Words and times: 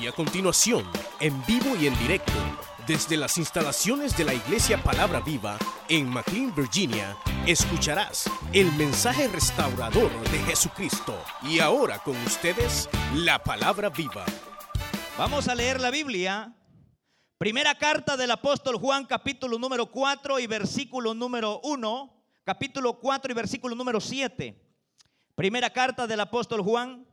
Y 0.00 0.06
a 0.06 0.12
continuación, 0.12 0.84
en 1.20 1.44
vivo 1.46 1.74
y 1.80 1.86
en 1.86 1.98
directo, 1.98 2.32
desde 2.86 3.16
las 3.16 3.38
instalaciones 3.38 4.16
de 4.16 4.24
la 4.24 4.34
Iglesia 4.34 4.82
Palabra 4.82 5.20
Viva 5.20 5.58
en 5.88 6.08
McLean, 6.08 6.54
Virginia, 6.54 7.16
escucharás 7.46 8.30
el 8.52 8.70
mensaje 8.72 9.26
restaurador 9.28 10.10
de 10.30 10.38
Jesucristo. 10.40 11.18
Y 11.42 11.60
ahora 11.60 11.98
con 12.00 12.16
ustedes, 12.18 12.90
la 13.14 13.42
Palabra 13.42 13.88
Viva. 13.88 14.26
Vamos 15.16 15.48
a 15.48 15.54
leer 15.54 15.80
la 15.80 15.90
Biblia. 15.90 16.54
Primera 17.38 17.74
carta 17.76 18.18
del 18.18 18.30
apóstol 18.32 18.76
Juan, 18.76 19.06
capítulo 19.06 19.58
número 19.58 19.86
4 19.90 20.38
y 20.40 20.46
versículo 20.46 21.14
número 21.14 21.60
1. 21.62 22.24
Capítulo 22.44 22.98
4 23.00 23.32
y 23.32 23.34
versículo 23.34 23.74
número 23.74 24.00
7. 24.00 24.62
Primera 25.34 25.70
carta 25.70 26.06
del 26.06 26.20
apóstol 26.20 26.60
Juan. 26.60 27.06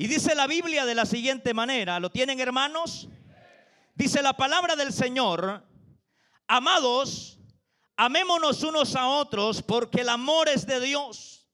Y 0.00 0.06
dice 0.06 0.36
la 0.36 0.46
Biblia 0.46 0.86
de 0.86 0.94
la 0.94 1.04
siguiente 1.04 1.52
manera, 1.52 1.98
¿lo 1.98 2.08
tienen 2.08 2.38
hermanos? 2.38 3.08
Dice 3.96 4.22
la 4.22 4.32
palabra 4.32 4.76
del 4.76 4.92
Señor, 4.92 5.66
amados, 6.46 7.40
amémonos 7.96 8.62
unos 8.62 8.94
a 8.94 9.08
otros 9.08 9.60
porque 9.60 10.02
el 10.02 10.08
amor 10.08 10.48
es 10.48 10.64
de 10.68 10.80
Dios. 10.80 11.48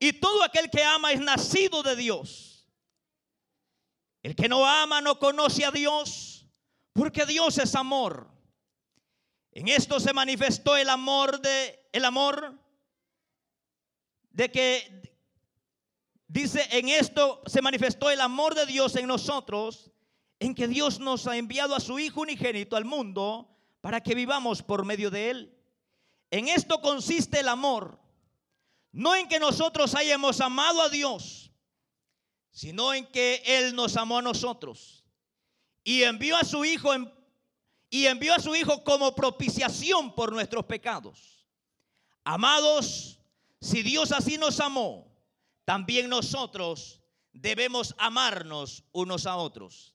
Y 0.00 0.14
todo 0.14 0.42
aquel 0.42 0.68
que 0.68 0.82
ama 0.82 1.12
es 1.12 1.20
nacido 1.20 1.84
de 1.84 1.94
Dios. 1.94 2.68
El 4.24 4.34
que 4.34 4.48
no 4.48 4.66
ama 4.66 5.00
no 5.00 5.20
conoce 5.20 5.64
a 5.64 5.70
Dios 5.70 6.44
porque 6.92 7.24
Dios 7.24 7.56
es 7.58 7.76
amor. 7.76 8.28
En 9.52 9.68
esto 9.68 10.00
se 10.00 10.12
manifestó 10.12 10.76
el 10.76 10.88
amor 10.88 11.40
de 11.40 11.88
el 11.92 12.04
amor 12.04 12.58
de 14.30 14.50
que 14.50 15.09
Dice, 16.32 16.64
en 16.70 16.88
esto 16.88 17.42
se 17.46 17.60
manifestó 17.60 18.08
el 18.08 18.20
amor 18.20 18.54
de 18.54 18.64
Dios 18.64 18.94
en 18.94 19.08
nosotros, 19.08 19.90
en 20.38 20.54
que 20.54 20.68
Dios 20.68 21.00
nos 21.00 21.26
ha 21.26 21.36
enviado 21.36 21.74
a 21.74 21.80
su 21.80 21.98
Hijo 21.98 22.20
unigénito 22.20 22.76
al 22.76 22.84
mundo 22.84 23.50
para 23.80 24.00
que 24.00 24.14
vivamos 24.14 24.62
por 24.62 24.84
medio 24.84 25.10
de 25.10 25.30
Él. 25.30 25.58
En 26.30 26.46
esto 26.46 26.80
consiste 26.80 27.40
el 27.40 27.48
amor, 27.48 27.98
no 28.92 29.16
en 29.16 29.26
que 29.26 29.40
nosotros 29.40 29.96
hayamos 29.96 30.40
amado 30.40 30.82
a 30.82 30.88
Dios, 30.88 31.50
sino 32.52 32.94
en 32.94 33.06
que 33.06 33.42
Él 33.44 33.74
nos 33.74 33.96
amó 33.96 34.18
a 34.18 34.22
nosotros 34.22 35.04
y 35.82 36.04
envió 36.04 36.36
a 36.36 36.44
su 36.44 36.64
Hijo 36.64 36.90
y 37.90 38.06
envió 38.06 38.36
a 38.36 38.38
su 38.38 38.54
Hijo 38.54 38.84
como 38.84 39.16
propiciación 39.16 40.14
por 40.14 40.30
nuestros 40.30 40.64
pecados. 40.66 41.44
Amados, 42.22 43.18
si 43.60 43.82
Dios 43.82 44.12
así 44.12 44.38
nos 44.38 44.60
amó, 44.60 45.09
también 45.70 46.08
nosotros 46.08 47.00
debemos 47.32 47.94
amarnos 47.96 48.82
unos 48.90 49.24
a 49.24 49.36
otros. 49.36 49.94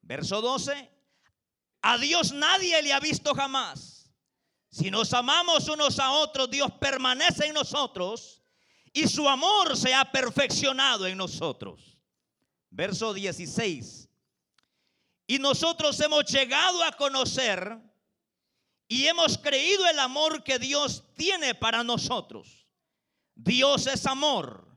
Verso 0.00 0.40
12, 0.40 0.90
a 1.80 1.96
Dios 1.96 2.32
nadie 2.32 2.82
le 2.82 2.92
ha 2.92 2.98
visto 2.98 3.32
jamás. 3.32 4.10
Si 4.68 4.90
nos 4.90 5.14
amamos 5.14 5.68
unos 5.68 6.00
a 6.00 6.10
otros, 6.10 6.50
Dios 6.50 6.72
permanece 6.80 7.46
en 7.46 7.54
nosotros 7.54 8.42
y 8.92 9.06
su 9.06 9.28
amor 9.28 9.76
se 9.76 9.94
ha 9.94 10.10
perfeccionado 10.10 11.06
en 11.06 11.18
nosotros. 11.18 11.96
Verso 12.68 13.14
16. 13.14 14.08
Y 15.28 15.38
nosotros 15.38 16.00
hemos 16.00 16.24
llegado 16.24 16.82
a 16.82 16.90
conocer 16.96 17.78
y 18.88 19.06
hemos 19.06 19.38
creído 19.38 19.86
el 19.86 20.00
amor 20.00 20.42
que 20.42 20.58
Dios 20.58 21.04
tiene 21.14 21.54
para 21.54 21.84
nosotros. 21.84 22.66
Dios 23.36 23.86
es 23.86 24.04
amor. 24.04 24.69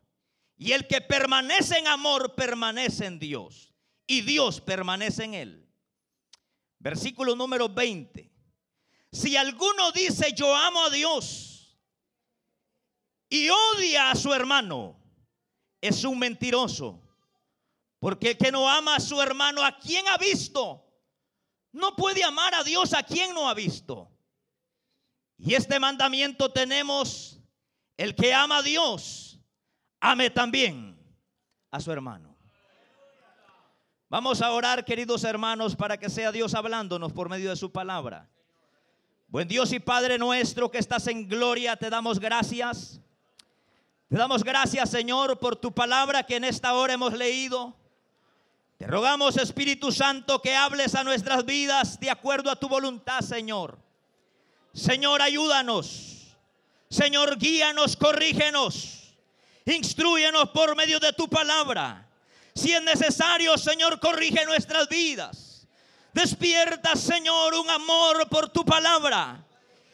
Y 0.56 0.72
el 0.72 0.88
que 0.88 1.02
permanece 1.02 1.78
en 1.78 1.88
amor 1.88 2.36
permanece 2.36 3.06
en 3.06 3.20
Dios. 3.20 3.74
Y 4.06 4.22
Dios 4.22 4.62
permanece 4.62 5.24
en 5.24 5.34
él. 5.34 5.74
Versículo 6.80 7.36
número 7.36 7.70
20. 7.70 8.32
Si 9.12 9.38
alguno 9.38 9.92
dice 9.92 10.34
yo 10.34 10.56
amo 10.56 10.86
a 10.86 10.90
Dios 10.90 11.78
y 13.30 13.50
odia 13.50 14.12
a 14.12 14.16
su 14.16 14.34
hermano, 14.34 15.00
es 15.82 16.04
un 16.04 16.20
mentiroso. 16.20 17.02
Porque 18.00 18.32
el 18.32 18.38
que 18.38 18.52
no 18.52 18.70
ama 18.70 18.98
a 18.98 19.00
su 19.00 19.22
hermano, 19.22 19.64
¿a 19.64 19.78
quien 19.78 20.08
ha 20.10 20.18
visto? 20.18 20.86
No 21.72 21.96
puede 21.96 22.24
amar 22.24 22.54
a 22.54 22.64
Dios 22.64 22.94
a 22.94 23.04
quien 23.04 23.34
no 23.34 23.48
ha 23.48 23.54
visto. 23.54 24.12
Y 25.38 25.54
este 25.56 25.80
mandamiento 25.80 26.52
tenemos, 26.52 27.40
el 27.98 28.16
que 28.16 28.34
ama 28.34 28.58
a 28.58 28.62
Dios, 28.62 29.33
ame 30.04 30.30
también 30.30 30.98
a 31.72 31.80
su 31.80 31.90
hermano. 31.90 32.36
Vamos 34.10 34.42
a 34.42 34.52
orar, 34.52 34.84
queridos 34.84 35.24
hermanos, 35.24 35.78
para 35.78 35.98
que 35.98 36.10
sea 36.10 36.32
Dios 36.32 36.54
hablándonos 36.54 37.14
por 37.14 37.30
medio 37.30 37.50
de 37.50 37.56
su 37.56 37.72
palabra. 37.72 38.30
Buen 39.30 39.48
Dios 39.48 39.72
y 39.72 39.80
Padre 39.80 40.18
nuestro 40.18 40.70
que 40.70 40.78
estás 40.78 41.08
en 41.08 41.28
gloria, 41.28 41.78
te 41.78 41.90
damos 41.90 42.20
gracias. 42.20 43.00
Te 44.10 44.18
damos 44.18 44.44
gracias, 44.44 44.90
Señor, 44.90 45.40
por 45.40 45.56
tu 45.56 45.72
palabra 45.72 46.24
que 46.24 46.36
en 46.36 46.44
esta 46.44 46.74
hora 46.74 46.94
hemos 46.94 47.14
leído. 47.14 47.74
Te 48.78 48.86
rogamos, 48.86 49.38
Espíritu 49.38 49.92
Santo, 49.92 50.42
que 50.42 50.54
hables 50.54 50.96
a 50.96 51.06
nuestras 51.06 51.46
vidas 51.46 51.98
de 52.00 52.12
acuerdo 52.12 52.52
a 52.52 52.58
tu 52.58 52.68
voluntad, 52.68 53.22
Señor. 53.22 53.80
Señor, 54.74 55.22
ayúdanos. 55.22 56.36
Señor, 56.90 57.38
guíanos, 57.38 57.96
corrígenos. 57.96 59.03
Instruyenos 59.66 60.50
por 60.50 60.76
medio 60.76 61.00
de 61.00 61.14
tu 61.14 61.30
palabra. 61.30 62.08
Si 62.54 62.74
es 62.74 62.84
necesario, 62.84 63.58
Señor, 63.58 64.00
corrige 64.00 64.46
nuestras 64.46 64.88
vidas. 64.90 65.68
Despierta, 66.14 66.96
Señor, 66.96 67.56
un 67.56 67.70
amor 67.70 68.28
por 68.30 68.50
tu 68.50 68.64
palabra 68.64 69.44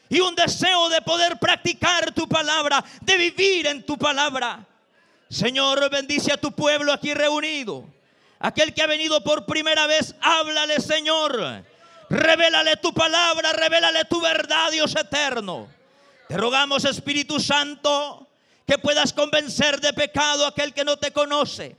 y 0.09 0.19
un 0.19 0.35
deseo 0.35 0.89
de 0.89 1.01
poder 1.01 1.37
practicar 1.37 2.11
tu 2.13 2.27
palabra, 2.27 2.83
de 3.01 3.17
vivir 3.17 3.67
en 3.67 3.85
tu 3.85 3.97
palabra. 3.97 4.65
Señor, 5.29 5.89
bendice 5.89 6.33
a 6.33 6.37
tu 6.37 6.51
pueblo 6.51 6.91
aquí 6.91 7.13
reunido. 7.13 7.85
Aquel 8.39 8.73
que 8.73 8.81
ha 8.81 8.87
venido 8.87 9.23
por 9.23 9.45
primera 9.45 9.85
vez, 9.85 10.15
háblale, 10.19 10.79
Señor. 10.81 11.63
Revélale 12.09 12.77
tu 12.77 12.93
palabra, 12.93 13.53
revélale 13.53 14.05
tu 14.05 14.19
verdad, 14.19 14.71
Dios 14.71 14.95
eterno. 14.95 15.67
Te 16.27 16.37
rogamos, 16.37 16.83
Espíritu 16.85 17.39
Santo, 17.39 18.27
que 18.69 18.77
puedas 18.77 19.13
convencer 19.13 19.81
de 19.81 19.91
pecado 19.93 20.45
a 20.45 20.49
aquel 20.49 20.75
que 20.75 20.85
no 20.85 20.95
te 20.95 21.11
conoce. 21.11 21.75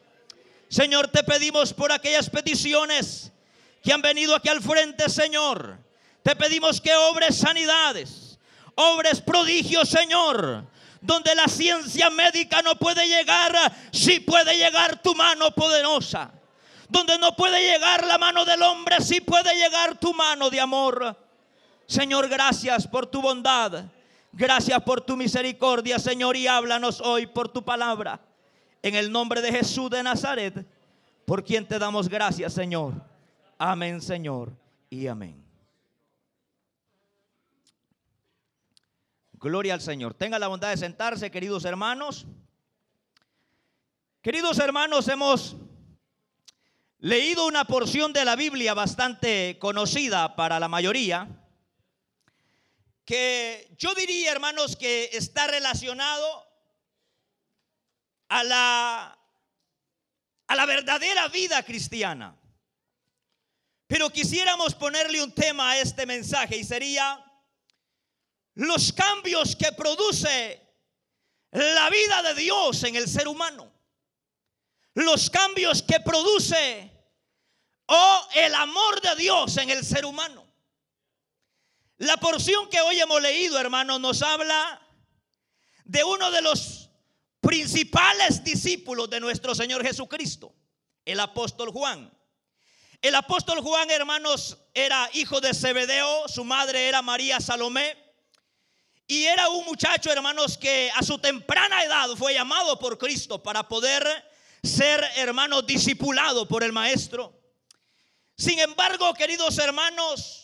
Señor, 0.68 1.06
te 1.06 1.22
pedimos 1.22 1.72
por 1.72 1.92
aquellas 1.92 2.28
peticiones 2.28 3.30
que 3.80 3.92
han 3.92 4.02
venido 4.02 4.34
aquí 4.34 4.48
al 4.48 4.60
frente, 4.60 5.08
Señor. 5.08 5.78
Te 6.24 6.34
pedimos 6.34 6.80
que 6.80 6.92
obres 6.92 7.38
sanidades, 7.38 8.40
obres 8.74 9.20
prodigios, 9.20 9.88
Señor. 9.88 10.66
Donde 11.00 11.32
la 11.36 11.46
ciencia 11.46 12.10
médica 12.10 12.60
no 12.60 12.74
puede 12.74 13.06
llegar, 13.06 13.54
sí 13.92 14.18
puede 14.18 14.56
llegar 14.56 15.00
tu 15.00 15.14
mano 15.14 15.52
poderosa. 15.52 16.32
Donde 16.88 17.18
no 17.18 17.36
puede 17.36 17.70
llegar 17.70 18.04
la 18.04 18.18
mano 18.18 18.44
del 18.44 18.62
hombre, 18.62 19.00
sí 19.00 19.20
puede 19.20 19.54
llegar 19.54 19.96
tu 20.00 20.12
mano 20.12 20.50
de 20.50 20.58
amor. 20.58 21.16
Señor, 21.86 22.28
gracias 22.28 22.88
por 22.88 23.06
tu 23.06 23.22
bondad. 23.22 23.84
Gracias 24.32 24.80
por 24.82 25.00
tu 25.00 25.16
misericordia, 25.16 25.98
Señor, 25.98 26.36
y 26.36 26.46
háblanos 26.46 27.00
hoy 27.00 27.26
por 27.26 27.48
tu 27.48 27.64
palabra. 27.64 28.20
En 28.82 28.94
el 28.94 29.10
nombre 29.10 29.42
de 29.42 29.52
Jesús 29.52 29.91
de 29.91 30.02
Nazaret, 30.02 30.66
por 31.26 31.44
quien 31.44 31.66
te 31.66 31.78
damos 31.78 32.08
gracias, 32.08 32.54
Señor. 32.54 32.94
Amén, 33.58 34.00
Señor, 34.00 34.52
y 34.88 35.06
amén. 35.06 35.44
Gloria 39.32 39.74
al 39.74 39.80
Señor. 39.80 40.14
Tenga 40.14 40.38
la 40.38 40.48
bondad 40.48 40.70
de 40.70 40.76
sentarse, 40.76 41.30
queridos 41.30 41.64
hermanos. 41.64 42.26
Queridos 44.22 44.58
hermanos, 44.58 45.08
hemos 45.08 45.56
leído 46.98 47.47
una 47.47 47.65
porción 47.65 48.12
de 48.12 48.24
la 48.24 48.36
Biblia 48.36 48.74
bastante 48.74 49.59
conocida 49.59 50.36
para 50.36 50.60
la 50.60 50.68
mayoría 50.68 51.28
que 53.10 53.74
yo 53.77 53.92
diría, 53.97 54.30
hermanos, 54.30 54.77
que 54.77 55.10
está 55.12 55.48
relacionado 55.48 56.47
a 58.28 58.45
la, 58.45 59.18
a 60.47 60.54
la 60.54 60.65
verdadera 60.65 61.27
vida 61.27 61.60
cristiana. 61.65 62.41
Pero 63.89 64.10
quisiéramos 64.10 64.77
ponerle 64.77 65.21
un 65.24 65.34
tema 65.34 65.72
a 65.72 65.78
este 65.78 66.07
mensaje 66.07 66.59
y 66.59 66.62
sería 66.62 67.21
los 68.54 68.92
cambios 68.92 69.56
que 69.56 69.72
produce 69.72 70.63
la 71.51 71.91
vida 71.91 72.22
de 72.22 72.34
Dios 72.41 72.84
en 72.84 72.95
el 72.95 73.09
ser 73.09 73.27
humano. 73.27 73.72
Los 74.95 75.30
cambios 75.30 75.83
que 75.83 75.98
produce 75.98 76.92
o 77.86 78.28
el 78.36 78.54
amor 78.54 79.01
de 79.01 79.16
Dios 79.16 79.56
en 79.56 79.71
el 79.71 79.84
ser 79.84 80.04
humano. 80.04 80.49
La 82.00 82.16
porción 82.16 82.66
que 82.70 82.80
hoy 82.80 82.98
hemos 82.98 83.20
leído, 83.20 83.58
hermano, 83.58 83.98
nos 83.98 84.22
habla 84.22 84.80
de 85.84 86.02
uno 86.02 86.30
de 86.30 86.41
los 86.41 86.88
principales 87.42 88.42
discípulos 88.42 89.10
de 89.10 89.20
nuestro 89.20 89.54
Señor 89.54 89.84
Jesucristo, 89.84 90.54
el 91.04 91.20
apóstol 91.20 91.68
Juan. 91.68 92.10
El 93.02 93.14
apóstol 93.14 93.60
Juan, 93.60 93.91
hermanos, 93.91 94.56
era 94.72 95.10
hijo 95.12 95.42
de 95.42 95.52
Zebedeo, 95.52 96.26
su 96.26 96.42
madre 96.42 96.88
era 96.88 97.02
María 97.02 97.38
Salomé. 97.38 97.98
Y 99.06 99.24
era 99.24 99.50
un 99.50 99.66
muchacho, 99.66 100.10
hermanos, 100.10 100.56
que 100.56 100.91
a 100.96 101.03
su 101.03 101.18
temprana 101.18 101.84
edad 101.84 102.08
fue 102.16 102.32
llamado 102.32 102.78
por 102.78 102.96
Cristo 102.96 103.42
para 103.42 103.68
poder 103.68 104.06
ser, 104.62 105.04
hermano, 105.16 105.60
discipulado 105.60 106.48
por 106.48 106.64
el 106.64 106.72
maestro. 106.72 107.38
Sin 108.38 108.58
embargo, 108.58 109.12
queridos 109.12 109.58
hermanos, 109.58 110.40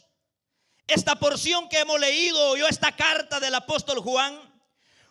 esta 0.86 1.16
porción 1.16 1.68
que 1.68 1.80
hemos 1.80 1.98
leído, 1.98 2.56
yo 2.56 2.68
esta 2.68 2.92
carta 2.94 3.40
del 3.40 3.54
apóstol 3.54 4.00
Juan, 4.00 4.38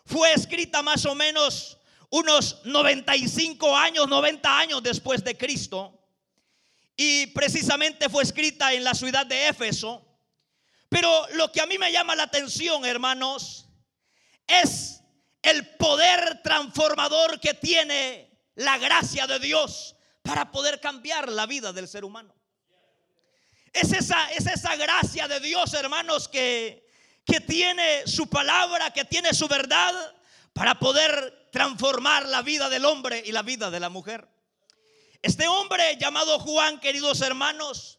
fue 0.04 0.32
escrita 0.32 0.82
más 0.82 1.04
o 1.04 1.14
menos 1.14 1.78
unos 2.10 2.64
95 2.64 3.76
años, 3.76 4.08
90 4.08 4.58
años 4.58 4.82
después 4.82 5.22
de 5.24 5.36
Cristo. 5.36 5.92
Y 6.96 7.26
precisamente 7.28 8.08
fue 8.08 8.22
escrita 8.22 8.72
en 8.72 8.84
la 8.84 8.94
ciudad 8.94 9.26
de 9.26 9.48
Éfeso. 9.48 10.02
Pero 10.88 11.26
lo 11.34 11.52
que 11.52 11.60
a 11.60 11.66
mí 11.66 11.76
me 11.76 11.92
llama 11.92 12.14
la 12.14 12.22
atención, 12.22 12.84
hermanos, 12.86 13.68
es 14.46 15.02
el 15.42 15.76
poder 15.76 16.40
transformador 16.42 17.38
que 17.40 17.54
tiene 17.54 18.30
la 18.54 18.78
gracia 18.78 19.26
de 19.26 19.38
Dios 19.38 19.96
para 20.22 20.50
poder 20.50 20.80
cambiar 20.80 21.30
la 21.30 21.46
vida 21.46 21.72
del 21.72 21.88
ser 21.88 22.04
humano. 22.04 22.34
Es 23.76 23.92
esa, 23.92 24.30
es 24.32 24.46
esa 24.46 24.74
gracia 24.76 25.28
de 25.28 25.38
Dios, 25.38 25.74
hermanos, 25.74 26.28
que, 26.28 26.88
que 27.26 27.40
tiene 27.40 28.06
su 28.06 28.26
palabra, 28.26 28.90
que 28.90 29.04
tiene 29.04 29.34
su 29.34 29.48
verdad 29.48 29.92
para 30.54 30.78
poder 30.78 31.50
transformar 31.52 32.24
la 32.26 32.40
vida 32.40 32.70
del 32.70 32.86
hombre 32.86 33.22
y 33.26 33.32
la 33.32 33.42
vida 33.42 33.70
de 33.70 33.78
la 33.78 33.90
mujer. 33.90 34.26
Este 35.20 35.46
hombre 35.46 35.98
llamado 35.98 36.38
Juan, 36.38 36.80
queridos 36.80 37.20
hermanos, 37.20 37.98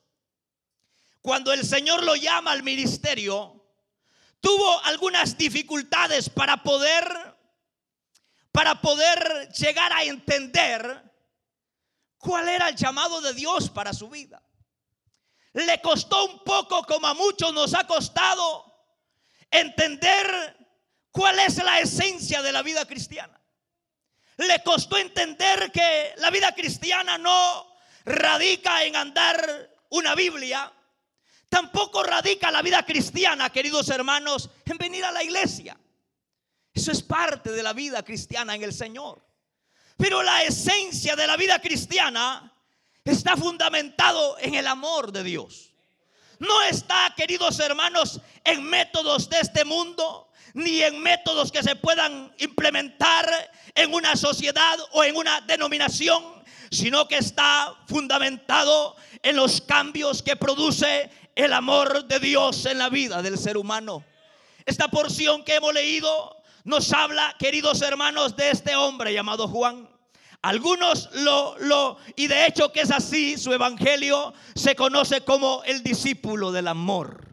cuando 1.21 1.53
el 1.53 1.63
Señor 1.63 2.03
lo 2.03 2.15
llama 2.15 2.53
al 2.53 2.63
ministerio, 2.63 3.63
tuvo 4.41 4.83
algunas 4.83 5.37
dificultades 5.37 6.27
para 6.27 6.63
poder 6.63 7.35
para 8.51 8.81
poder 8.81 9.51
llegar 9.51 9.93
a 9.93 10.01
entender 10.01 11.03
cuál 12.17 12.49
era 12.49 12.69
el 12.69 12.75
llamado 12.75 13.21
de 13.21 13.35
Dios 13.35 13.69
para 13.69 13.93
su 13.93 14.09
vida. 14.09 14.41
Le 15.65 15.81
costó 15.81 16.25
un 16.25 16.43
poco, 16.43 16.83
como 16.83 17.07
a 17.07 17.15
muchos 17.15 17.51
nos 17.51 17.73
ha 17.73 17.87
costado, 17.87 18.63
entender 19.49 20.55
cuál 21.09 21.39
es 21.39 21.57
la 21.57 21.79
esencia 21.79 22.43
de 22.43 22.51
la 22.51 22.61
vida 22.61 22.85
cristiana. 22.85 23.41
Le 24.37 24.61
costó 24.61 24.97
entender 24.99 25.71
que 25.71 26.13
la 26.17 26.29
vida 26.29 26.53
cristiana 26.53 27.17
no 27.17 27.75
radica 28.05 28.83
en 28.83 28.97
andar 28.97 29.75
una 29.89 30.13
Biblia, 30.13 30.71
tampoco 31.49 32.03
radica 32.03 32.51
la 32.51 32.61
vida 32.61 32.85
cristiana, 32.85 33.49
queridos 33.49 33.89
hermanos, 33.89 34.51
en 34.63 34.77
venir 34.77 35.05
a 35.05 35.11
la 35.11 35.23
iglesia. 35.23 35.75
Eso 36.71 36.91
es 36.91 37.01
parte 37.01 37.51
de 37.51 37.63
la 37.63 37.73
vida 37.73 38.03
cristiana 38.03 38.53
en 38.53 38.61
el 38.61 38.73
Señor. 38.73 39.25
Pero 39.97 40.21
la 40.21 40.43
esencia 40.43 41.15
de 41.15 41.25
la 41.25 41.35
vida 41.35 41.59
cristiana 41.59 42.53
está 43.11 43.35
fundamentado 43.37 44.37
en 44.39 44.55
el 44.55 44.67
amor 44.67 45.11
de 45.11 45.23
Dios. 45.23 45.71
No 46.39 46.61
está, 46.63 47.13
queridos 47.15 47.59
hermanos, 47.59 48.21
en 48.43 48.63
métodos 48.63 49.29
de 49.29 49.39
este 49.39 49.65
mundo, 49.65 50.29
ni 50.53 50.81
en 50.81 51.01
métodos 51.01 51.51
que 51.51 51.63
se 51.63 51.75
puedan 51.75 52.33
implementar 52.39 53.29
en 53.75 53.93
una 53.93 54.15
sociedad 54.15 54.77
o 54.91 55.03
en 55.03 55.15
una 55.15 55.41
denominación, 55.41 56.23
sino 56.71 57.07
que 57.07 57.17
está 57.17 57.75
fundamentado 57.87 58.95
en 59.23 59.35
los 59.35 59.61
cambios 59.61 60.21
que 60.21 60.35
produce 60.35 61.09
el 61.35 61.53
amor 61.53 62.05
de 62.05 62.19
Dios 62.19 62.65
en 62.65 62.77
la 62.79 62.89
vida 62.89 63.21
del 63.21 63.37
ser 63.37 63.57
humano. 63.57 64.03
Esta 64.65 64.89
porción 64.89 65.43
que 65.43 65.55
hemos 65.55 65.73
leído 65.73 66.35
nos 66.63 66.91
habla, 66.91 67.35
queridos 67.39 67.81
hermanos, 67.81 68.35
de 68.35 68.49
este 68.49 68.75
hombre 68.75 69.13
llamado 69.13 69.47
Juan. 69.47 69.87
Algunos 70.41 71.09
lo, 71.13 71.57
lo, 71.59 71.97
y 72.15 72.27
de 72.27 72.45
hecho 72.45 72.71
que 72.71 72.81
es 72.81 72.91
así, 72.91 73.37
su 73.37 73.51
evangelio 73.53 74.33
se 74.55 74.75
conoce 74.75 75.21
como 75.21 75.63
el 75.65 75.83
discípulo 75.83 76.51
del 76.51 76.67
amor. 76.67 77.27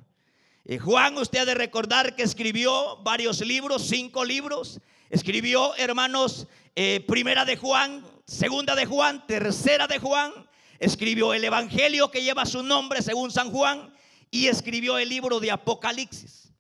Y 0.65 0.79
Juan, 0.79 1.19
usted 1.19 1.41
ha 1.41 1.45
de 1.45 1.55
recordar 1.55 2.17
que 2.17 2.23
escribió 2.23 2.97
varios 3.03 3.41
libros, 3.43 3.87
cinco 3.87 4.25
libros. 4.25 4.81
Escribió, 5.11 5.75
hermanos, 5.77 6.47
eh, 6.75 7.05
primera 7.07 7.45
de 7.45 7.57
Juan, 7.57 8.05
segunda 8.27 8.75
de 8.75 8.87
Juan, 8.87 9.27
tercera 9.27 9.87
de 9.87 9.99
Juan. 9.99 10.33
Escribió 10.79 11.35
el 11.35 11.45
evangelio 11.45 12.11
que 12.11 12.23
lleva 12.23 12.47
su 12.47 12.63
nombre 12.63 13.03
según 13.03 13.31
San 13.31 13.51
Juan 13.51 13.95
y 14.31 14.49
escribió 14.49 14.99
el 14.99 15.11
libro 15.11 15.39
de 15.39 15.51
Apocalipsis. 15.51 16.53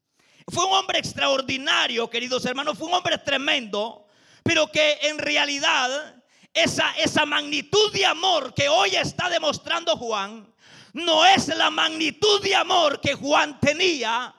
Fue 0.48 0.66
un 0.66 0.74
hombre 0.74 0.98
extraordinario, 0.98 2.08
queridos 2.10 2.44
hermanos, 2.44 2.76
fue 2.76 2.88
un 2.88 2.94
hombre 2.94 3.16
tremendo, 3.18 4.06
pero 4.42 4.70
que 4.70 4.98
en 5.02 5.18
realidad 5.18 6.22
esa, 6.54 6.92
esa 6.92 7.26
magnitud 7.26 7.92
de 7.92 8.06
amor 8.06 8.54
que 8.54 8.68
hoy 8.68 8.96
está 8.96 9.28
demostrando 9.28 9.96
Juan, 9.96 10.50
no 10.92 11.26
es 11.26 11.48
la 11.48 11.70
magnitud 11.70 12.40
de 12.40 12.54
amor 12.54 13.00
que 13.00 13.14
Juan 13.14 13.58
tenía 13.60 14.34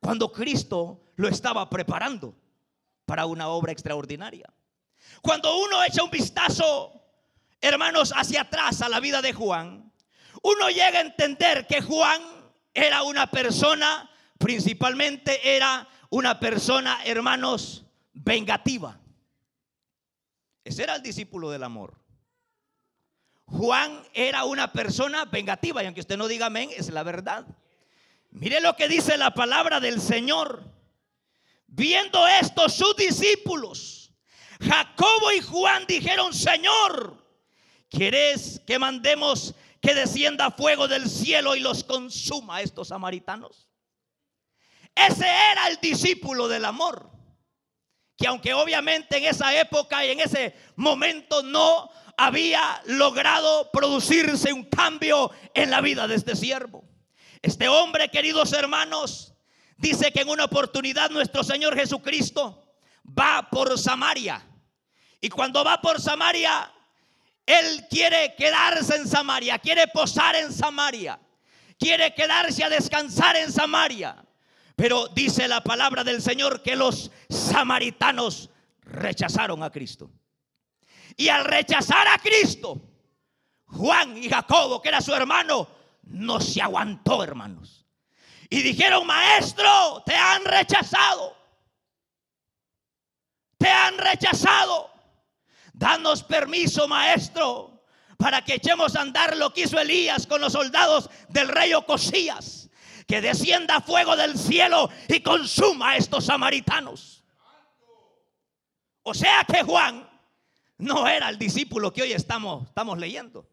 cuando 0.00 0.32
Cristo 0.32 1.12
lo 1.16 1.28
estaba 1.28 1.68
preparando 1.68 2.34
para 3.04 3.26
una 3.26 3.48
obra 3.48 3.72
extraordinaria. 3.72 4.52
Cuando 5.22 5.56
uno 5.58 5.84
echa 5.84 6.02
un 6.02 6.10
vistazo, 6.10 6.92
hermanos, 7.60 8.12
hacia 8.16 8.42
atrás 8.42 8.82
a 8.82 8.88
la 8.88 9.00
vida 9.00 9.20
de 9.20 9.32
Juan, 9.32 9.92
uno 10.42 10.68
llega 10.70 10.98
a 10.98 11.02
entender 11.02 11.66
que 11.66 11.82
Juan 11.82 12.22
era 12.72 13.02
una 13.02 13.26
persona 13.30 14.08
principalmente 14.38 15.56
era 15.56 15.86
una 16.10 16.40
persona, 16.40 17.00
hermanos, 17.04 17.84
vengativa. 18.12 18.98
Ese 20.64 20.82
era 20.82 20.96
el 20.96 21.02
discípulo 21.02 21.50
del 21.50 21.64
amor. 21.64 21.98
Juan 23.46 24.02
era 24.12 24.44
una 24.44 24.72
persona 24.72 25.24
vengativa 25.24 25.82
y 25.82 25.86
aunque 25.86 26.00
usted 26.00 26.18
no 26.18 26.28
diga 26.28 26.46
amén, 26.46 26.70
es 26.76 26.90
la 26.90 27.02
verdad. 27.02 27.46
Mire 28.30 28.60
lo 28.60 28.76
que 28.76 28.88
dice 28.88 29.16
la 29.16 29.32
palabra 29.32 29.80
del 29.80 30.00
Señor. 30.00 30.62
Viendo 31.66 32.26
esto 32.26 32.68
sus 32.68 32.96
discípulos, 32.96 34.12
Jacobo 34.60 35.32
y 35.32 35.40
Juan 35.40 35.86
dijeron, 35.86 36.34
Señor, 36.34 37.24
¿quieres 37.88 38.60
que 38.66 38.78
mandemos 38.78 39.54
que 39.80 39.94
descienda 39.94 40.50
fuego 40.50 40.88
del 40.88 41.08
cielo 41.08 41.54
y 41.54 41.60
los 41.60 41.84
consuma 41.84 42.56
a 42.56 42.62
estos 42.62 42.88
samaritanos? 42.88 43.68
Ese 44.94 45.26
era 45.26 45.68
el 45.68 45.78
discípulo 45.80 46.48
del 46.48 46.64
amor. 46.64 47.17
Que 48.18 48.26
aunque 48.26 48.52
obviamente 48.52 49.16
en 49.16 49.24
esa 49.24 49.58
época 49.58 50.04
y 50.04 50.10
en 50.10 50.20
ese 50.20 50.54
momento 50.76 51.42
no 51.42 51.88
había 52.18 52.82
logrado 52.86 53.70
producirse 53.70 54.52
un 54.52 54.64
cambio 54.64 55.30
en 55.54 55.70
la 55.70 55.80
vida 55.80 56.08
de 56.08 56.16
este 56.16 56.34
siervo. 56.34 56.84
Este 57.40 57.68
hombre, 57.68 58.10
queridos 58.10 58.52
hermanos, 58.52 59.34
dice 59.76 60.10
que 60.10 60.22
en 60.22 60.28
una 60.28 60.46
oportunidad 60.46 61.10
nuestro 61.10 61.44
Señor 61.44 61.76
Jesucristo 61.76 62.74
va 63.06 63.48
por 63.48 63.78
Samaria. 63.78 64.44
Y 65.20 65.28
cuando 65.28 65.62
va 65.62 65.80
por 65.80 66.00
Samaria, 66.00 66.72
Él 67.46 67.86
quiere 67.88 68.34
quedarse 68.36 68.96
en 68.96 69.06
Samaria, 69.08 69.58
quiere 69.60 69.86
posar 69.86 70.34
en 70.34 70.52
Samaria, 70.52 71.20
quiere 71.78 72.12
quedarse 72.14 72.64
a 72.64 72.68
descansar 72.68 73.36
en 73.36 73.52
Samaria. 73.52 74.24
Pero 74.78 75.08
dice 75.08 75.48
la 75.48 75.60
palabra 75.60 76.04
del 76.04 76.22
Señor 76.22 76.62
que 76.62 76.76
los 76.76 77.10
samaritanos 77.28 78.48
rechazaron 78.82 79.64
a 79.64 79.72
Cristo. 79.72 80.08
Y 81.16 81.28
al 81.30 81.44
rechazar 81.44 82.06
a 82.06 82.16
Cristo, 82.18 82.80
Juan 83.66 84.16
y 84.16 84.28
Jacobo, 84.28 84.80
que 84.80 84.90
era 84.90 85.00
su 85.00 85.12
hermano, 85.12 85.66
no 86.04 86.38
se 86.38 86.62
aguantó, 86.62 87.24
hermanos. 87.24 87.88
Y 88.48 88.62
dijeron, 88.62 89.04
maestro, 89.04 90.04
te 90.06 90.14
han 90.14 90.44
rechazado. 90.44 91.36
Te 93.58 93.68
han 93.68 93.98
rechazado. 93.98 94.92
Danos 95.72 96.22
permiso, 96.22 96.86
maestro, 96.86 97.82
para 98.16 98.44
que 98.44 98.54
echemos 98.54 98.94
a 98.94 99.00
andar 99.00 99.36
lo 99.36 99.52
que 99.52 99.62
hizo 99.62 99.80
Elías 99.80 100.24
con 100.28 100.40
los 100.40 100.52
soldados 100.52 101.10
del 101.30 101.48
rey 101.48 101.74
Ocosías 101.74 102.67
que 103.08 103.22
descienda 103.22 103.80
fuego 103.80 104.14
del 104.16 104.38
cielo 104.38 104.90
y 105.08 105.20
consuma 105.20 105.92
a 105.92 105.96
estos 105.96 106.26
samaritanos. 106.26 107.24
O 109.02 109.14
sea 109.14 109.44
que 109.50 109.62
Juan 109.62 110.06
no 110.76 111.08
era 111.08 111.30
el 111.30 111.38
discípulo 111.38 111.90
que 111.90 112.02
hoy 112.02 112.12
estamos, 112.12 112.68
estamos 112.68 112.98
leyendo. 112.98 113.48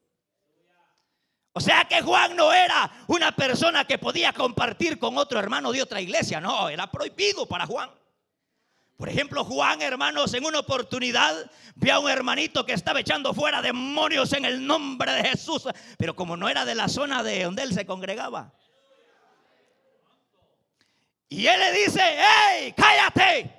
O 1.54 1.62
sea 1.62 1.86
que 1.86 2.02
Juan 2.02 2.36
no 2.36 2.52
era 2.52 2.92
una 3.08 3.34
persona 3.34 3.86
que 3.86 3.98
podía 3.98 4.34
compartir 4.34 5.00
con 5.00 5.18
otro 5.18 5.40
hermano 5.40 5.72
de 5.72 5.82
otra 5.82 6.02
iglesia. 6.02 6.42
No, 6.42 6.68
era 6.68 6.92
prohibido 6.92 7.48
para 7.48 7.66
Juan. 7.66 7.90
Por 8.98 9.08
ejemplo, 9.08 9.46
Juan, 9.46 9.82
hermanos, 9.82 10.34
en 10.34 10.44
una 10.44 10.60
oportunidad 10.60 11.50
vio 11.76 11.94
a 11.94 12.00
un 12.00 12.10
hermanito 12.10 12.66
que 12.66 12.74
estaba 12.74 13.00
echando 13.00 13.34
fuera 13.34 13.62
demonios 13.62 14.34
en 14.34 14.44
el 14.44 14.68
nombre 14.68 15.14
de 15.14 15.30
Jesús, 15.30 15.66
pero 15.98 16.14
como 16.14 16.36
no 16.36 16.50
era 16.50 16.66
de 16.66 16.76
la 16.76 16.90
zona 16.90 17.24
de 17.24 17.46
donde 17.46 17.64
él 17.64 17.74
se 17.74 17.86
congregaba. 17.86 18.54
Y 21.36 21.48
él 21.48 21.60
le 21.60 21.72
dice, 21.74 22.00
¡hey, 22.02 22.74
cállate! 22.78 23.52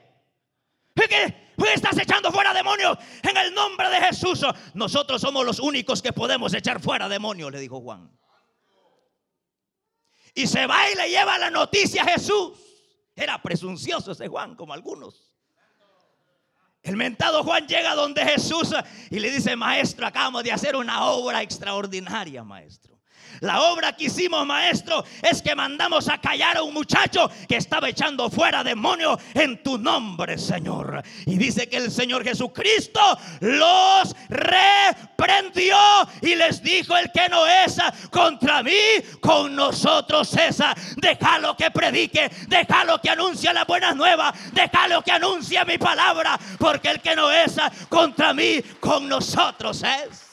¿Qué? 0.94 1.46
estás 1.74 1.98
echando 1.98 2.32
fuera 2.32 2.54
demonios 2.54 2.96
en 3.22 3.36
el 3.36 3.52
nombre 3.52 3.90
de 3.90 4.00
Jesús? 4.00 4.40
Nosotros 4.72 5.20
somos 5.20 5.44
los 5.44 5.58
únicos 5.58 6.00
que 6.00 6.10
podemos 6.10 6.54
echar 6.54 6.80
fuera 6.80 7.06
demonios, 7.06 7.52
le 7.52 7.60
dijo 7.60 7.82
Juan. 7.82 8.10
Y 10.34 10.46
se 10.46 10.66
va 10.66 10.90
y 10.90 10.94
le 10.94 11.10
lleva 11.10 11.36
la 11.36 11.50
noticia 11.50 12.02
a 12.02 12.06
Jesús. 12.06 12.52
Era 13.14 13.42
presuncioso 13.42 14.12
ese 14.12 14.26
Juan, 14.26 14.54
como 14.54 14.72
algunos. 14.72 15.34
El 16.82 16.96
mentado 16.96 17.44
Juan 17.44 17.68
llega 17.68 17.94
donde 17.94 18.24
Jesús 18.24 18.74
y 19.10 19.18
le 19.18 19.30
dice, 19.30 19.54
maestro, 19.54 20.06
acabamos 20.06 20.44
de 20.44 20.52
hacer 20.52 20.76
una 20.76 21.10
obra 21.10 21.42
extraordinaria, 21.42 22.42
maestro. 22.42 22.95
La 23.40 23.62
obra 23.62 23.92
que 23.94 24.04
hicimos, 24.04 24.46
maestro, 24.46 25.04
es 25.22 25.42
que 25.42 25.54
mandamos 25.54 26.08
a 26.08 26.18
callar 26.18 26.56
a 26.56 26.62
un 26.62 26.74
muchacho 26.74 27.30
que 27.48 27.56
estaba 27.56 27.88
echando 27.88 28.30
fuera 28.30 28.64
demonios 28.64 29.18
en 29.34 29.62
tu 29.62 29.78
nombre, 29.78 30.38
Señor. 30.38 31.02
Y 31.26 31.36
dice 31.36 31.68
que 31.68 31.76
el 31.76 31.90
Señor 31.90 32.24
Jesucristo 32.24 33.00
los 33.40 34.14
reprendió 34.28 35.76
y 36.22 36.34
les 36.34 36.62
dijo, 36.62 36.96
el 36.96 37.10
que 37.12 37.28
no 37.28 37.46
es 37.46 37.78
contra 38.10 38.62
mí, 38.62 38.72
con 39.20 39.54
nosotros 39.54 40.34
esa. 40.36 40.74
Déjalo 40.96 41.56
que 41.56 41.70
predique, 41.70 42.30
déjalo 42.48 43.00
que 43.00 43.10
anuncie 43.10 43.52
las 43.52 43.66
buenas 43.66 43.94
nuevas, 43.96 44.34
déjalo 44.52 45.02
que 45.02 45.12
anuncie 45.12 45.64
mi 45.64 45.78
palabra, 45.78 46.38
porque 46.58 46.90
el 46.90 47.00
que 47.00 47.16
no 47.16 47.30
es 47.30 47.56
contra 47.88 48.32
mí, 48.32 48.62
con 48.80 49.08
nosotros 49.08 49.82
es. 49.82 50.25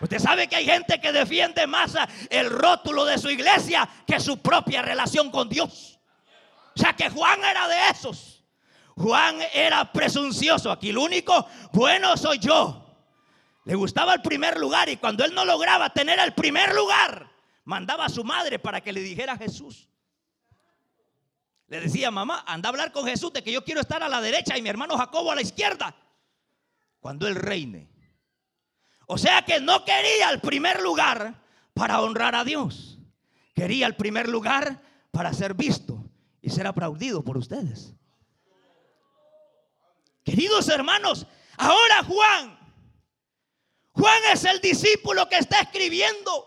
Usted 0.00 0.18
sabe 0.18 0.48
que 0.48 0.56
hay 0.56 0.64
gente 0.64 1.00
que 1.00 1.12
defiende 1.12 1.66
más 1.66 1.94
el 2.30 2.50
rótulo 2.50 3.04
de 3.04 3.18
su 3.18 3.30
iglesia 3.30 3.88
que 4.06 4.20
su 4.20 4.38
propia 4.38 4.82
relación 4.82 5.30
con 5.30 5.48
Dios. 5.48 5.98
O 6.76 6.78
sea 6.78 6.94
que 6.94 7.10
Juan 7.10 7.42
era 7.44 7.66
de 7.66 7.88
esos. 7.90 8.44
Juan 8.96 9.38
era 9.52 9.92
presuncioso. 9.92 10.70
Aquí 10.70 10.92
lo 10.92 11.02
único 11.02 11.46
bueno 11.72 12.16
soy 12.16 12.38
yo. 12.38 12.84
Le 13.64 13.74
gustaba 13.74 14.14
el 14.14 14.22
primer 14.22 14.58
lugar 14.58 14.88
y 14.88 14.96
cuando 14.96 15.24
él 15.24 15.34
no 15.34 15.44
lograba 15.44 15.90
tener 15.90 16.18
el 16.20 16.32
primer 16.32 16.74
lugar, 16.74 17.30
mandaba 17.64 18.06
a 18.06 18.08
su 18.08 18.24
madre 18.24 18.58
para 18.58 18.80
que 18.80 18.92
le 18.92 19.00
dijera 19.00 19.34
a 19.34 19.36
Jesús. 19.36 19.88
Le 21.66 21.80
decía, 21.80 22.10
mamá, 22.10 22.44
anda 22.46 22.68
a 22.68 22.70
hablar 22.70 22.92
con 22.92 23.04
Jesús 23.04 23.32
de 23.32 23.42
que 23.42 23.52
yo 23.52 23.62
quiero 23.62 23.80
estar 23.80 24.02
a 24.02 24.08
la 24.08 24.20
derecha 24.22 24.56
y 24.56 24.62
mi 24.62 24.70
hermano 24.70 24.96
Jacobo 24.96 25.32
a 25.32 25.34
la 25.34 25.42
izquierda. 25.42 25.94
Cuando 27.00 27.28
él 27.28 27.34
reine. 27.34 27.97
O 29.10 29.16
sea 29.16 29.42
que 29.42 29.58
no 29.58 29.84
quería 29.86 30.30
el 30.30 30.40
primer 30.40 30.82
lugar 30.82 31.34
para 31.72 32.02
honrar 32.02 32.34
a 32.34 32.44
Dios. 32.44 32.98
Quería 33.54 33.86
el 33.86 33.96
primer 33.96 34.28
lugar 34.28 34.82
para 35.10 35.32
ser 35.32 35.54
visto 35.54 36.04
y 36.42 36.50
ser 36.50 36.66
aplaudido 36.66 37.24
por 37.24 37.38
ustedes. 37.38 37.94
Queridos 40.22 40.68
hermanos, 40.68 41.26
ahora 41.56 42.04
Juan, 42.04 42.58
Juan 43.92 44.22
es 44.30 44.44
el 44.44 44.60
discípulo 44.60 45.26
que 45.26 45.38
está 45.38 45.60
escribiendo. 45.60 46.46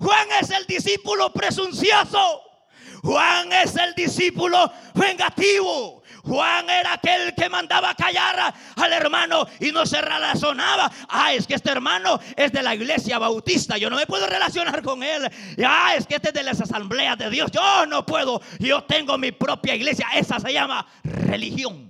Juan 0.00 0.26
es 0.40 0.50
el 0.50 0.66
discípulo 0.66 1.32
presuncioso. 1.32 2.42
Juan 3.04 3.52
es 3.52 3.76
el 3.76 3.94
discípulo 3.94 4.72
vengativo. 4.94 5.99
Juan 6.24 6.68
era 6.68 6.94
aquel 6.94 7.34
que 7.34 7.48
mandaba 7.48 7.94
callar 7.94 8.54
al 8.76 8.92
hermano 8.92 9.46
y 9.58 9.72
no 9.72 9.86
se 9.86 10.00
relacionaba. 10.00 10.90
Ah, 11.08 11.32
es 11.32 11.46
que 11.46 11.54
este 11.54 11.70
hermano 11.70 12.20
es 12.36 12.52
de 12.52 12.62
la 12.62 12.74
iglesia 12.74 13.18
bautista. 13.18 13.78
Yo 13.78 13.90
no 13.90 13.96
me 13.96 14.06
puedo 14.06 14.26
relacionar 14.26 14.82
con 14.82 15.02
él. 15.02 15.30
Ah, 15.64 15.94
es 15.96 16.06
que 16.06 16.16
este 16.16 16.28
es 16.28 16.34
de 16.34 16.42
las 16.42 16.60
asambleas 16.60 17.18
de 17.18 17.30
Dios. 17.30 17.50
Yo 17.50 17.86
no 17.86 18.04
puedo. 18.04 18.40
Yo 18.58 18.84
tengo 18.84 19.16
mi 19.18 19.32
propia 19.32 19.74
iglesia. 19.74 20.06
Esa 20.14 20.38
se 20.40 20.52
llama 20.52 20.86
religión. 21.02 21.89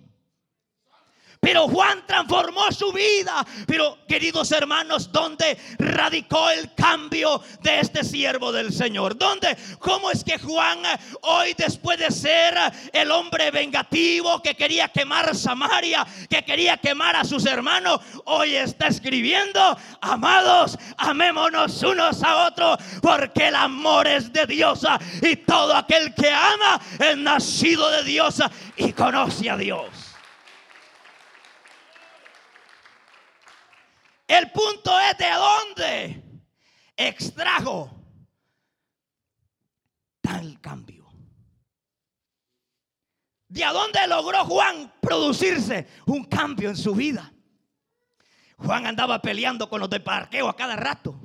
Pero 1.41 1.67
Juan 1.69 2.05
transformó 2.07 2.71
su 2.71 2.93
vida. 2.93 3.45
Pero 3.67 3.99
queridos 4.07 4.53
hermanos, 4.53 5.11
¿dónde 5.11 5.59
radicó 5.79 6.51
el 6.51 6.75
cambio 6.75 7.43
de 7.63 7.81
este 7.81 8.05
siervo 8.05 8.53
del 8.53 8.73
Señor? 8.73 9.17
¿Dónde? 9.17 9.57
¿Cómo 9.79 10.11
es 10.11 10.23
que 10.23 10.39
Juan 10.39 10.81
hoy 11.23 11.55
después 11.57 11.99
de 11.99 12.11
ser 12.11 12.55
el 12.93 13.11
hombre 13.11 13.51
vengativo 13.51 14.43
que 14.43 14.55
quería 14.55 14.89
quemar 14.89 15.35
Samaria, 15.35 16.07
que 16.29 16.45
quería 16.45 16.77
quemar 16.77 17.17
a 17.17 17.25
sus 17.25 17.47
hermanos, 17.47 18.01
hoy 18.27 18.55
está 18.57 18.89
escribiendo, 18.89 19.79
amados, 20.03 20.79
amémonos 20.99 21.83
unos 21.83 22.23
a 22.23 22.47
otros, 22.49 22.79
porque 23.01 23.49
el 23.49 23.55
amor 23.55 24.07
es 24.07 24.31
de 24.33 24.47
Dios 24.47 24.87
y 25.23 25.37
todo 25.37 25.75
aquel 25.75 26.15
que 26.15 26.31
ama 26.31 26.81
es 26.99 27.17
nacido 27.17 27.91
de 27.91 28.05
Dios 28.05 28.43
y 28.77 28.93
conoce 28.93 29.49
a 29.49 29.57
Dios. 29.57 30.10
El 34.31 34.49
punto 34.53 34.93
es 35.01 35.19
de 35.19 35.29
dónde 35.29 36.23
extrajo 36.97 37.91
tal 40.21 40.61
cambio. 40.61 41.05
¿De 43.49 43.65
dónde 43.65 44.07
logró 44.07 44.45
Juan 44.45 44.93
producirse 45.03 45.89
un 46.07 46.27
cambio 46.27 46.69
en 46.69 46.77
su 46.77 46.95
vida? 46.95 47.33
Juan 48.59 48.87
andaba 48.87 49.21
peleando 49.21 49.69
con 49.69 49.81
los 49.81 49.91
de 49.91 49.99
parqueo 49.99 50.49
a 50.49 50.55
cada 50.55 50.77
rato. 50.77 51.21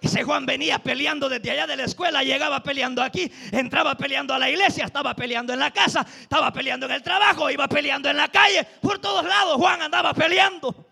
Ese 0.00 0.22
Juan 0.22 0.46
venía 0.46 0.78
peleando 0.78 1.28
desde 1.28 1.50
allá 1.50 1.66
de 1.66 1.74
la 1.74 1.84
escuela, 1.86 2.22
llegaba 2.22 2.62
peleando 2.62 3.02
aquí, 3.02 3.32
entraba 3.50 3.96
peleando 3.96 4.32
a 4.32 4.38
la 4.38 4.48
iglesia, 4.48 4.84
estaba 4.84 5.16
peleando 5.16 5.52
en 5.52 5.58
la 5.58 5.72
casa, 5.72 6.06
estaba 6.20 6.52
peleando 6.52 6.86
en 6.86 6.92
el 6.92 7.02
trabajo, 7.02 7.50
iba 7.50 7.66
peleando 7.66 8.08
en 8.08 8.18
la 8.18 8.28
calle, 8.28 8.62
por 8.80 9.00
todos 9.00 9.24
lados 9.24 9.56
Juan 9.56 9.82
andaba 9.82 10.14
peleando. 10.14 10.91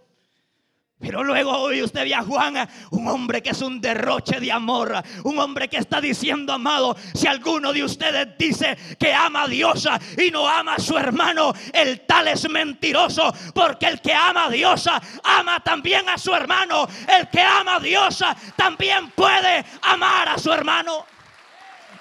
Pero 1.00 1.24
luego 1.24 1.50
hoy 1.52 1.82
usted 1.82 2.04
ve 2.04 2.14
a 2.14 2.22
Juan, 2.22 2.68
un 2.90 3.08
hombre 3.08 3.42
que 3.42 3.50
es 3.50 3.62
un 3.62 3.80
derroche 3.80 4.38
de 4.38 4.52
amor, 4.52 5.02
un 5.24 5.38
hombre 5.38 5.66
que 5.66 5.78
está 5.78 5.98
diciendo, 5.98 6.52
amado, 6.52 6.94
si 7.14 7.26
alguno 7.26 7.72
de 7.72 7.82
ustedes 7.82 8.28
dice 8.36 8.76
que 8.98 9.14
ama 9.14 9.44
a 9.44 9.48
Dios 9.48 9.88
y 10.18 10.30
no 10.30 10.46
ama 10.46 10.74
a 10.74 10.78
su 10.78 10.98
hermano, 10.98 11.54
el 11.72 12.02
tal 12.02 12.28
es 12.28 12.48
mentiroso, 12.50 13.32
porque 13.54 13.86
el 13.86 14.02
que 14.02 14.12
ama 14.12 14.44
a 14.44 14.50
Dios 14.50 14.88
ama 15.24 15.60
también 15.60 16.06
a 16.06 16.18
su 16.18 16.34
hermano, 16.34 16.86
el 17.18 17.28
que 17.28 17.40
ama 17.40 17.76
a 17.76 17.80
Dios 17.80 18.22
también 18.54 19.10
puede 19.12 19.64
amar 19.80 20.28
a 20.28 20.38
su 20.38 20.52
hermano. 20.52 21.06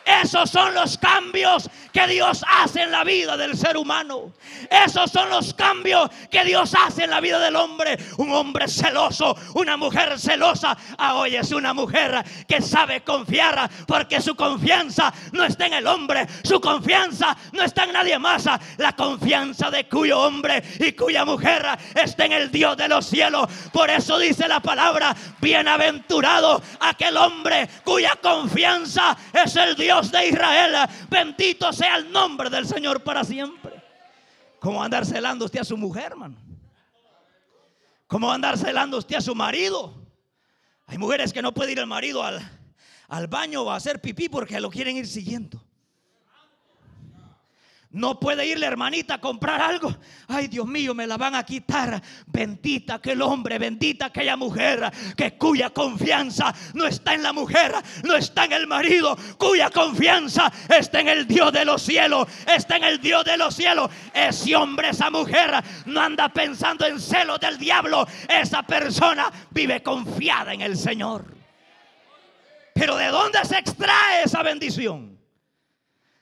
Esos 0.09 0.49
son 0.49 0.73
los 0.73 0.97
cambios 0.97 1.69
que 1.93 2.07
Dios 2.07 2.43
hace 2.47 2.81
en 2.81 2.91
la 2.91 3.03
vida 3.03 3.37
del 3.37 3.55
ser 3.55 3.77
humano. 3.77 4.33
Esos 4.69 5.11
son 5.11 5.29
los 5.29 5.53
cambios 5.53 6.09
que 6.31 6.43
Dios 6.43 6.73
hace 6.75 7.03
en 7.03 7.11
la 7.11 7.19
vida 7.19 7.39
del 7.39 7.55
hombre. 7.55 7.97
Un 8.17 8.31
hombre 8.31 8.67
celoso, 8.67 9.37
una 9.53 9.77
mujer 9.77 10.19
celosa. 10.19 10.75
Ah, 10.97 11.15
hoy 11.15 11.35
es 11.35 11.51
una 11.51 11.73
mujer 11.73 12.23
que 12.47 12.61
sabe 12.61 13.01
confiar 13.01 13.69
porque 13.87 14.19
su 14.19 14.35
confianza 14.35 15.13
no 15.31 15.43
está 15.43 15.67
en 15.67 15.73
el 15.73 15.87
hombre, 15.87 16.27
su 16.43 16.59
confianza 16.59 17.37
no 17.51 17.63
está 17.63 17.83
en 17.83 17.93
nadie 17.93 18.17
más. 18.17 18.45
La 18.77 18.93
confianza 18.93 19.69
de 19.69 19.87
cuyo 19.87 20.21
hombre 20.21 20.63
y 20.79 20.93
cuya 20.93 21.23
mujer 21.23 21.65
está 21.93 22.25
en 22.25 22.33
el 22.33 22.51
Dios 22.51 22.77
de 22.77 22.87
los 22.87 23.05
cielos. 23.05 23.47
Por 23.71 23.89
eso 23.89 24.17
dice 24.17 24.47
la 24.47 24.59
palabra, 24.59 25.15
bienaventurado 25.39 26.61
aquel 26.79 27.15
hombre 27.17 27.69
cuya 27.83 28.15
confianza 28.21 29.15
es 29.33 29.55
el 29.55 29.75
Dios 29.75 29.98
de 30.03 30.27
Israel. 30.27 30.75
Bendito 31.09 31.71
sea 31.73 31.97
el 31.97 32.11
nombre 32.11 32.49
del 32.49 32.65
Señor 32.65 33.03
para 33.03 33.23
siempre. 33.23 33.83
¿Cómo 34.59 34.83
andar 34.83 35.05
celando 35.05 35.45
usted 35.45 35.59
a 35.59 35.63
su 35.63 35.77
mujer, 35.77 36.11
hermano? 36.11 36.37
¿Cómo 38.07 38.31
andar 38.31 38.57
celando 38.57 38.97
usted 38.97 39.17
a 39.17 39.21
su 39.21 39.35
marido? 39.35 39.93
Hay 40.87 40.97
mujeres 40.97 41.31
que 41.31 41.41
no 41.41 41.53
puede 41.53 41.73
ir 41.73 41.79
el 41.79 41.85
marido 41.85 42.23
al, 42.23 42.39
al 43.07 43.27
baño 43.27 43.61
o 43.61 43.71
a 43.71 43.75
hacer 43.75 44.01
pipí 44.01 44.29
porque 44.29 44.59
lo 44.59 44.69
quieren 44.69 44.97
ir 44.97 45.07
siguiendo. 45.07 45.63
No 47.91 48.19
puede 48.19 48.46
ir 48.46 48.60
la 48.60 48.67
hermanita 48.67 49.15
a 49.15 49.22
comprar 49.22 49.60
algo. 49.60 49.96
Ay, 50.27 50.48
Dios 50.48 50.67
mío, 50.67 50.93
me 50.93 51.08
la 51.08 51.17
van 51.17 51.34
a 51.34 51.43
quitar. 51.43 52.00
Bendita 52.27 52.96
aquel 52.96 53.19
hombre, 53.24 53.58
bendita 53.58 54.05
aquella 54.05 54.38
mujer 54.38 54.91
que 55.17 55.36
cuya 55.39 55.72
confianza 55.72 56.53
no 56.75 56.86
está 56.86 57.15
en 57.15 57.24
la 57.24 57.34
mujer, 57.34 57.74
no 58.03 58.15
está 58.15 58.46
en 58.46 58.51
el 58.51 58.67
marido, 58.67 59.17
cuya 59.39 59.72
confianza 59.72 60.51
está 60.69 61.00
en 61.00 61.08
el 61.08 61.27
Dios 61.27 61.51
de 61.51 61.65
los 61.65 61.81
cielos, 61.81 62.27
está 62.46 62.77
en 62.77 62.84
el 62.84 63.01
Dios 63.01 63.25
de 63.25 63.38
los 63.38 63.55
cielos. 63.55 63.89
Ese 64.13 64.55
hombre, 64.55 64.89
esa 64.89 65.10
mujer 65.10 65.51
no 65.88 66.00
anda 66.00 66.29
pensando 66.29 66.86
en 66.86 67.00
celos 67.00 67.39
del 67.39 67.58
diablo. 67.58 68.08
Esa 68.27 68.62
persona 68.62 69.31
vive 69.50 69.81
confiada 69.81 70.53
en 70.53 70.62
el 70.62 70.77
Señor. 70.77 71.25
Pero 72.75 72.96
¿de 72.98 73.08
dónde 73.08 73.43
se 73.46 73.58
extrae 73.58 74.24
esa 74.25 74.43
bendición? 74.43 75.18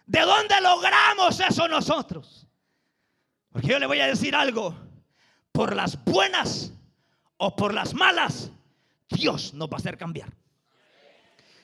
¿De 0.07 0.21
dónde 0.21 0.59
logramos 0.61 1.37
eso 1.39 1.67
nosotros? 1.67 2.47
Porque 3.51 3.67
yo 3.67 3.77
le 3.77 3.85
voy 3.85 3.99
a 3.99 4.07
decir 4.07 4.33
algo, 4.33 4.73
por 5.51 5.75
las 5.75 6.01
buenas 6.05 6.71
o 7.35 7.55
por 7.55 7.73
las 7.73 7.93
malas, 7.93 8.49
Dios 9.09 9.53
nos 9.53 9.67
va 9.67 9.73
a 9.73 9.77
hacer 9.77 9.97
cambiar. 9.97 10.29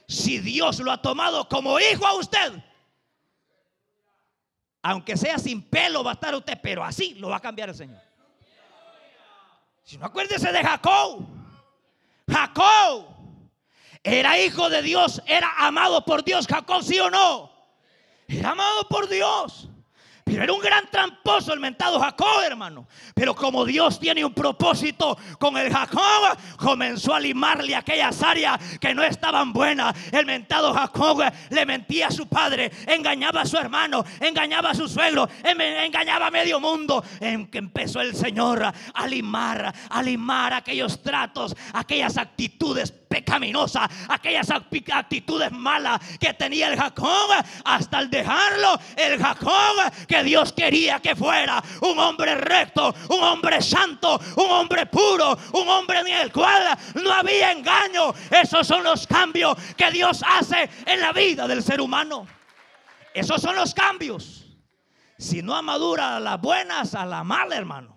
Si 0.07 0.39
Dios 0.39 0.79
lo 0.79 0.91
ha 0.91 1.01
tomado 1.01 1.47
como 1.47 1.79
hijo 1.79 2.05
a 2.05 2.15
usted, 2.15 2.61
aunque 4.81 5.15
sea 5.15 5.37
sin 5.37 5.61
pelo 5.61 6.03
va 6.03 6.11
a 6.11 6.15
estar 6.15 6.35
usted, 6.35 6.59
pero 6.61 6.83
así 6.83 7.13
lo 7.13 7.29
va 7.29 7.37
a 7.37 7.41
cambiar 7.41 7.69
el 7.69 7.75
Señor. 7.75 8.01
Si 9.83 9.97
no 9.97 10.05
acuérdese 10.05 10.51
de 10.51 10.61
Jacob. 10.61 11.25
Jacob 12.29 13.05
era 14.03 14.37
hijo 14.37 14.69
de 14.69 14.81
Dios, 14.81 15.21
era 15.25 15.49
amado 15.59 16.03
por 16.03 16.25
Dios. 16.25 16.45
Jacob, 16.45 16.83
sí 16.83 16.99
o 16.99 17.09
no. 17.09 17.52
Era 18.27 18.51
amado 18.51 18.87
por 18.89 19.07
Dios. 19.09 19.69
Pero 20.23 20.43
era 20.43 20.53
un 20.53 20.61
gran 20.61 20.89
tramposo 20.89 21.53
el 21.53 21.59
mentado 21.59 21.99
Jacob, 21.99 22.41
hermano. 22.45 22.87
Pero 23.13 23.35
como 23.35 23.65
Dios 23.65 23.99
tiene 23.99 24.23
un 24.23 24.33
propósito 24.33 25.17
con 25.37 25.57
el 25.57 25.71
Jacob, 25.71 26.37
comenzó 26.57 27.13
a 27.13 27.19
limarle 27.19 27.75
aquellas 27.75 28.23
áreas 28.23 28.59
que 28.79 28.95
no 28.95 29.03
estaban 29.03 29.51
buenas. 29.51 29.93
El 30.13 30.25
mentado 30.25 30.73
Jacob 30.73 31.23
le 31.49 31.65
mentía 31.65 32.07
a 32.07 32.11
su 32.11 32.27
padre, 32.27 32.71
engañaba 32.87 33.41
a 33.41 33.45
su 33.45 33.57
hermano, 33.57 34.05
engañaba 34.21 34.69
a 34.69 34.75
su 34.75 34.87
suegro, 34.87 35.27
engañaba 35.43 36.27
a 36.27 36.31
medio 36.31 36.59
mundo. 36.59 37.03
En 37.19 37.47
que 37.47 37.57
empezó 37.57 37.99
el 37.99 38.15
Señor 38.15 38.63
a 38.93 39.07
limar, 39.07 39.73
a 39.89 40.01
limar 40.01 40.53
aquellos 40.53 41.01
tratos, 41.01 41.53
aquellas 41.73 42.17
actitudes 42.17 42.91
pecaminosas, 43.13 43.87
aquellas 44.09 44.49
actitudes 44.49 45.51
malas 45.51 46.01
que 46.19 46.33
tenía 46.33 46.69
el 46.69 46.79
Jacob, 46.79 47.29
hasta 47.63 47.99
el 47.99 48.09
dejarlo, 48.09 48.79
el 48.97 49.21
Jacob 49.21 49.91
que 50.07 50.23
Dios 50.23 50.51
quería 50.51 50.99
que 50.99 51.15
fuera 51.15 51.63
un 51.81 51.99
hombre 51.99 52.33
recto, 52.33 52.95
un 53.09 53.21
hombre 53.21 53.61
santo, 53.61 54.19
un 54.35 54.49
hombre 54.49 54.87
puro, 54.87 55.37
un 55.53 55.69
hombre 55.69 55.99
en 55.99 56.07
el 56.07 56.31
cual 56.31 56.75
no 56.95 57.13
había 57.13 57.51
engaño. 57.51 58.15
Esos 58.31 58.65
son 58.65 58.83
los 58.83 59.05
cambios 59.05 59.55
que 59.77 59.91
Dios 59.91 60.23
hace 60.27 60.67
en 60.87 60.99
la 60.99 61.13
vida 61.13 61.47
del 61.47 61.61
ser 61.61 61.81
humano. 61.81 62.25
Esos 63.13 63.39
son 63.39 63.55
los 63.55 63.75
cambios. 63.75 64.43
Si 65.19 65.43
no 65.43 65.55
amadura 65.55 66.15
a 66.15 66.19
las 66.19 66.41
buenas, 66.41 66.95
a 66.95 67.05
la 67.05 67.23
mala, 67.23 67.55
hermano. 67.55 67.95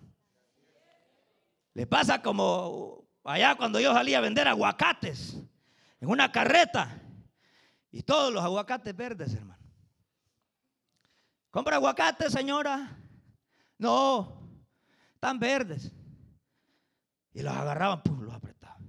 Le 1.73 1.87
pasa 1.87 2.21
como 2.21 2.96
Allá 3.27 3.57
cuando 3.57 3.81
yo 3.81 3.93
salía 3.93 4.19
a 4.19 4.21
vender 4.21 4.47
aguacates 4.47 5.37
en 6.01 6.09
una 6.09 6.31
carreta 6.31 7.03
y 7.91 8.03
todos 8.03 8.33
los 8.33 8.45
aguacates 8.45 8.95
verdes, 8.97 9.35
hermano. 9.35 9.63
¿Compra 11.51 11.77
aguacates, 11.77 12.33
señora? 12.33 12.97
No, 13.79 14.49
están 15.15 15.41
verdes. 15.41 15.91
Y 17.33 17.43
los 17.43 17.53
agarraban, 17.53 18.03
pum, 18.03 18.23
los 18.23 18.35
apretaban. 18.35 18.87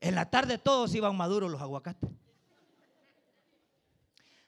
En 0.00 0.14
la 0.14 0.30
tarde 0.30 0.56
todos 0.56 0.94
iban 0.94 1.16
maduros 1.16 1.50
los 1.50 1.60
aguacates. 1.60 2.10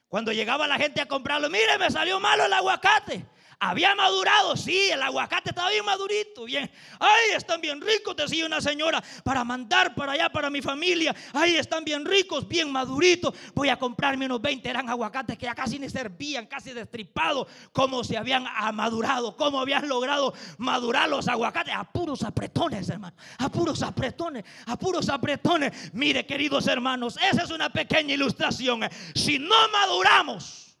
Cuando 0.07 0.31
llegaba 0.31 0.67
la 0.67 0.77
gente 0.77 1.01
a 1.01 1.07
comprarlo, 1.07 1.49
mire, 1.49 1.77
me 1.77 1.91
salió 1.91 2.19
malo 2.19 2.45
el 2.45 2.53
aguacate. 2.53 3.25
Había 3.59 3.95
madurado, 3.95 4.55
sí, 4.55 4.89
el 4.91 5.01
aguacate 5.01 5.49
estaba 5.49 5.69
bien 5.69 5.85
madurito, 5.85 6.45
bien. 6.45 6.69
Ay, 6.99 7.35
están 7.35 7.61
bien 7.61 7.79
ricos, 7.81 8.15
decía 8.15 8.45
una 8.45 8.61
señora, 8.61 9.03
para 9.23 9.43
mandar 9.43 9.95
para 9.95 10.13
allá, 10.13 10.29
para 10.29 10.49
mi 10.49 10.61
familia. 10.61 11.15
Ay, 11.33 11.55
están 11.55 11.83
bien 11.83 12.05
ricos, 12.05 12.47
bien 12.47 12.71
maduritos. 12.71 13.33
Voy 13.53 13.69
a 13.69 13.77
comprarme 13.77 14.25
unos 14.25 14.41
20, 14.41 14.69
eran 14.69 14.89
aguacates 14.89 15.37
que 15.37 15.45
ya 15.45 15.55
casi 15.55 15.79
ni 15.79 15.89
servían, 15.89 16.45
casi 16.45 16.73
destripados, 16.73 17.47
cómo 17.71 18.03
se 18.03 18.17
habían 18.17 18.45
madurado, 18.73 19.35
cómo 19.37 19.59
habían 19.59 19.87
logrado 19.87 20.33
madurar 20.57 21.09
los 21.09 21.27
aguacates. 21.27 21.73
A 21.75 21.83
puros 21.83 22.23
apretones, 22.23 22.89
hermano, 22.89 23.15
a 23.37 23.49
puros 23.49 23.81
apretones, 23.81 24.43
a 24.65 24.77
puros 24.77 25.09
apretones. 25.09 25.93
Mire, 25.93 26.25
queridos 26.25 26.67
hermanos, 26.67 27.17
esa 27.17 27.43
es 27.43 27.51
una 27.51 27.69
pequeña 27.69 28.13
ilustración. 28.13 28.81
Si 29.15 29.39
no 29.39 29.55
maduramos, 29.71 30.72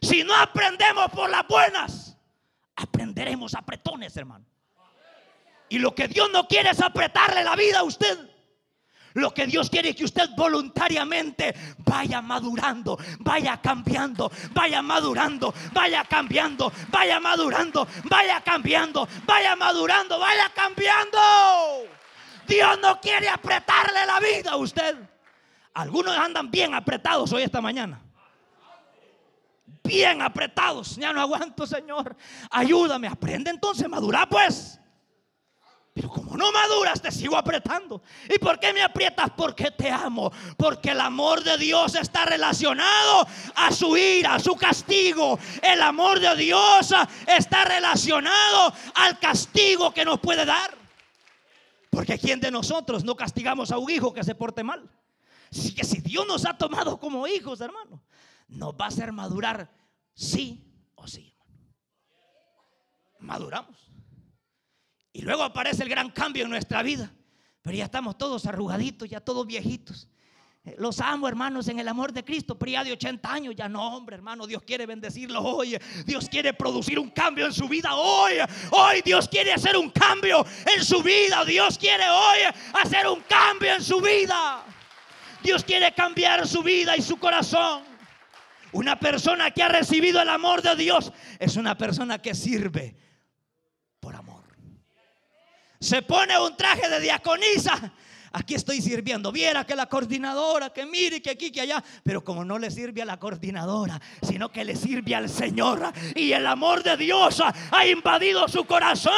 si 0.00 0.24
no 0.24 0.34
aprendemos 0.34 1.10
por 1.10 1.28
las 1.28 1.46
buenas, 1.46 2.16
aprenderemos 2.76 3.54
apretones, 3.54 4.16
hermano. 4.16 4.44
Y 5.68 5.78
lo 5.78 5.94
que 5.94 6.08
Dios 6.08 6.30
no 6.32 6.48
quiere 6.48 6.70
es 6.70 6.80
apretarle 6.80 7.44
la 7.44 7.54
vida 7.54 7.80
a 7.80 7.82
usted. 7.84 8.18
Lo 9.14 9.34
que 9.34 9.46
Dios 9.46 9.68
quiere 9.68 9.90
es 9.90 9.96
que 9.96 10.04
usted 10.04 10.30
voluntariamente 10.36 11.54
vaya 11.78 12.22
madurando, 12.22 12.96
vaya 13.18 13.60
cambiando, 13.60 14.30
vaya 14.52 14.82
madurando, 14.82 15.52
vaya 15.72 16.04
cambiando, 16.04 16.72
vaya 16.88 17.18
madurando, 17.18 17.86
vaya 18.04 18.40
cambiando, 18.40 19.08
vaya 19.26 19.56
madurando, 19.56 20.18
vaya 20.18 20.50
cambiando. 20.54 21.18
Dios 22.46 22.78
no 22.80 23.00
quiere 23.00 23.28
apretarle 23.28 24.06
la 24.06 24.20
vida 24.20 24.52
a 24.52 24.56
usted. 24.56 24.96
Algunos 25.74 26.16
andan 26.16 26.50
bien 26.50 26.74
apretados 26.74 27.32
hoy 27.32 27.42
esta 27.42 27.60
mañana 27.60 28.00
bien 29.82 30.22
apretados. 30.22 30.96
Ya 30.96 31.12
no 31.12 31.20
aguanto, 31.20 31.66
Señor. 31.66 32.16
Ayúdame. 32.50 33.08
Aprende 33.08 33.50
entonces, 33.50 33.88
madura 33.88 34.28
pues. 34.28 34.80
Pero 35.92 36.08
como 36.08 36.36
no 36.36 36.52
maduras, 36.52 37.02
te 37.02 37.10
sigo 37.10 37.36
apretando. 37.36 38.00
¿Y 38.28 38.38
por 38.38 38.60
qué 38.60 38.72
me 38.72 38.80
aprietas? 38.80 39.30
Porque 39.36 39.72
te 39.72 39.90
amo. 39.90 40.30
Porque 40.56 40.90
el 40.90 41.00
amor 41.00 41.42
de 41.42 41.58
Dios 41.58 41.96
está 41.96 42.24
relacionado 42.24 43.26
a 43.56 43.72
su 43.72 43.96
ira, 43.96 44.34
a 44.36 44.38
su 44.38 44.54
castigo. 44.54 45.38
El 45.60 45.82
amor 45.82 46.20
de 46.20 46.36
Dios 46.36 46.94
está 47.26 47.64
relacionado 47.64 48.72
al 48.94 49.18
castigo 49.18 49.92
que 49.92 50.04
nos 50.04 50.20
puede 50.20 50.44
dar. 50.44 50.78
Porque 51.90 52.18
¿quién 52.18 52.38
de 52.38 52.52
nosotros 52.52 53.04
no 53.04 53.16
castigamos 53.16 53.72
a 53.72 53.78
un 53.78 53.90
hijo 53.90 54.14
que 54.14 54.22
se 54.22 54.36
porte 54.36 54.62
mal? 54.62 54.88
Así 55.50 55.74
que 55.74 55.82
si 55.82 56.00
Dios 56.00 56.24
nos 56.26 56.46
ha 56.46 56.56
tomado 56.56 57.00
como 57.00 57.26
hijos, 57.26 57.60
hermano, 57.60 58.00
nos 58.50 58.74
va 58.74 58.86
a 58.86 58.88
hacer 58.88 59.12
madurar 59.12 59.70
sí 60.14 60.90
o 60.94 61.06
sí. 61.06 61.34
Maduramos. 63.20 63.90
Y 65.12 65.22
luego 65.22 65.42
aparece 65.42 65.82
el 65.82 65.88
gran 65.88 66.10
cambio 66.10 66.44
en 66.44 66.50
nuestra 66.50 66.82
vida. 66.82 67.12
Pero 67.62 67.76
ya 67.76 67.84
estamos 67.84 68.16
todos 68.16 68.46
arrugaditos, 68.46 69.08
ya 69.08 69.20
todos 69.20 69.46
viejitos. 69.46 70.08
Eh, 70.64 70.74
los 70.78 71.00
amo, 71.00 71.28
hermanos, 71.28 71.68
en 71.68 71.78
el 71.78 71.88
amor 71.88 72.12
de 72.12 72.24
Cristo, 72.24 72.58
pero 72.58 72.72
ya 72.72 72.84
de 72.84 72.92
80 72.92 73.32
años, 73.32 73.54
ya 73.56 73.68
no, 73.68 73.96
hombre, 73.96 74.16
hermano, 74.16 74.46
Dios 74.46 74.62
quiere 74.62 74.86
bendecirlo 74.86 75.42
hoy. 75.42 75.76
Dios 76.06 76.28
quiere 76.28 76.54
producir 76.54 76.98
un 76.98 77.10
cambio 77.10 77.46
en 77.46 77.52
su 77.52 77.68
vida 77.68 77.94
hoy. 77.94 78.34
Hoy 78.70 79.02
Dios 79.02 79.28
quiere 79.28 79.52
hacer 79.52 79.76
un 79.76 79.90
cambio 79.90 80.44
en 80.74 80.84
su 80.84 81.02
vida. 81.02 81.44
Dios 81.44 81.78
quiere 81.78 82.08
hoy 82.08 82.38
hacer 82.82 83.06
un 83.06 83.20
cambio 83.22 83.74
en 83.74 83.82
su 83.82 84.00
vida. 84.00 84.64
Dios 85.42 85.64
quiere 85.64 85.92
cambiar 85.94 86.46
su 86.46 86.62
vida 86.62 86.96
y 86.96 87.02
su 87.02 87.18
corazón. 87.18 87.89
Una 88.72 88.98
persona 88.98 89.50
que 89.50 89.62
ha 89.62 89.68
recibido 89.68 90.20
el 90.20 90.28
amor 90.28 90.62
de 90.62 90.76
Dios 90.76 91.12
es 91.38 91.56
una 91.56 91.76
persona 91.76 92.18
que 92.18 92.34
sirve 92.34 92.96
por 93.98 94.14
amor. 94.14 94.44
Se 95.80 96.02
pone 96.02 96.38
un 96.38 96.56
traje 96.56 96.88
de 96.88 97.00
diaconisa. 97.00 97.92
Aquí 98.32 98.54
estoy 98.54 98.80
sirviendo. 98.80 99.32
Viera 99.32 99.64
que 99.64 99.74
la 99.74 99.86
coordinadora, 99.86 100.70
que 100.70 100.86
mire, 100.86 101.20
que 101.20 101.30
aquí, 101.30 101.50
que 101.50 101.62
allá. 101.62 101.82
Pero 102.04 102.22
como 102.22 102.44
no 102.44 102.58
le 102.58 102.70
sirve 102.70 103.02
a 103.02 103.04
la 103.04 103.18
coordinadora, 103.18 104.00
sino 104.22 104.52
que 104.52 104.64
le 104.64 104.76
sirve 104.76 105.16
al 105.16 105.28
Señor. 105.28 105.92
Y 106.14 106.30
el 106.30 106.46
amor 106.46 106.84
de 106.84 106.96
Dios 106.96 107.42
ha 107.72 107.86
invadido 107.86 108.46
su 108.46 108.64
corazón. 108.66 109.12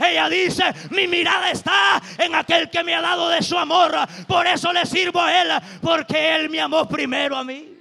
Ella 0.00 0.30
dice, 0.30 0.64
mi 0.90 1.06
mirada 1.06 1.50
está 1.50 2.00
en 2.18 2.34
aquel 2.34 2.70
que 2.70 2.82
me 2.82 2.94
ha 2.94 3.02
dado 3.02 3.28
de 3.28 3.42
su 3.42 3.58
amor. 3.58 3.92
Por 4.26 4.46
eso 4.46 4.72
le 4.72 4.86
sirvo 4.86 5.20
a 5.20 5.42
Él, 5.42 5.48
porque 5.82 6.36
Él 6.36 6.48
me 6.48 6.60
amó 6.60 6.88
primero 6.88 7.36
a 7.36 7.44
mí. 7.44 7.73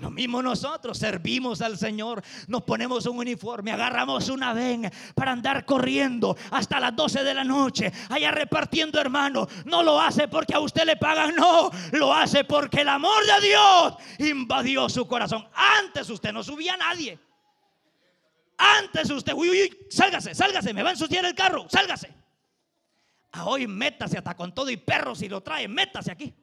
Lo 0.00 0.10
mismo 0.10 0.40
nosotros 0.40 0.96
servimos 0.96 1.60
al 1.60 1.76
Señor, 1.76 2.22
nos 2.48 2.62
ponemos 2.62 3.04
un 3.04 3.18
uniforme, 3.18 3.70
agarramos 3.70 4.30
una 4.30 4.54
ven 4.54 4.90
para 5.14 5.32
andar 5.32 5.66
corriendo 5.66 6.36
hasta 6.50 6.80
las 6.80 6.96
12 6.96 7.22
de 7.22 7.34
la 7.34 7.44
noche, 7.44 7.92
allá 8.08 8.30
repartiendo 8.30 8.98
hermano. 8.98 9.46
No 9.66 9.82
lo 9.82 10.00
hace 10.00 10.26
porque 10.26 10.54
a 10.54 10.60
usted 10.60 10.84
le 10.86 10.96
pagan, 10.96 11.34
no, 11.36 11.70
lo 11.92 12.14
hace 12.14 12.44
porque 12.44 12.80
el 12.80 12.88
amor 12.88 13.22
de 13.26 13.46
Dios 13.46 13.94
invadió 14.18 14.88
su 14.88 15.06
corazón. 15.06 15.46
Antes 15.52 16.08
usted 16.08 16.32
no 16.32 16.42
subía 16.42 16.74
a 16.74 16.78
nadie. 16.78 17.18
Antes 18.56 19.10
usted, 19.10 19.34
uy, 19.34 19.50
uy, 19.50 19.86
sálgase, 19.90 20.34
sálgase, 20.34 20.72
me 20.72 20.82
va 20.82 20.90
a 20.90 20.92
ensuciar 20.92 21.26
el 21.26 21.34
carro, 21.34 21.66
sálgase. 21.68 22.10
A 23.32 23.44
hoy 23.44 23.66
métase 23.66 24.16
hasta 24.16 24.34
con 24.34 24.54
todo 24.54 24.70
y 24.70 24.78
perro 24.78 25.14
si 25.14 25.28
lo 25.28 25.42
trae, 25.42 25.68
métase 25.68 26.10
aquí 26.10 26.34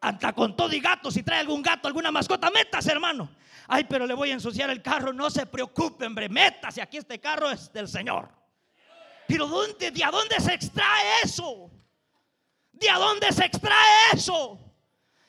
hasta 0.00 0.32
con 0.32 0.56
todo 0.56 0.72
y 0.72 0.80
gato, 0.80 1.10
si 1.10 1.22
trae 1.22 1.40
algún 1.40 1.62
gato, 1.62 1.86
alguna 1.86 2.10
mascota, 2.10 2.50
métase, 2.50 2.92
hermano. 2.92 3.30
Ay, 3.68 3.84
pero 3.84 4.06
le 4.06 4.14
voy 4.14 4.30
a 4.30 4.34
ensuciar 4.34 4.70
el 4.70 4.82
carro, 4.82 5.12
no 5.12 5.30
se 5.30 5.46
preocupe, 5.46 6.06
hombre, 6.06 6.28
métase, 6.28 6.80
aquí 6.80 6.96
este 6.96 7.20
carro 7.20 7.50
es 7.50 7.72
del 7.72 7.86
Señor. 7.86 8.28
Pero 9.28 9.46
¿dónde, 9.46 9.90
¿de 9.90 10.04
dónde 10.10 10.40
se 10.40 10.54
extrae 10.54 11.22
eso? 11.22 11.70
¿De 12.72 12.88
dónde 12.90 13.30
se 13.30 13.44
extrae 13.44 14.14
eso? 14.14 14.58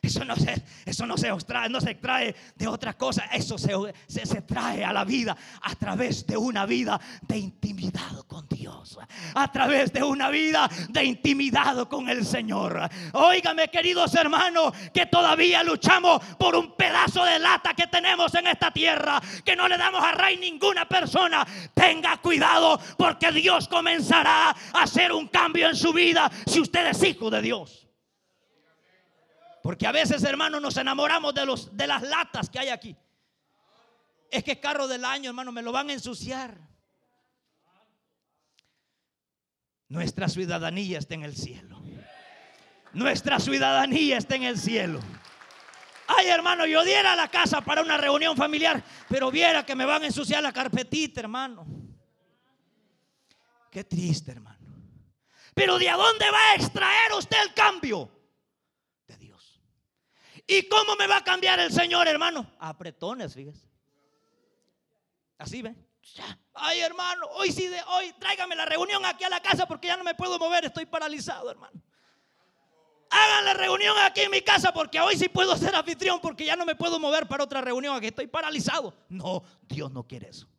Eso 0.03 0.25
no 0.25 0.35
se, 0.35 0.63
eso 0.83 1.05
no 1.05 1.15
se 1.15 1.29
extrae, 1.29 1.69
no 1.69 1.79
se 1.79 1.91
extrae 1.91 2.35
de 2.55 2.67
otra 2.67 2.93
cosa. 2.93 3.25
Eso 3.31 3.59
se, 3.59 3.71
se, 4.07 4.25
se, 4.25 4.41
trae 4.41 4.83
a 4.83 4.91
la 4.91 5.05
vida 5.05 5.37
a 5.61 5.75
través 5.75 6.25
de 6.25 6.35
una 6.35 6.65
vida 6.65 6.99
de 7.21 7.37
intimidad 7.37 8.23
con 8.25 8.47
Dios. 8.47 8.97
A 9.35 9.51
través 9.51 9.93
de 9.93 10.03
una 10.03 10.31
vida 10.31 10.67
de 10.89 11.03
intimidad 11.05 11.87
con 11.87 12.09
el 12.09 12.25
Señor. 12.25 12.89
Óigame, 13.13 13.67
queridos 13.67 14.15
hermanos, 14.15 14.73
que 14.91 15.05
todavía 15.05 15.61
luchamos 15.61 16.19
por 16.39 16.55
un 16.55 16.75
pedazo 16.75 17.23
de 17.23 17.37
lata 17.37 17.75
que 17.75 17.85
tenemos 17.85 18.33
en 18.33 18.47
esta 18.47 18.71
tierra. 18.71 19.21
Que 19.45 19.55
no 19.55 19.67
le 19.67 19.77
damos 19.77 20.03
a 20.03 20.13
rey 20.13 20.35
ninguna 20.37 20.89
persona. 20.89 21.45
Tenga 21.75 22.17
cuidado 22.17 22.79
porque 22.97 23.31
Dios 23.31 23.67
comenzará 23.67 24.49
a 24.49 24.81
hacer 24.81 25.11
un 25.11 25.27
cambio 25.27 25.69
en 25.69 25.75
su 25.75 25.93
vida 25.93 26.31
si 26.47 26.59
usted 26.59 26.87
es 26.87 27.03
hijo 27.03 27.29
de 27.29 27.43
Dios. 27.43 27.90
Porque 29.61 29.85
a 29.85 29.91
veces, 29.91 30.23
hermanos, 30.23 30.61
nos 30.61 30.77
enamoramos 30.77 31.33
de, 31.33 31.45
los, 31.45 31.75
de 31.75 31.87
las 31.87 32.01
latas 32.01 32.49
que 32.49 32.59
hay 32.59 32.69
aquí. 32.69 32.95
Es 34.29 34.43
que 34.43 34.59
carro 34.59 34.87
del 34.87 35.05
año, 35.05 35.29
hermano, 35.29 35.51
me 35.51 35.61
lo 35.61 35.71
van 35.71 35.89
a 35.89 35.93
ensuciar. 35.93 36.57
Nuestra 39.87 40.29
ciudadanía 40.29 40.99
está 40.99 41.15
en 41.15 41.23
el 41.23 41.35
cielo. 41.35 41.81
Nuestra 42.93 43.39
ciudadanía 43.39 44.17
está 44.17 44.35
en 44.35 44.43
el 44.43 44.57
cielo. 44.57 44.99
Ay, 46.07 46.27
hermano, 46.27 46.65
yo 46.65 46.83
diera 46.83 47.15
la 47.15 47.27
casa 47.27 47.61
para 47.61 47.81
una 47.81 47.97
reunión 47.97 48.35
familiar, 48.35 48.83
pero 49.07 49.31
viera 49.31 49.65
que 49.65 49.75
me 49.75 49.85
van 49.85 50.03
a 50.03 50.07
ensuciar 50.07 50.41
la 50.41 50.51
carpetita, 50.51 51.19
hermano. 51.19 51.65
Qué 53.69 53.83
triste, 53.83 54.31
hermano. 54.31 54.57
Pero 55.53 55.77
¿de 55.77 55.89
dónde 55.89 56.31
va 56.31 56.51
a 56.51 56.55
extraer 56.55 57.13
usted 57.13 57.37
el 57.43 57.53
cambio? 57.53 58.20
¿Y 60.51 60.67
cómo 60.67 60.97
me 60.97 61.07
va 61.07 61.15
a 61.15 61.23
cambiar 61.23 61.61
el 61.61 61.71
Señor, 61.71 62.09
hermano? 62.09 62.45
Apretones, 62.59 63.33
fíjese. 63.33 63.65
Así 65.37 65.61
ve. 65.61 65.73
Ay, 66.53 66.81
hermano, 66.81 67.25
hoy 67.35 67.53
sí, 67.53 67.67
de 67.67 67.81
hoy 67.83 68.11
tráigame 68.19 68.57
la 68.57 68.65
reunión 68.65 69.05
aquí 69.05 69.23
a 69.23 69.29
la 69.29 69.39
casa 69.39 69.65
porque 69.65 69.87
ya 69.87 69.95
no 69.95 70.03
me 70.03 70.13
puedo 70.13 70.37
mover, 70.37 70.65
estoy 70.65 70.85
paralizado, 70.85 71.49
hermano. 71.49 71.81
Hagan 73.11 73.45
la 73.45 73.53
reunión 73.53 73.95
aquí 73.99 74.21
en 74.21 74.31
mi 74.31 74.41
casa 74.41 74.73
porque 74.73 74.99
hoy 74.99 75.15
sí 75.15 75.29
puedo 75.29 75.55
ser 75.55 75.73
anfitrión 75.73 76.19
porque 76.19 76.43
ya 76.43 76.57
no 76.57 76.65
me 76.65 76.75
puedo 76.75 76.99
mover 76.99 77.29
para 77.29 77.45
otra 77.45 77.61
reunión 77.61 77.95
aquí, 77.95 78.07
estoy 78.07 78.27
paralizado. 78.27 78.93
No, 79.07 79.43
Dios 79.61 79.89
no 79.93 80.03
quiere 80.03 80.27
eso. 80.27 80.49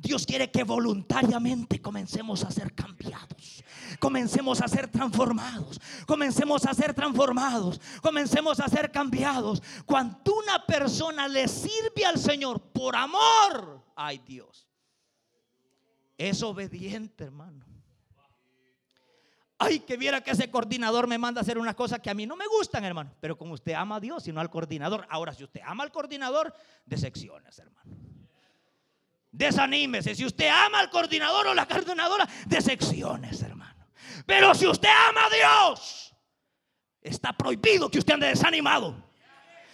Dios 0.00 0.24
quiere 0.24 0.50
que 0.50 0.64
voluntariamente 0.64 1.80
comencemos 1.82 2.42
a 2.42 2.50
ser 2.50 2.74
cambiados, 2.74 3.62
comencemos 3.98 4.62
a 4.62 4.68
ser 4.68 4.88
transformados, 4.88 5.78
comencemos 6.06 6.64
a 6.64 6.72
ser 6.72 6.94
transformados, 6.94 7.78
comencemos 8.00 8.60
a 8.60 8.68
ser 8.68 8.90
cambiados. 8.90 9.62
Cuando 9.84 10.36
una 10.36 10.64
persona 10.64 11.28
le 11.28 11.46
sirve 11.46 12.06
al 12.06 12.18
Señor 12.18 12.60
por 12.72 12.96
amor, 12.96 13.84
ay 13.94 14.18
Dios, 14.26 14.66
es 16.16 16.42
obediente, 16.42 17.24
hermano. 17.24 17.66
Ay, 19.58 19.80
que 19.80 19.98
viera 19.98 20.22
que 20.22 20.30
ese 20.30 20.50
coordinador 20.50 21.06
me 21.06 21.18
manda 21.18 21.40
a 21.40 21.42
hacer 21.42 21.58
unas 21.58 21.74
cosas 21.74 22.00
que 22.00 22.08
a 22.08 22.14
mí 22.14 22.24
no 22.24 22.34
me 22.34 22.46
gustan, 22.46 22.82
hermano. 22.82 23.14
Pero 23.20 23.36
como 23.36 23.52
usted 23.52 23.74
ama 23.74 23.96
a 23.96 24.00
Dios 24.00 24.26
y 24.26 24.32
no 24.32 24.40
al 24.40 24.48
coordinador. 24.48 25.06
Ahora, 25.10 25.34
si 25.34 25.44
usted 25.44 25.60
ama 25.62 25.84
al 25.84 25.92
coordinador, 25.92 26.54
de 26.86 26.96
secciones, 26.96 27.58
hermano. 27.58 28.19
Desanímese. 29.32 30.14
Si 30.14 30.24
usted 30.24 30.48
ama 30.48 30.80
al 30.80 30.90
coordinador 30.90 31.46
o 31.48 31.54
la 31.54 31.66
coordinadora, 31.66 32.28
de 32.46 32.60
secciones, 32.60 33.42
hermano. 33.42 33.86
Pero 34.26 34.54
si 34.54 34.66
usted 34.66 34.88
ama 35.08 35.26
a 35.26 35.30
Dios, 35.30 36.14
está 37.00 37.32
prohibido 37.32 37.90
que 37.90 37.98
usted 37.98 38.14
ande 38.14 38.28
desanimado. 38.28 39.09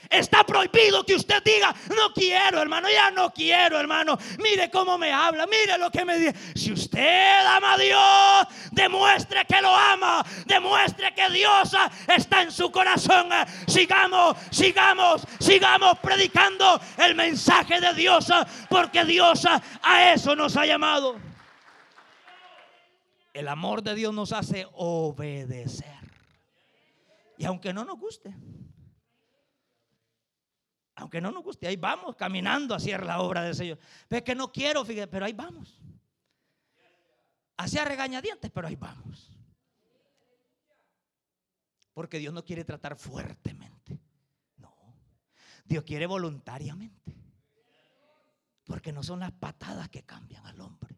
Está 0.08 0.44
prohibido 0.44 1.04
que 1.04 1.14
usted 1.14 1.42
diga, 1.42 1.74
no 1.96 2.12
quiero, 2.12 2.60
hermano, 2.60 2.88
ya 2.90 3.10
no 3.10 3.32
quiero, 3.32 3.78
hermano. 3.78 4.18
Mire 4.38 4.70
cómo 4.70 4.98
me 4.98 5.12
habla, 5.12 5.46
mire 5.46 5.76
lo 5.78 5.90
que 5.90 6.04
me 6.04 6.18
dice. 6.18 6.34
Si 6.54 6.72
usted 6.72 7.46
ama 7.46 7.74
a 7.74 7.78
Dios, 7.78 8.46
demuestre 8.72 9.44
que 9.44 9.60
lo 9.60 9.74
ama, 9.74 10.24
demuestre 10.46 11.14
que 11.14 11.28
Dios 11.30 11.72
está 12.14 12.42
en 12.42 12.52
su 12.52 12.70
corazón. 12.70 13.28
Sigamos, 13.66 14.36
sigamos, 14.50 15.22
sigamos 15.40 15.98
predicando 15.98 16.80
el 16.98 17.14
mensaje 17.14 17.80
de 17.80 17.92
Dios, 17.94 18.26
porque 18.68 19.04
Dios 19.04 19.46
a 19.82 20.12
eso 20.12 20.36
nos 20.36 20.56
ha 20.56 20.66
llamado. 20.66 21.16
El 23.32 23.48
amor 23.48 23.82
de 23.82 23.94
Dios 23.94 24.14
nos 24.14 24.32
hace 24.32 24.66
obedecer. 24.72 25.94
Y 27.36 27.44
aunque 27.44 27.74
no 27.74 27.84
nos 27.84 27.98
guste. 27.98 28.34
Aunque 30.96 31.20
no 31.20 31.30
nos 31.30 31.44
guste, 31.44 31.66
ahí 31.66 31.76
vamos 31.76 32.16
caminando 32.16 32.72
a 32.72 32.78
hacer 32.78 33.04
la 33.04 33.20
obra 33.20 33.42
del 33.42 33.54
Señor. 33.54 33.78
Pero 34.08 34.18
es 34.18 34.24
que 34.24 34.34
no 34.34 34.50
quiero, 34.50 34.84
fíjate, 34.84 35.08
pero 35.08 35.26
ahí 35.26 35.34
vamos. 35.34 35.78
Hacia 37.58 37.84
regañadientes, 37.84 38.50
pero 38.50 38.66
ahí 38.66 38.76
vamos. 38.76 39.30
Porque 41.92 42.18
Dios 42.18 42.32
no 42.32 42.44
quiere 42.44 42.64
tratar 42.64 42.96
fuertemente. 42.96 44.00
No. 44.56 44.74
Dios 45.66 45.84
quiere 45.84 46.06
voluntariamente. 46.06 47.14
Porque 48.64 48.92
no 48.92 49.02
son 49.02 49.20
las 49.20 49.32
patadas 49.32 49.90
que 49.90 50.02
cambian 50.02 50.46
al 50.46 50.60
hombre. 50.62 50.96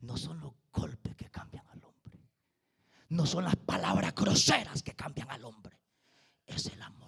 No 0.00 0.16
son 0.16 0.40
los 0.40 0.52
golpes 0.72 1.16
que 1.16 1.28
cambian 1.28 1.66
al 1.68 1.82
hombre. 1.84 2.20
No 3.08 3.26
son 3.26 3.44
las 3.44 3.56
palabras 3.56 4.14
groseras 4.14 4.82
que 4.84 4.94
cambian 4.94 5.30
al 5.30 5.44
hombre. 5.44 5.76
Es 6.46 6.66
el 6.66 6.80
amor 6.82 7.06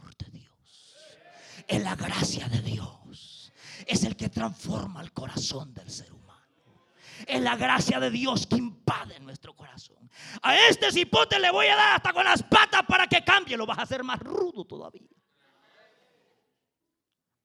es 1.68 1.82
la 1.82 1.94
gracia 1.94 2.48
de 2.48 2.62
Dios. 2.62 3.52
Es 3.86 4.02
el 4.02 4.16
que 4.16 4.30
transforma 4.30 5.02
el 5.02 5.12
corazón 5.12 5.72
del 5.74 5.90
ser 5.90 6.12
humano. 6.12 6.88
Es 7.26 7.40
la 7.40 7.56
gracia 7.56 8.00
de 8.00 8.10
Dios 8.10 8.46
que 8.46 8.56
invade 8.56 9.20
nuestro 9.20 9.54
corazón. 9.54 10.10
A 10.42 10.56
este 10.56 10.90
cipote 10.90 11.38
le 11.38 11.50
voy 11.50 11.66
a 11.66 11.76
dar 11.76 11.96
hasta 11.96 12.12
con 12.12 12.24
las 12.24 12.42
patas 12.42 12.82
para 12.88 13.06
que 13.06 13.22
cambie. 13.22 13.56
Lo 13.56 13.66
vas 13.66 13.78
a 13.78 13.82
hacer 13.82 14.02
más 14.02 14.18
rudo 14.20 14.64
todavía. 14.64 15.08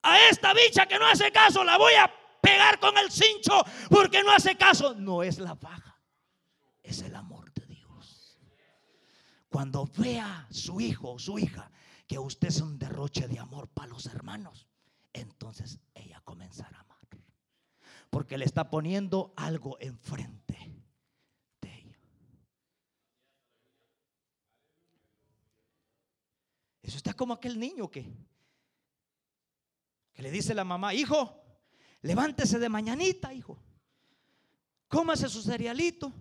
A 0.04 0.20
esta 0.30 0.54
bicha 0.54 0.86
que 0.86 0.98
no 0.98 1.06
hace 1.06 1.32
caso 1.32 1.64
la 1.64 1.78
voy 1.78 1.94
a 1.94 2.12
pegar 2.42 2.80
con 2.80 2.98
el 2.98 3.12
cincho 3.12 3.64
porque 3.90 4.24
no 4.24 4.32
hace 4.32 4.56
caso. 4.56 4.94
No 4.96 5.22
es 5.22 5.38
la 5.38 5.54
baja, 5.56 6.00
es 6.82 7.02
el 7.02 7.16
amor 7.16 7.52
de 7.54 7.66
Dios. 7.66 8.40
Cuando 9.50 9.86
vea 9.98 10.48
su 10.50 10.80
hijo 10.80 11.12
o 11.12 11.20
su 11.20 11.38
hija 11.40 11.70
que 12.08 12.20
usted 12.20 12.50
es 12.50 12.62
un 12.62 12.78
derroche 12.78 13.28
de 13.28 13.40
amor 13.40 13.68
para 13.70 13.90
los 13.90 14.06
hermanos, 14.08 14.68
entonces 15.14 15.80
ella 15.94 16.22
comenzará 16.24 16.78
a 16.78 16.82
amar. 16.82 16.94
Porque 18.10 18.38
le 18.38 18.46
está 18.46 18.70
poniendo 18.70 19.34
algo 19.36 19.78
enfrente 19.80 20.84
de 21.62 21.74
ella. 21.74 22.00
Eso 26.84 26.98
está 26.98 27.14
como 27.14 27.34
aquel 27.34 27.60
niño 27.60 27.90
que, 27.90 28.14
que 30.14 30.22
le 30.22 30.30
dice 30.30 30.54
la 30.54 30.64
mamá, 30.64 30.94
hijo, 30.94 31.44
levántese 32.02 32.60
de 32.60 32.70
mañanita, 32.70 33.34
hijo. 33.34 33.60
Cómase 34.88 35.28
su 35.28 35.42
cerealito 35.42 36.14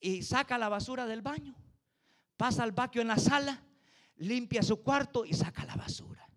y 0.00 0.22
saca 0.22 0.56
la 0.56 0.70
basura 0.70 1.04
del 1.04 1.20
baño. 1.20 1.54
Pasa 2.38 2.62
al 2.62 2.72
vaquio 2.72 3.02
en 3.02 3.08
la 3.08 3.18
sala 3.18 3.65
limpia 4.16 4.62
su 4.62 4.82
cuarto 4.82 5.24
y 5.24 5.34
saca 5.34 5.64
la 5.64 5.76
basura. 5.76 6.28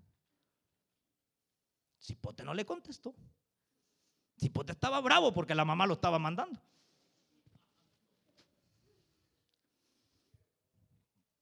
Cipote 2.00 2.44
no 2.44 2.54
le 2.54 2.66
contestó. 2.66 3.16
Cipote 4.40 4.72
estaba 4.72 5.02
bravo 5.02 5.34
porque 5.34 5.56
la 5.56 5.66
mamá 5.66 5.86
lo 5.86 5.94
estaba 5.94 6.18
mandando. 6.18 6.62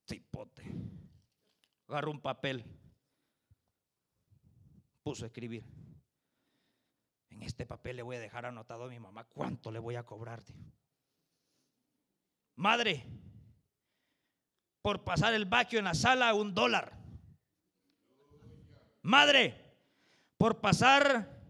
Cipote 0.06 0.64
agarró 1.88 2.10
un 2.10 2.20
papel, 2.20 2.64
puso 5.02 5.24
a 5.24 5.28
escribir. 5.28 5.64
En 7.30 7.42
este 7.42 7.66
papel 7.66 7.96
le 7.96 8.02
voy 8.02 8.16
a 8.16 8.20
dejar 8.20 8.46
anotado 8.46 8.84
a 8.84 8.88
mi 8.88 8.98
mamá 8.98 9.24
cuánto 9.24 9.70
le 9.70 9.78
voy 9.78 9.96
a 9.96 10.04
cobrar. 10.04 10.42
Madre, 12.56 13.06
por 14.82 15.04
pasar 15.04 15.34
el 15.34 15.44
vaquio 15.44 15.78
en 15.78 15.86
la 15.86 15.94
sala 15.94 16.34
un 16.34 16.54
dólar. 16.54 16.92
Madre, 19.02 19.76
por 20.36 20.60
pasar 20.60 21.40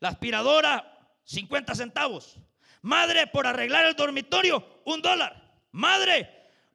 la 0.00 0.08
aspiradora 0.08 1.14
50 1.24 1.74
centavos. 1.74 2.38
Madre, 2.82 3.26
por 3.26 3.46
arreglar 3.46 3.86
el 3.86 3.94
dormitorio 3.94 4.82
un 4.84 5.02
dólar. 5.02 5.60
Madre, 5.72 6.28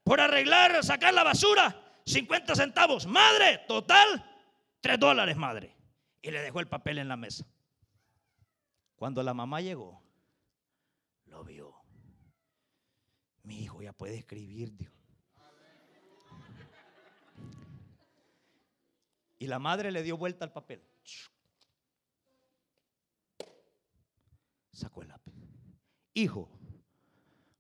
por 0.04 0.22
arreglar, 0.22 0.84
sacar 0.84 1.14
la 1.14 1.24
basura 1.24 1.82
50 2.06 2.56
centavos. 2.56 3.06
Madre, 3.08 3.64
total 3.68 4.24
3 4.82 5.00
dólares, 5.00 5.36
madre. 5.36 5.76
Y 6.22 6.32
le 6.32 6.42
dejó 6.42 6.60
el 6.60 6.68
papel 6.68 7.00
en 7.00 7.08
la 7.08 7.18
mesa. 7.18 7.46
Cuando 8.96 9.22
la 9.24 9.34
mamá 9.34 9.62
llegó, 9.62 10.02
lo 11.26 11.44
vio. 11.44 11.76
Mi 13.44 13.60
hijo 13.60 13.82
ya 13.82 13.94
puede 13.94 14.18
escribir, 14.18 14.76
Dios. 14.76 14.94
Y 19.38 19.48
la 19.48 19.60
madre 19.60 19.92
le 19.92 20.04
dio 20.04 20.18
vuelta 20.18 20.46
al 20.46 20.52
papel. 20.52 20.82
Sacó 24.72 25.02
el 25.02 25.10
lápiz. 25.10 25.34
Hijo, 26.14 26.50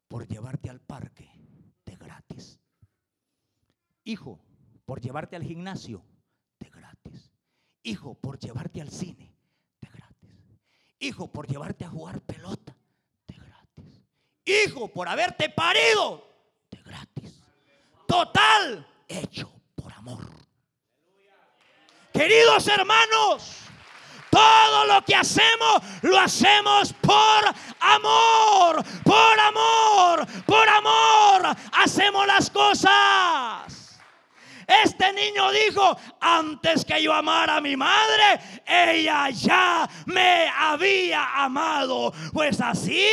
por 0.07 0.27
llevarte 0.27 0.69
al 0.69 0.79
parque 0.79 1.29
de 1.85 1.95
gratis. 1.95 2.59
Hijo, 4.03 4.39
por 4.85 5.01
llevarte 5.01 5.35
al 5.35 5.43
gimnasio 5.43 6.03
de 6.59 6.69
gratis. 6.69 7.31
Hijo, 7.83 8.15
por 8.15 8.39
llevarte 8.39 8.81
al 8.81 8.89
cine 8.89 9.33
de 9.81 9.89
gratis. 9.89 10.31
Hijo, 10.99 11.27
por 11.31 11.47
llevarte 11.47 11.85
a 11.85 11.89
jugar 11.89 12.21
pelota 12.21 12.75
de 13.27 13.35
gratis. 13.35 14.03
Hijo, 14.45 14.87
por 14.87 15.07
haberte 15.07 15.49
parido 15.49 16.25
de 16.71 16.81
gratis. 16.81 17.43
Total, 18.07 18.87
hecho 19.07 19.51
por 19.75 19.91
amor. 19.93 20.44
Queridos 22.15 22.65
hermanos, 22.69 23.57
todo 24.31 24.85
lo 24.85 25.01
que 25.03 25.13
hacemos 25.13 25.81
lo 26.01 26.17
hacemos 26.17 26.93
por 26.93 27.43
amor, 27.81 28.81
por 29.03 29.39
amor, 29.41 30.25
por 30.45 30.69
amor. 30.69 31.57
Hacemos 31.73 32.25
las 32.25 32.49
cosas. 32.49 33.84
Este 34.67 35.13
niño 35.13 35.51
dijo, 35.51 35.97
antes 36.19 36.83
que 36.85 37.01
yo 37.01 37.13
amara 37.13 37.57
a 37.57 37.61
mi 37.61 37.75
madre, 37.75 38.39
ella 38.65 39.29
ya 39.29 39.87
me 40.05 40.49
había 40.49 41.43
amado. 41.43 42.13
Pues 42.33 42.59
así 42.61 43.05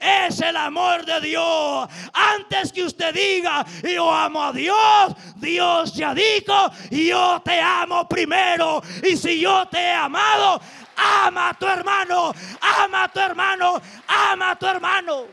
es 0.00 0.40
el 0.40 0.56
amor 0.56 1.04
de 1.06 1.20
Dios. 1.20 1.88
Antes 2.12 2.72
que 2.72 2.84
usted 2.84 3.14
diga, 3.14 3.64
yo 3.82 4.12
amo 4.12 4.44
a 4.44 4.52
Dios, 4.52 5.14
Dios 5.36 5.94
ya 5.94 6.14
dijo, 6.14 6.70
yo 6.90 7.40
te 7.44 7.60
amo 7.60 8.06
primero. 8.08 8.82
Y 9.02 9.16
si 9.16 9.40
yo 9.40 9.66
te 9.68 9.78
he 9.78 9.92
amado, 9.92 10.60
ama 10.96 11.50
a 11.50 11.54
tu 11.54 11.66
hermano, 11.66 12.34
ama 12.60 13.04
a 13.04 13.08
tu 13.08 13.20
hermano, 13.20 13.80
ama 14.06 14.50
a 14.50 14.56
tu 14.56 14.66
hermano. 14.66 15.26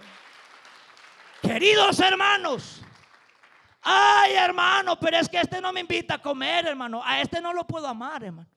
Queridos 1.42 2.00
hermanos, 2.00 2.85
Ay, 3.88 4.34
hermano, 4.34 5.00
pero 5.00 5.17
es 5.17 5.30
que 5.30 5.39
este 5.39 5.62
no 5.62 5.71
me 5.71 5.82
invita 5.82 6.15
a 6.15 6.21
comer, 6.21 6.65
hermano. 6.65 7.04
A 7.06 7.21
este 7.21 7.39
no 7.39 7.54
lo 7.54 7.67
puedo 7.67 7.88
amar, 7.88 8.24
hermano. 8.24 8.50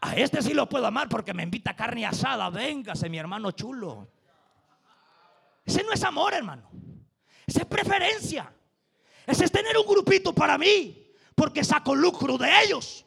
A 0.00 0.16
este 0.16 0.42
sí 0.42 0.54
lo 0.54 0.68
puedo 0.68 0.86
amar 0.86 1.08
porque 1.08 1.32
me 1.32 1.44
invita 1.44 1.70
a 1.70 1.76
carne 1.76 2.04
asada. 2.04 2.50
Véngase, 2.50 3.08
mi 3.08 3.16
hermano 3.16 3.52
chulo. 3.52 4.08
Ese 5.64 5.84
no 5.84 5.92
es 5.92 6.02
amor, 6.02 6.34
hermano. 6.34 6.68
Ese 7.46 7.60
es 7.60 7.66
preferencia. 7.66 8.52
Ese 9.24 9.44
es 9.44 9.52
tener 9.52 9.78
un 9.78 9.86
grupito 9.86 10.34
para 10.34 10.58
mí 10.58 11.12
porque 11.36 11.62
saco 11.62 11.94
lucro 11.94 12.36
de 12.36 12.50
ellos. 12.64 13.06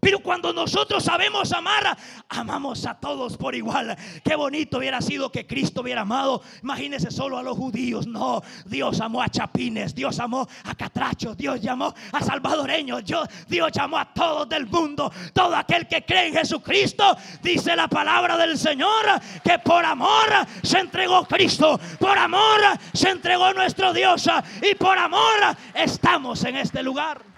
Pero 0.00 0.20
cuando 0.20 0.52
nosotros 0.52 1.04
sabemos 1.04 1.52
amar, 1.52 1.96
amamos 2.28 2.86
a 2.86 2.94
todos 2.94 3.36
por 3.36 3.54
igual. 3.54 3.96
Qué 4.24 4.34
bonito 4.34 4.78
hubiera 4.78 5.00
sido 5.02 5.30
que 5.30 5.46
Cristo 5.46 5.82
hubiera 5.82 6.02
amado. 6.02 6.42
Imagínese 6.62 7.10
solo 7.10 7.36
a 7.36 7.42
los 7.42 7.56
judíos. 7.56 8.06
No, 8.06 8.42
Dios 8.64 9.00
amó 9.00 9.22
a 9.22 9.28
chapines, 9.28 9.94
Dios 9.94 10.18
amó 10.18 10.48
a 10.64 10.74
catrachos, 10.74 11.36
Dios 11.36 11.60
llamó 11.60 11.94
a 12.12 12.22
salvadoreños, 12.22 13.04
Dios, 13.04 13.28
Dios 13.46 13.70
llamó 13.72 13.98
a 13.98 14.06
todos 14.12 14.48
del 14.48 14.66
mundo. 14.66 15.12
Todo 15.34 15.54
aquel 15.54 15.86
que 15.86 16.04
cree 16.04 16.28
en 16.28 16.34
Jesucristo, 16.34 17.16
dice 17.42 17.76
la 17.76 17.88
palabra 17.88 18.38
del 18.38 18.56
Señor, 18.56 19.04
que 19.44 19.58
por 19.58 19.84
amor 19.84 20.28
se 20.62 20.78
entregó 20.78 21.24
Cristo, 21.26 21.78
por 21.98 22.16
amor 22.16 22.60
se 22.94 23.10
entregó 23.10 23.52
nuestro 23.52 23.92
Dios 23.92 24.28
y 24.62 24.74
por 24.76 24.96
amor 24.96 25.56
estamos 25.74 26.42
en 26.44 26.56
este 26.56 26.82
lugar. 26.82 27.29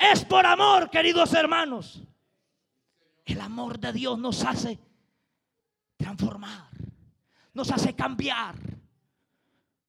Es 0.00 0.24
por 0.24 0.46
amor, 0.46 0.88
queridos 0.88 1.34
hermanos. 1.34 2.02
El 3.26 3.38
amor 3.38 3.78
de 3.78 3.92
Dios 3.92 4.18
nos 4.18 4.42
hace 4.44 4.78
transformar, 5.98 6.70
nos 7.52 7.70
hace 7.70 7.94
cambiar, 7.94 8.54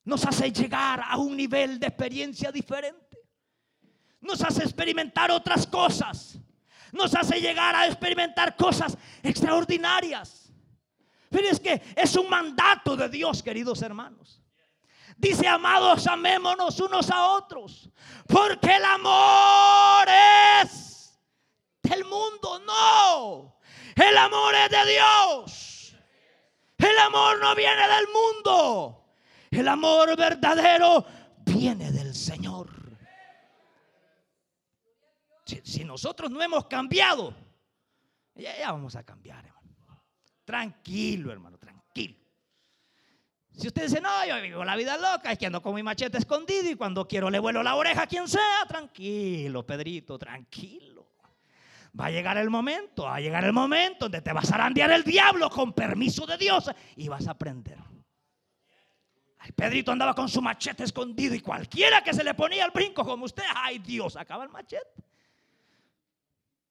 nos 0.04 0.26
hace 0.26 0.52
llegar 0.52 1.02
a 1.08 1.15
un 1.15 1.38
nivel 1.38 1.80
de 1.80 1.88
experiencia 1.88 2.52
diferente, 2.52 3.19
nos 4.19 4.41
hace 4.43 4.63
experimentar 4.63 5.32
otras 5.32 5.65
cosas, 5.65 6.38
nos 6.91 7.15
hace 7.15 7.39
llegar 7.39 7.74
a 7.74 7.88
experimentar 7.88 8.58
cosas 8.58 8.97
extraordinarias. 9.24 10.52
Pero 11.30 11.47
es 11.47 11.60
que 11.62 11.82
es 11.95 12.17
un 12.17 12.30
mandato 12.30 12.97
de 12.97 13.08
Dios, 13.08 13.41
queridos 13.41 13.82
hermanos. 13.82 14.40
Dice, 15.21 15.47
amados, 15.47 16.07
amémonos 16.07 16.79
unos 16.79 17.12
a 17.12 17.27
otros. 17.27 17.88
Porque 18.27 18.75
el 18.75 18.84
amor 18.84 20.07
es 20.63 21.15
del 21.84 22.03
mundo. 22.05 22.60
No. 22.65 23.60
El 23.95 24.17
amor 24.17 24.55
es 24.55 24.69
de 24.71 24.91
Dios. 24.93 25.95
El 26.75 26.97
amor 26.97 27.39
no 27.39 27.53
viene 27.53 27.88
del 27.88 28.07
mundo. 28.07 29.13
El 29.51 29.67
amor 29.67 30.17
verdadero 30.17 31.05
viene 31.45 31.91
del 31.91 32.15
Señor. 32.15 32.69
Si, 35.45 35.84
nosotros 35.84 36.31
no 36.31 36.41
hemos 36.41 36.65
cambiado, 36.65 37.36
ya, 38.34 38.57
ya 38.57 38.71
vamos 38.71 38.95
a 38.95 39.03
cambiar, 39.03 39.45
hermano. 39.45 40.03
Tranquilo, 40.45 41.31
hermano. 41.31 41.60
Si 43.62 43.67
usted 43.67 43.84
dice, 43.84 44.02
no, 44.02 44.10
yo 44.26 44.41
vivo 44.41 44.65
la 44.65 44.76
vida 44.76 44.97
loca, 44.97 45.32
es 45.32 45.38
que 45.38 45.45
ando 45.45 45.62
con 45.62 45.76
mi 45.76 45.84
machete 45.84 46.17
escondido 46.17 46.67
y 46.71 46.74
cuando 46.74 47.08
quiero 47.08 47.30
le 47.30 47.38
vuelo 47.38 47.62
la 47.62 47.76
oreja 47.76 48.02
a 48.02 48.08
quien 48.08 48.28
sea, 48.28 48.65
tranquilo, 48.67 49.63
Pedrito, 49.63 50.17
tranquilo. 50.17 51.06
Va 51.97 52.08
a 52.08 52.10
llegar 52.10 52.39
el 52.39 52.50
momento, 52.50 53.04
va 53.04 53.17
a 53.17 53.19
llegar 53.19 53.43
el 53.43 53.54
momento 53.54 54.06
donde 54.06 54.21
te 54.21 54.34
vas 54.34 54.52
a 54.52 54.56
arandear 54.56 54.89
el 54.89 55.04
diablo 55.04 55.47
con 55.52 55.74
permiso 55.74 56.26
de 56.26 56.39
Dios 56.39 56.71
y 56.95 57.08
vas 57.08 57.28
a 57.28 57.32
aprender. 57.32 57.78
El 59.45 59.54
Pedrito 59.54 59.91
andaba 59.91 60.15
con 60.15 60.28
su 60.28 60.41
machete 60.41 60.84
escondido 60.84 61.36
y 61.36 61.41
cualquiera 61.41 62.04
que 62.04 62.15
se 62.15 62.24
le 62.24 62.34
ponía 62.34 62.65
el 62.65 62.71
brinco 62.71 63.06
como 63.06 63.26
usted, 63.26 63.43
ay 63.56 63.78
Dios, 63.78 64.15
acaba 64.15 64.43
el 64.43 64.50
machete. 64.50 65.04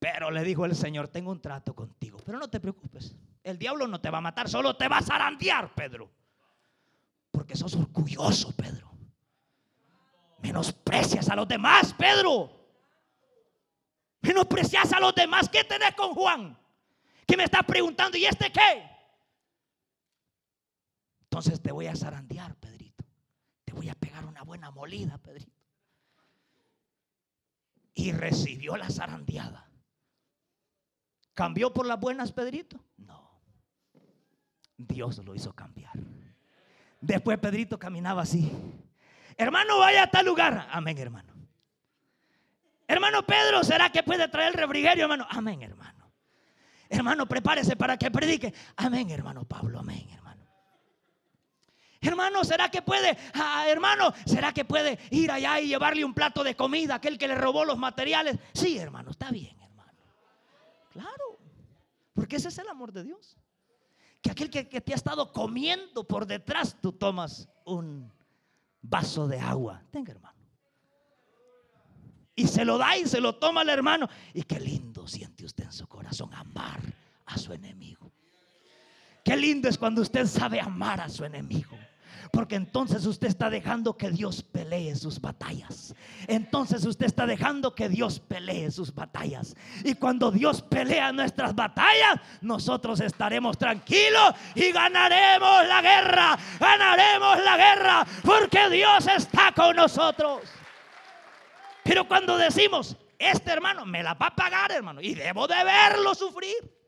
Pero 0.01 0.33
le 0.33 0.43
dijo 0.43 0.65
el 0.65 0.75
Señor, 0.75 1.07
tengo 1.07 1.31
un 1.31 1.41
trato 1.41 1.73
contigo, 1.73 2.19
pero 2.27 2.37
no 2.37 2.51
te 2.51 2.59
preocupes, 2.59 3.15
el 3.45 3.59
diablo 3.61 3.87
no 3.87 4.01
te 4.01 4.11
va 4.11 4.19
a 4.19 4.23
matar, 4.23 4.49
solo 4.49 4.75
te 4.77 4.89
vas 4.89 5.09
a 5.09 5.15
arandear, 5.15 5.73
Pedro. 5.73 6.11
Porque 7.31 7.57
sos 7.57 7.75
orgulloso, 7.75 8.55
Pedro. 8.57 8.91
Menosprecias 10.43 11.29
a 11.29 11.37
los 11.37 11.47
demás, 11.47 11.95
Pedro. 11.95 12.51
Menosprecias 14.23 14.93
a 14.93 15.01
los 15.01 15.15
demás. 15.15 15.49
¿Qué 15.49 15.65
tenés 15.65 15.95
con 15.95 16.15
Juan? 16.15 16.59
Que 17.27 17.37
me 17.37 17.45
está 17.45 17.63
preguntando, 17.63 18.17
¿y 18.17 18.25
este 18.25 18.51
qué? 18.51 18.91
Entonces 21.23 21.61
te 21.61 21.71
voy 21.71 21.87
a 21.87 21.95
zarandear, 21.95 22.57
Pedrito. 22.57 23.05
Te 23.65 23.73
voy 23.73 23.89
a 23.89 23.95
pegar 23.95 24.25
una 24.25 24.43
buena 24.43 24.71
molida, 24.71 25.19
Pedrito. 25.19 25.53
Y 27.95 28.13
recibió 28.13 28.77
la 28.77 28.91
zarandeada. 28.91 29.71
¿Cambió 31.35 31.73
por 31.73 31.87
las 31.87 32.01
buenas, 32.01 32.33
Pedrito? 32.33 32.85
No. 32.97 33.41
Dios 34.77 35.19
lo 35.25 35.35
hizo 35.35 35.55
cambiar. 35.55 35.93
Después 37.01 37.39
Pedrito 37.39 37.79
caminaba 37.79 38.23
así. 38.23 38.51
Hermano, 39.37 39.79
vaya 39.79 40.05
a 40.05 40.11
tal 40.11 40.27
lugar. 40.27 40.69
Amén, 40.71 40.99
hermano. 40.99 41.33
Hermano 42.87 43.25
Pedro, 43.25 43.65
¿será 43.65 43.91
que 43.91 44.03
puede 44.03 44.29
traer 44.29 44.49
el 44.49 44.55
refrigerio, 44.55 45.05
hermano? 45.05 45.27
Amén, 45.31 45.63
hermano. 45.63 46.13
Hermano, 46.89 47.27
prepárese 47.27 47.77
para 47.77 47.97
que 47.97 48.11
predique. 48.11 48.53
Amén, 48.77 49.11
hermano 49.11 49.45
Pablo. 49.45 49.79
Amén, 49.79 50.09
hermano. 50.11 50.45
Hermano, 52.03 52.45
¿será 52.45 52.71
que 52.71 52.83
puede, 52.83 53.17
ah, 53.35 53.67
hermano, 53.69 54.13
será 54.25 54.53
que 54.53 54.65
puede 54.65 54.99
ir 55.11 55.31
allá 55.31 55.61
y 55.61 55.69
llevarle 55.69 56.05
un 56.05 56.15
plato 56.15 56.43
de 56.43 56.57
comida 56.57 56.95
a 56.95 56.97
aquel 56.97 57.19
que 57.19 57.29
le 57.29 57.35
robó 57.35 57.65
los 57.65 57.79
materiales? 57.79 58.39
Sí, 58.55 58.79
hermano, 58.79 59.11
está 59.11 59.31
bien, 59.31 59.57
hermano. 59.61 59.93
Claro, 60.93 61.39
porque 62.15 62.37
ese 62.37 62.49
es 62.49 62.59
el 62.59 62.69
amor 62.69 62.93
de 62.93 63.05
Dios 63.05 63.40
que 64.23 64.31
aquel 64.31 64.51
que, 64.51 64.65
te 64.65 64.93
ha 64.93 64.97
estado 64.97 65.33
comiendo 65.33 66.05
por 66.05 66.27
detrás, 66.27 66.77
tú 66.81 66.93
tomas 66.93 67.49
un 67.65 68.13
vaso 68.83 69.27
de 69.27 69.39
agua. 69.39 69.83
Tenga, 69.91 70.13
hermano. 70.13 70.39
Y 72.35 72.47
se 72.47 72.65
lo 72.65 72.79
da 72.79 72.97
y 72.97 73.07
se 73.07 73.21
lo 73.21 73.37
toma 73.37 73.63
el 73.63 73.69
hermano. 73.69 74.09
Y 74.35 74.43
qué 74.43 74.61
lindo 74.61 75.07
siente 75.07 75.45
usted 75.45 75.65
en 75.65 75.73
su 75.73 75.87
corazón 75.87 76.33
amar 76.35 76.81
a 77.27 77.39
su 77.39 77.53
enemigo. 77.53 78.13
Qué 79.25 79.37
lindo 79.37 79.69
es 79.69 79.77
cuando 79.77 80.03
usted 80.03 80.27
sabe 80.27 80.61
amar 80.61 81.01
a 81.01 81.09
su 81.09 81.25
enemigo. 81.25 81.77
Porque 82.33 82.57
entonces 82.57 83.07
usted 83.07 83.29
está 83.29 83.51
dejando 83.51 83.97
que 83.97 84.11
Dios 84.11 84.43
pelee 84.43 84.95
sus 84.95 85.21
batallas. 85.21 85.95
Entonces 86.27 86.85
usted 86.85 87.07
está 87.07 87.27
dejando 87.27 87.75
que 87.75 87.89
Dios 87.89 88.21
pelee 88.21 88.71
sus 88.71 88.95
batallas. 88.95 89.57
Y 89.85 89.95
cuando 89.95 90.31
Dios 90.31 90.63
pelea 90.63 91.13
nuestras 91.13 91.55
batallas, 91.55 92.21
nosotros 92.41 93.01
estaremos 93.01 93.59
tranquilos 93.59 94.35
y 94.55 94.73
ganaremos 94.73 95.67
la 95.67 95.83
guerra. 95.83 96.39
Ganaremos 96.59 97.45
la 97.45 97.57
guerra 97.57 98.07
porque 98.25 98.69
Dios 98.71 99.07
está 99.07 99.53
con 99.53 99.77
nosotros. 99.77 100.43
Pero 101.83 102.07
cuando 102.07 102.37
decimos, 102.37 102.97
este 103.19 103.51
hermano 103.51 103.85
me 103.85 104.03
la 104.03 104.15
va 104.15 104.27
a 104.29 104.37
pagar, 104.37 104.73
hermano, 104.73 105.01
y 105.01 105.15
debo 105.15 105.47
de 105.47 105.63
verlo 105.65 106.15
sufrir. 106.15 106.81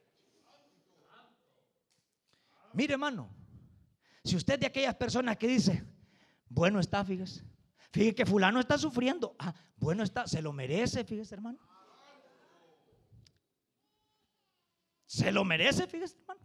Mire, 2.72 2.94
hermano, 2.94 3.28
si 4.24 4.36
usted 4.36 4.58
de 4.58 4.66
aquellas 4.66 4.94
personas 4.94 5.36
que 5.36 5.48
dice, 5.48 5.84
bueno 6.48 6.80
está, 6.80 7.04
fíjese, 7.04 7.44
fíjese 7.90 8.14
que 8.14 8.26
fulano 8.26 8.60
está 8.60 8.78
sufriendo, 8.78 9.34
ah, 9.38 9.54
bueno 9.76 10.02
está, 10.02 10.26
se 10.26 10.40
lo 10.40 10.52
merece, 10.52 11.04
fíjese, 11.04 11.34
hermano. 11.34 11.58
Se 15.06 15.30
lo 15.30 15.44
merece, 15.44 15.86
fíjese, 15.86 16.16
hermano. 16.16 16.40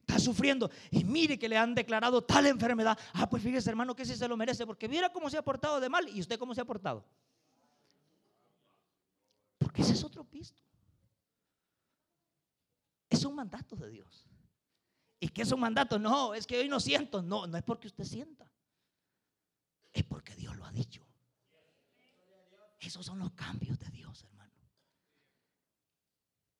Está 0.00 0.18
sufriendo. 0.18 0.70
Y 0.90 1.04
mire 1.04 1.38
que 1.38 1.48
le 1.48 1.58
han 1.58 1.74
declarado 1.74 2.24
tal 2.24 2.46
enfermedad. 2.46 2.98
Ah, 3.12 3.28
pues 3.28 3.42
fíjese, 3.42 3.68
hermano, 3.68 3.94
que 3.94 4.06
sí 4.06 4.16
se 4.16 4.26
lo 4.26 4.36
merece. 4.36 4.66
Porque 4.66 4.88
mira 4.88 5.12
cómo 5.12 5.28
se 5.28 5.36
ha 5.36 5.42
portado 5.42 5.78
de 5.78 5.90
mal. 5.90 6.08
¿Y 6.08 6.20
usted 6.20 6.38
cómo 6.38 6.54
se 6.54 6.62
ha 6.62 6.64
portado? 6.64 7.04
Porque 9.58 9.82
ese 9.82 9.92
es 9.92 10.02
otro 10.02 10.24
pisto. 10.24 10.62
Es 13.10 13.24
un 13.24 13.34
mandato 13.34 13.76
de 13.76 13.90
Dios. 13.90 14.26
¿Y 15.22 15.28
qué 15.28 15.42
es 15.42 15.52
un 15.52 15.60
mandato? 15.60 16.00
No, 16.00 16.34
es 16.34 16.48
que 16.48 16.58
hoy 16.58 16.68
no 16.68 16.80
siento. 16.80 17.22
No, 17.22 17.46
no 17.46 17.56
es 17.56 17.62
porque 17.62 17.86
usted 17.86 18.02
sienta. 18.02 18.50
Es 19.92 20.02
porque 20.02 20.34
Dios 20.34 20.56
lo 20.56 20.64
ha 20.64 20.72
dicho. 20.72 21.06
Esos 22.80 23.06
son 23.06 23.20
los 23.20 23.30
cambios 23.30 23.78
de 23.78 23.88
Dios, 23.90 24.24
hermano. 24.24 24.52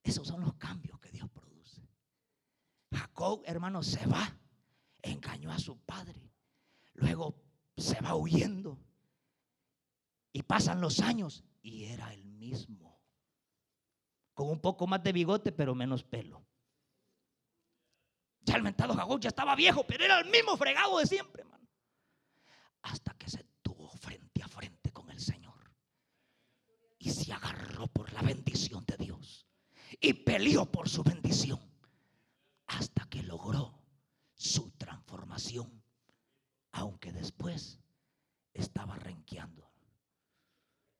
Esos 0.04 0.28
son 0.28 0.42
los 0.42 0.54
cambios 0.54 1.00
que 1.00 1.10
Dios 1.10 1.28
produce. 1.28 1.82
Jacob, 2.92 3.42
hermano, 3.46 3.82
se 3.82 4.06
va. 4.06 4.32
Engañó 5.02 5.50
a 5.50 5.58
su 5.58 5.76
padre. 5.78 6.30
Luego 6.94 7.34
se 7.76 8.00
va 8.00 8.14
huyendo. 8.14 8.78
Y 10.32 10.44
pasan 10.44 10.80
los 10.80 11.00
años 11.00 11.42
y 11.62 11.86
era 11.86 12.14
el 12.14 12.24
mismo. 12.26 12.96
Con 14.34 14.50
un 14.50 14.60
poco 14.60 14.86
más 14.86 15.02
de 15.02 15.12
bigote, 15.12 15.50
pero 15.50 15.74
menos 15.74 16.04
pelo. 16.04 16.46
Ya 18.44 18.56
el 18.56 18.62
mentado 18.62 18.94
Jacob 18.94 19.20
ya 19.20 19.28
estaba 19.28 19.54
viejo, 19.54 19.86
pero 19.86 20.04
era 20.04 20.18
el 20.20 20.30
mismo 20.30 20.56
fregado 20.56 20.98
de 20.98 21.06
siempre, 21.06 21.42
hermano. 21.42 21.68
Hasta 22.82 23.14
que 23.14 23.30
se 23.30 23.44
tuvo 23.62 23.90
frente 23.92 24.42
a 24.42 24.48
frente 24.48 24.92
con 24.92 25.10
el 25.10 25.20
Señor. 25.20 25.72
Y 26.98 27.10
se 27.10 27.32
agarró 27.32 27.86
por 27.88 28.12
la 28.12 28.22
bendición 28.22 28.84
de 28.86 28.96
Dios 28.96 29.46
y 30.00 30.12
peleó 30.12 30.70
por 30.70 30.88
su 30.88 31.02
bendición 31.02 31.60
hasta 32.66 33.04
que 33.06 33.22
logró 33.22 33.78
su 34.34 34.70
transformación, 34.72 35.82
aunque 36.72 37.12
después 37.12 37.80
estaba 38.54 38.96
renqueando. 38.96 39.70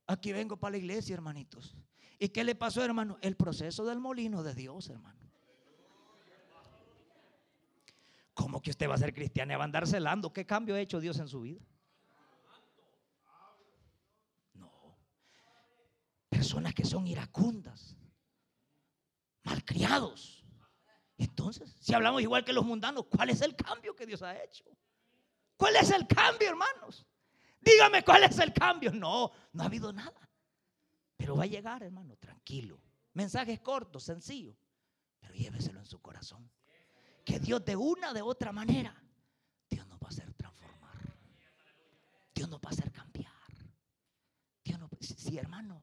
Aquí 0.07 0.33
vengo 0.33 0.57
para 0.57 0.73
la 0.73 0.79
iglesia, 0.79 1.15
hermanitos. 1.15 1.77
¿Y 2.19 2.29
qué 2.29 2.45
le 2.45 2.55
pasó, 2.55 2.85
hermano? 2.85 3.19
El 3.23 3.37
proceso 3.37 3.85
del 3.85 3.99
molino 3.99 4.43
de 4.43 4.55
Dios, 4.55 4.89
hermano. 4.91 5.32
¿Cómo 8.35 8.63
que 8.63 8.71
usted 8.71 8.89
va 8.89 8.95
a 8.95 8.99
ser 8.99 9.13
cristiano 9.13 9.53
y 9.53 9.57
va 9.57 9.63
a 9.63 9.65
andar 9.65 9.87
celando? 9.87 10.33
¿Qué 10.33 10.47
cambio 10.47 10.75
ha 10.75 10.81
hecho 10.81 11.01
Dios 11.01 11.19
en 11.19 11.29
su 11.29 11.43
vida? 11.43 11.61
No. 14.55 14.97
Personas 16.29 16.75
que 16.75 16.85
son 16.85 17.07
iracundas 17.07 17.97
malcriados. 19.45 20.45
Entonces, 21.19 21.77
si 21.81 21.95
hablamos 21.95 22.23
igual 22.23 22.45
que 22.45 22.53
los 22.53 22.65
mundanos, 22.65 23.07
¿cuál 23.07 23.31
es 23.31 23.41
el 23.43 23.55
cambio 23.55 23.95
que 23.95 24.07
Dios 24.07 24.23
ha 24.23 24.43
hecho? 24.43 24.65
¿Cuál 25.57 25.77
es 25.77 25.91
el 25.91 26.07
cambio, 26.07 26.49
hermanos? 26.49 27.07
Dígame 27.61 28.03
cuál 28.03 28.25
es 28.25 28.39
el 28.39 28.53
cambio. 28.53 28.93
No, 28.93 29.31
no 29.53 29.63
ha 29.63 29.67
habido 29.67 29.93
nada. 29.93 30.29
Pero 31.17 31.37
va 31.37 31.45
a 31.45 31.47
llegar, 31.47 31.83
hermano, 31.83 32.17
tranquilo. 32.17 32.81
Mensajes 33.13 33.61
cortos, 33.61 34.03
sencillos, 34.03 34.57
pero 35.21 35.35
lléveselo 35.35 35.79
en 35.79 35.87
su 35.87 36.01
corazón. 36.01 36.51
Que 37.25 37.39
Dios 37.39 37.65
de 37.65 37.77
una 37.77 38.13
de 38.13 38.23
otra 38.23 38.53
manera, 38.53 38.95
Dios 39.71 39.87
nos 39.87 39.99
va 39.99 40.07
a 40.07 40.11
hacer 40.11 40.33
transformar. 40.35 41.17
Dios 42.35 42.49
nos 42.49 42.61
va 42.61 42.69
a 42.69 42.73
hacer 42.73 42.91
cambiar. 42.91 43.33
Dios 44.65 44.79
nos, 44.79 44.91
sí, 45.01 45.39
hermano, 45.39 45.83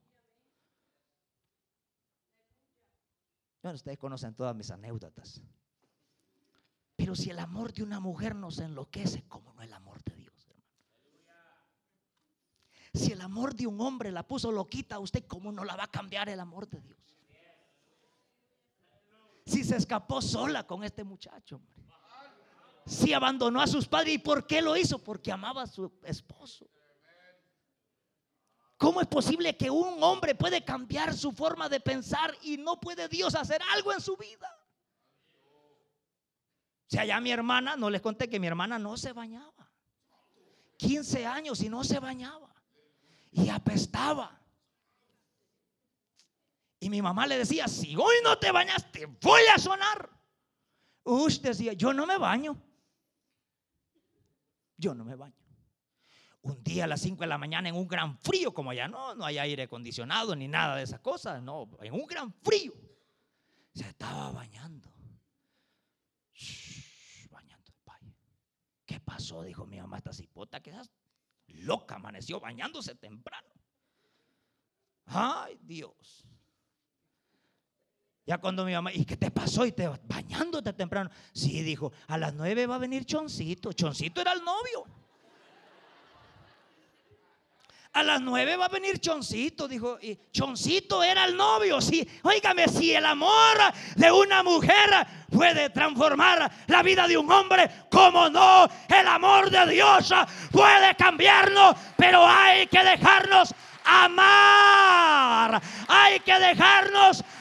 Bueno, 3.62 3.76
ustedes 3.76 3.98
conocen 3.98 4.34
todas 4.34 4.56
mis 4.56 4.70
anécdotas. 4.70 5.42
Pero 6.96 7.14
si 7.14 7.30
el 7.30 7.38
amor 7.38 7.72
de 7.72 7.82
una 7.82 8.00
mujer 8.00 8.34
nos 8.34 8.58
enloquece, 8.58 9.24
¿cómo 9.28 9.52
no 9.54 9.62
el 9.62 9.72
amor 9.72 10.02
de 10.02 10.16
Dios, 10.16 10.46
hermano? 10.48 10.74
Si 12.94 13.12
el 13.12 13.20
amor 13.20 13.54
de 13.54 13.66
un 13.66 13.80
hombre 13.80 14.10
la 14.10 14.26
puso 14.26 14.50
loquita 14.50 14.96
a 14.96 14.98
usted, 14.98 15.24
¿cómo 15.26 15.52
no 15.52 15.64
la 15.64 15.76
va 15.76 15.84
a 15.84 15.90
cambiar 15.90 16.28
el 16.28 16.40
amor 16.40 16.68
de 16.68 16.80
Dios? 16.80 17.19
Si 19.50 19.64
se 19.64 19.76
escapó 19.76 20.22
sola 20.22 20.64
con 20.64 20.84
este 20.84 21.02
muchacho, 21.02 21.60
Si 22.86 23.12
abandonó 23.12 23.60
a 23.60 23.66
sus 23.66 23.86
padres, 23.86 24.14
¿y 24.14 24.18
por 24.18 24.46
qué 24.46 24.62
lo 24.62 24.76
hizo? 24.76 25.02
Porque 25.02 25.30
amaba 25.30 25.62
a 25.62 25.66
su 25.66 25.92
esposo. 26.04 26.66
¿Cómo 28.76 29.00
es 29.00 29.08
posible 29.08 29.56
que 29.56 29.70
un 29.70 30.02
hombre 30.02 30.34
puede 30.34 30.64
cambiar 30.64 31.14
su 31.14 31.32
forma 31.32 31.68
de 31.68 31.80
pensar 31.80 32.34
y 32.42 32.56
no 32.56 32.80
puede 32.80 33.08
Dios 33.08 33.34
hacer 33.34 33.60
algo 33.74 33.92
en 33.92 34.00
su 34.00 34.16
vida? 34.16 34.48
Sea, 36.86 37.04
ya 37.04 37.20
mi 37.20 37.30
hermana, 37.30 37.76
no 37.76 37.90
les 37.90 38.00
conté 38.00 38.30
que 38.30 38.40
mi 38.40 38.46
hermana 38.46 38.78
no 38.78 38.96
se 38.96 39.12
bañaba. 39.12 39.70
15 40.78 41.26
años 41.26 41.60
y 41.60 41.68
no 41.68 41.84
se 41.84 41.98
bañaba. 41.98 42.54
Y 43.32 43.48
apestaba. 43.48 44.39
Y 46.80 46.90
mi 46.90 47.02
mamá 47.02 47.26
le 47.26 47.38
decía, 47.38 47.68
si 47.68 47.94
hoy 47.94 48.16
no 48.24 48.38
te 48.38 48.50
bañas, 48.50 48.90
te 48.90 49.06
voy 49.06 49.42
a 49.54 49.58
sonar. 49.58 50.10
Usted 51.04 51.50
decía, 51.50 51.74
yo 51.74 51.92
no 51.92 52.06
me 52.06 52.18
baño. 52.18 52.60
Yo 54.76 54.94
no 54.94 55.04
me 55.04 55.14
baño 55.14 55.40
un 56.42 56.62
día 56.64 56.84
a 56.84 56.86
las 56.86 57.00
5 57.02 57.20
de 57.20 57.26
la 57.26 57.38
mañana 57.38 57.68
en 57.68 57.74
un 57.74 57.86
gran 57.86 58.18
frío, 58.18 58.54
como 58.54 58.70
allá 58.70 58.88
no, 58.88 59.14
no 59.14 59.24
hay 59.24 59.38
aire 59.38 59.64
acondicionado 59.64 60.34
ni 60.34 60.48
nada 60.48 60.76
de 60.76 60.84
esas 60.84 61.00
cosas, 61.00 61.42
no, 61.42 61.68
en 61.80 61.92
un 61.92 62.06
gran 62.06 62.32
frío, 62.32 62.72
se 63.74 63.86
estaba 63.86 64.32
bañando. 64.32 64.90
bañando 67.30 67.70
el 67.70 68.14
¿Qué 68.86 69.00
pasó? 69.00 69.42
Dijo 69.42 69.66
mi 69.66 69.78
mamá, 69.78 69.98
esta 69.98 70.12
cipota, 70.12 70.60
que 70.60 70.72
loca, 71.48 71.96
amaneció 71.96 72.40
bañándose 72.40 72.94
temprano. 72.94 73.48
Ay, 75.06 75.58
Dios. 75.62 76.26
Ya 78.26 78.38
cuando 78.38 78.64
mi 78.64 78.72
mamá, 78.72 78.92
¿y 78.92 79.04
qué 79.04 79.16
te 79.16 79.30
pasó? 79.30 79.66
Y 79.66 79.72
te 79.72 79.88
bañándote 80.04 80.72
temprano. 80.72 81.10
Sí, 81.32 81.62
dijo, 81.62 81.92
a 82.06 82.18
las 82.18 82.34
9 82.34 82.66
va 82.66 82.76
a 82.76 82.78
venir 82.78 83.04
Choncito. 83.04 83.72
Choncito 83.72 84.20
era 84.20 84.32
el 84.32 84.44
novio. 84.44 84.86
A 87.92 88.04
las 88.04 88.20
nueve 88.20 88.56
va 88.56 88.66
a 88.66 88.68
venir 88.68 89.00
Choncito, 89.00 89.66
dijo. 89.66 89.98
Y 90.00 90.16
Choncito 90.30 91.02
era 91.02 91.24
el 91.24 91.36
novio. 91.36 91.80
Sí, 91.80 92.08
óigame, 92.22 92.68
si 92.68 92.94
el 92.94 93.04
amor 93.04 93.58
de 93.96 94.12
una 94.12 94.44
mujer 94.44 95.06
puede 95.28 95.70
transformar 95.70 96.50
la 96.68 96.82
vida 96.84 97.08
de 97.08 97.18
un 97.18 97.30
hombre, 97.30 97.68
como 97.90 98.28
no, 98.28 98.68
el 98.88 99.06
amor 99.08 99.50
de 99.50 99.72
Dios 99.72 100.12
puede 100.52 100.94
cambiarnos, 100.94 101.74
pero 101.96 102.24
hay 102.24 102.68
que 102.68 102.82
dejarnos 102.84 103.52
amar. 103.84 105.60
Hay 105.88 106.20
que 106.20 106.38
dejarnos 106.38 107.18
amar 107.18 107.39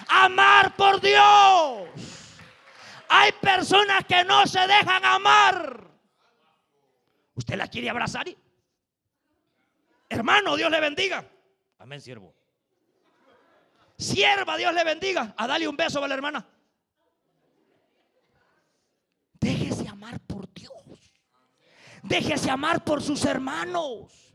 por 0.75 1.01
Dios. 1.01 1.89
Hay 3.09 3.31
personas 3.33 4.05
que 4.05 4.23
no 4.23 4.45
se 4.45 4.59
dejan 4.59 5.03
amar. 5.03 5.89
¿Usted 7.35 7.55
la 7.55 7.67
quiere 7.67 7.89
abrazar? 7.89 8.27
Hermano, 10.09 10.55
Dios 10.55 10.71
le 10.71 10.79
bendiga. 10.79 11.25
Amén, 11.79 12.01
siervo. 12.01 12.33
Sierva, 13.97 14.57
Dios 14.57 14.73
le 14.73 14.83
bendiga. 14.83 15.33
A 15.37 15.47
darle 15.47 15.67
un 15.67 15.75
beso 15.75 16.03
a 16.03 16.07
la 16.07 16.13
hermana. 16.13 16.45
Déjese 19.39 19.87
amar 19.87 20.19
por 20.21 20.51
Dios. 20.53 20.73
Déjese 22.03 22.49
amar 22.49 22.83
por 22.83 23.01
sus 23.01 23.25
hermanos. 23.25 24.28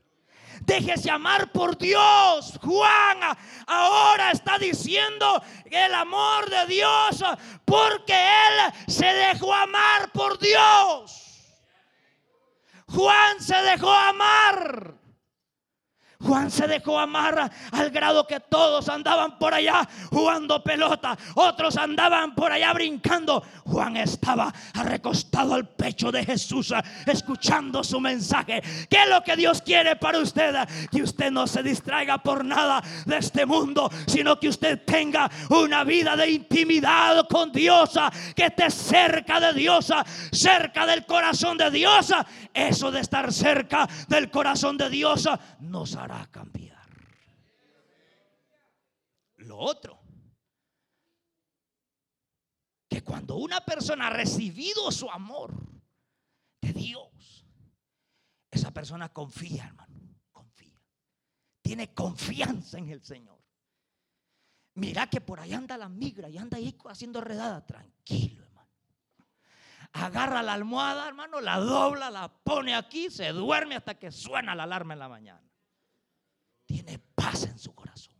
Déjese 0.65 1.11
amar 1.11 1.53
por 1.53 1.77
Dios. 1.77 2.59
Juan 2.63 3.19
ahora 3.67 4.31
está 4.31 4.59
diciendo 4.59 5.43
el 5.71 5.95
amor 5.95 6.49
de 6.49 6.67
Dios 6.67 7.23
porque 7.65 8.15
él 8.15 8.73
se 8.87 9.07
dejó 9.07 9.53
amar 9.53 10.11
por 10.13 10.39
Dios. 10.39 11.53
Juan 12.89 13.41
se 13.41 13.57
dejó 13.57 13.91
amar. 13.91 15.04
Juan 16.25 16.51
se 16.51 16.67
dejó 16.67 16.99
amar 16.99 17.51
al 17.73 17.91
grado 17.91 18.27
que 18.27 18.41
todos 18.41 18.89
andaban 18.89 19.39
por 19.39 19.53
allá 19.53 19.87
jugando 20.11 20.63
pelota, 20.63 21.17
otros 21.35 21.77
andaban 21.77 22.35
por 22.35 22.51
allá 22.51 22.73
brincando. 22.73 23.43
Juan 23.65 23.97
estaba 23.97 24.53
recostado 24.75 25.55
al 25.55 25.69
pecho 25.69 26.11
de 26.11 26.25
Jesús, 26.25 26.73
escuchando 27.07 27.85
su 27.85 28.01
mensaje. 28.01 28.63
¿Qué 28.89 29.03
es 29.03 29.09
lo 29.09 29.23
que 29.23 29.37
Dios 29.37 29.61
quiere 29.61 29.97
para 29.97 30.19
usted? 30.19 30.55
Que 30.91 31.03
usted 31.03 31.31
no 31.31 31.47
se 31.47 31.63
distraiga 31.63 32.19
por 32.19 32.45
nada 32.45 32.83
de 33.05 33.19
este 33.19 33.45
mundo, 33.45 33.91
sino 34.07 34.39
que 34.41 34.49
usted 34.49 34.83
tenga 34.85 35.31
una 35.51 35.85
vida 35.85 36.17
de 36.17 36.31
intimidad 36.31 37.27
con 37.29 37.53
Dios, 37.53 37.99
que 38.35 38.47
esté 38.47 38.71
cerca 38.71 39.41
de 39.41 39.53
Dios, 39.53 39.93
cerca 40.33 40.87
del 40.87 41.05
corazón 41.05 41.59
de 41.59 41.71
Dios. 41.71 42.13
Eso 42.53 42.91
de 42.91 43.01
estar 43.01 43.33
cerca 43.33 43.89
del 44.09 44.31
corazón 44.31 44.77
de 44.77 44.89
Dios 44.89 45.29
nos 45.61 45.97
hará 45.97 46.14
cambiar. 46.31 46.85
Lo 49.37 49.59
otro, 49.59 50.01
que 52.89 53.03
cuando 53.03 53.37
una 53.37 53.65
persona 53.65 54.07
ha 54.07 54.11
recibido 54.11 54.91
su 54.91 55.11
amor 55.11 55.55
de 56.61 56.73
Dios, 56.73 57.47
esa 58.51 58.71
persona 58.71 59.13
confía, 59.13 59.67
hermano, 59.67 59.95
confía. 60.31 60.81
Tiene 61.61 61.93
confianza 61.93 62.79
en 62.79 62.91
el 62.91 63.03
Señor. 63.03 63.39
Mira 64.75 65.09
que 65.09 65.21
por 65.21 65.41
ahí 65.41 65.53
anda 65.53 65.77
la 65.77 65.89
migra 65.89 66.29
y 66.29 66.39
anda 66.39 66.57
ahí 66.57 66.77
haciendo 66.87 67.21
redada. 67.21 67.65
Tranquilo, 67.67 68.45
hermano. 68.45 68.71
Agarra 69.93 70.43
la 70.43 70.55
almohada, 70.55 71.07
hermano, 71.07 71.41
la 71.41 71.59
dobla, 71.59 72.11
la 72.11 72.29
pone 72.29 72.75
aquí, 72.75 73.11
se 73.11 73.29
duerme 73.29 73.77
hasta 73.77 73.99
que 73.99 74.11
suena 74.11 74.55
la 74.55 74.65
alarma 74.65 74.95
en 74.95 74.99
la 75.01 75.09
mañana 75.09 75.54
tiene 76.75 76.99
paz 76.99 77.45
en 77.45 77.57
su 77.57 77.73
corazón. 77.73 78.17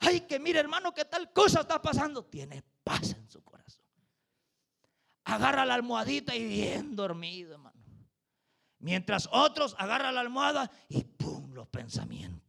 Ay, 0.00 0.22
que 0.22 0.38
mire 0.38 0.58
hermano, 0.58 0.94
que 0.94 1.04
tal 1.04 1.30
cosa 1.34 1.60
está 1.60 1.82
pasando. 1.82 2.24
Tiene 2.24 2.64
paz 2.82 3.12
en 3.12 3.28
su 3.28 3.42
corazón. 3.42 3.84
Agarra 5.24 5.66
la 5.66 5.74
almohadita 5.74 6.34
y 6.34 6.46
bien 6.46 6.96
dormido, 6.96 7.52
hermano. 7.52 7.76
Mientras 8.78 9.28
otros 9.30 9.76
agarran 9.78 10.14
la 10.14 10.22
almohada 10.22 10.70
y 10.88 11.04
pum, 11.04 11.52
los 11.52 11.68
pensamientos 11.68 12.45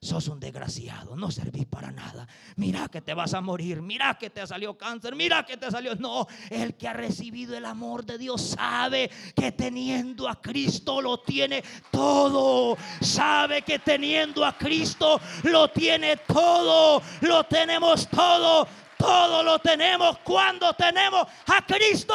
sos 0.00 0.28
un 0.28 0.38
desgraciado, 0.38 1.16
no 1.16 1.30
servís 1.30 1.66
para 1.66 1.90
nada. 1.90 2.26
Mira 2.56 2.88
que 2.88 3.00
te 3.00 3.14
vas 3.14 3.34
a 3.34 3.40
morir, 3.40 3.82
mira 3.82 4.16
que 4.18 4.30
te 4.30 4.46
salió 4.46 4.76
cáncer, 4.76 5.14
mira 5.14 5.44
que 5.44 5.56
te 5.56 5.70
salió. 5.70 5.94
No, 5.96 6.26
el 6.50 6.76
que 6.76 6.88
ha 6.88 6.92
recibido 6.92 7.56
el 7.56 7.64
amor 7.64 8.04
de 8.04 8.18
Dios 8.18 8.40
sabe 8.42 9.10
que 9.34 9.52
teniendo 9.52 10.28
a 10.28 10.40
Cristo 10.40 11.00
lo 11.02 11.20
tiene 11.20 11.62
todo. 11.90 12.76
Sabe 13.00 13.62
que 13.62 13.78
teniendo 13.78 14.44
a 14.44 14.56
Cristo 14.56 15.20
lo 15.44 15.70
tiene 15.70 16.16
todo. 16.18 17.02
Lo 17.22 17.44
tenemos 17.44 18.08
todo. 18.08 18.68
Todo 18.96 19.44
lo 19.44 19.60
tenemos 19.60 20.18
cuando 20.18 20.72
tenemos 20.74 21.26
a 21.46 21.64
Cristo. 21.64 22.14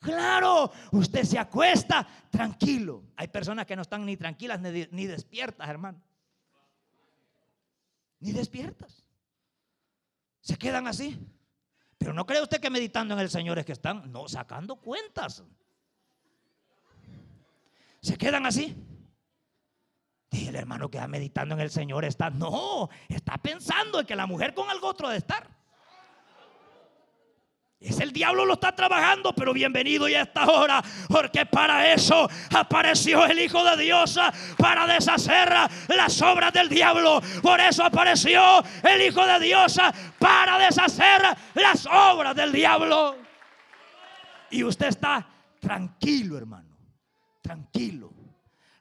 Claro, 0.00 0.72
usted 0.92 1.24
se 1.24 1.38
acuesta 1.38 2.06
tranquilo. 2.30 3.04
Hay 3.16 3.28
personas 3.28 3.66
que 3.66 3.76
no 3.76 3.82
están 3.82 4.06
ni 4.06 4.16
tranquilas 4.16 4.60
ni, 4.60 5.06
despiertas, 5.06 5.68
hermano. 5.68 6.00
Ni 8.20 8.32
despiertas. 8.32 9.04
Se 10.40 10.56
quedan 10.56 10.86
así. 10.86 11.18
Pero 11.98 12.14
no 12.14 12.24
cree 12.24 12.40
usted 12.40 12.60
que 12.60 12.70
meditando 12.70 13.14
en 13.14 13.20
el 13.20 13.28
Señor 13.28 13.58
es 13.58 13.66
que 13.66 13.72
están, 13.72 14.10
no, 14.10 14.28
sacando 14.28 14.76
cuentas. 14.76 15.44
Se 18.00 18.16
quedan 18.16 18.46
así. 18.46 18.74
Dije, 20.30 20.48
el 20.48 20.56
hermano 20.56 20.90
que 20.90 20.96
está 20.96 21.08
meditando 21.08 21.54
en 21.54 21.60
el 21.60 21.70
Señor 21.70 22.04
está, 22.04 22.30
no, 22.30 22.88
está 23.08 23.36
pensando 23.36 24.00
en 24.00 24.06
que 24.06 24.16
la 24.16 24.26
mujer 24.26 24.54
con 24.54 24.70
algo 24.70 24.86
otro 24.86 25.08
de 25.08 25.18
estar. 25.18 25.59
Es 27.80 27.98
el 27.98 28.12
diablo 28.12 28.44
lo 28.44 28.54
está 28.54 28.76
trabajando, 28.76 29.32
pero 29.34 29.54
bienvenido 29.54 30.06
ya 30.06 30.20
esta 30.20 30.46
hora, 30.46 30.84
porque 31.08 31.46
para 31.46 31.90
eso 31.94 32.28
apareció 32.54 33.24
el 33.24 33.38
Hijo 33.38 33.64
de 33.64 33.82
Dios, 33.82 34.20
para 34.58 34.86
deshacer 34.86 35.48
las 35.88 36.20
obras 36.20 36.52
del 36.52 36.68
diablo. 36.68 37.22
Por 37.40 37.58
eso 37.58 37.82
apareció 37.82 38.62
el 38.82 39.00
Hijo 39.00 39.26
de 39.26 39.40
Dios, 39.40 39.78
para 40.18 40.58
deshacer 40.58 41.22
las 41.54 41.86
obras 41.86 42.36
del 42.36 42.52
diablo. 42.52 43.16
Y 44.50 44.62
usted 44.62 44.88
está 44.88 45.26
tranquilo, 45.58 46.36
hermano, 46.36 46.76
tranquilo. 47.40 48.12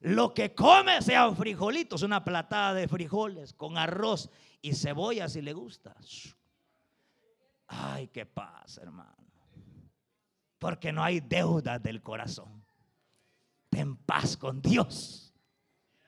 Lo 0.02 0.34
que 0.34 0.54
come 0.54 1.02
sean 1.02 1.38
frijolitos, 1.38 2.02
una 2.02 2.26
platada 2.26 2.74
de 2.74 2.90
frijoles 2.90 3.54
con 3.54 3.78
arroz 3.78 4.30
y 4.62 4.74
cebolla 4.74 5.30
si 5.30 5.42
le 5.42 5.54
gusta. 5.54 5.96
Ay, 7.70 8.08
qué 8.08 8.26
paz, 8.26 8.78
hermano. 8.80 9.16
Porque 10.58 10.92
no 10.92 11.04
hay 11.04 11.20
deudas 11.20 11.82
del 11.82 12.02
corazón. 12.02 12.66
Ten 13.70 13.96
paz 13.96 14.36
con 14.36 14.62
Dios. 14.62 15.34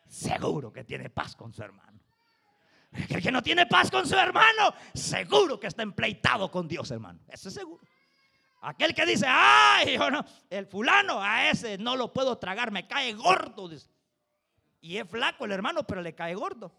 Seguro 0.07 0.73
que 0.73 0.83
tiene 0.83 1.09
paz 1.09 1.35
con 1.35 1.53
su 1.53 1.63
hermano. 1.63 1.99
El 2.91 3.21
que 3.21 3.31
no 3.31 3.41
tiene 3.41 3.65
paz 3.67 3.89
con 3.89 4.05
su 4.05 4.15
hermano, 4.15 4.73
seguro 4.93 5.57
que 5.57 5.67
está 5.67 5.81
empleitado 5.81 6.51
con 6.51 6.67
Dios, 6.67 6.91
hermano. 6.91 7.21
Eso 7.29 7.47
es 7.47 7.55
seguro. 7.55 7.81
Aquel 8.63 8.93
que 8.93 9.05
dice, 9.05 9.25
ay, 9.27 9.97
no, 9.97 10.25
el 10.49 10.67
fulano, 10.67 11.21
a 11.21 11.49
ese 11.49 11.77
no 11.77 11.95
lo 11.95 12.11
puedo 12.11 12.37
tragar, 12.37 12.71
me 12.71 12.87
cae 12.87 13.13
gordo. 13.13 13.69
Y 14.81 14.97
es 14.97 15.07
flaco 15.07 15.45
el 15.45 15.51
hermano, 15.51 15.83
pero 15.83 16.01
le 16.01 16.13
cae 16.13 16.35
gordo. 16.35 16.73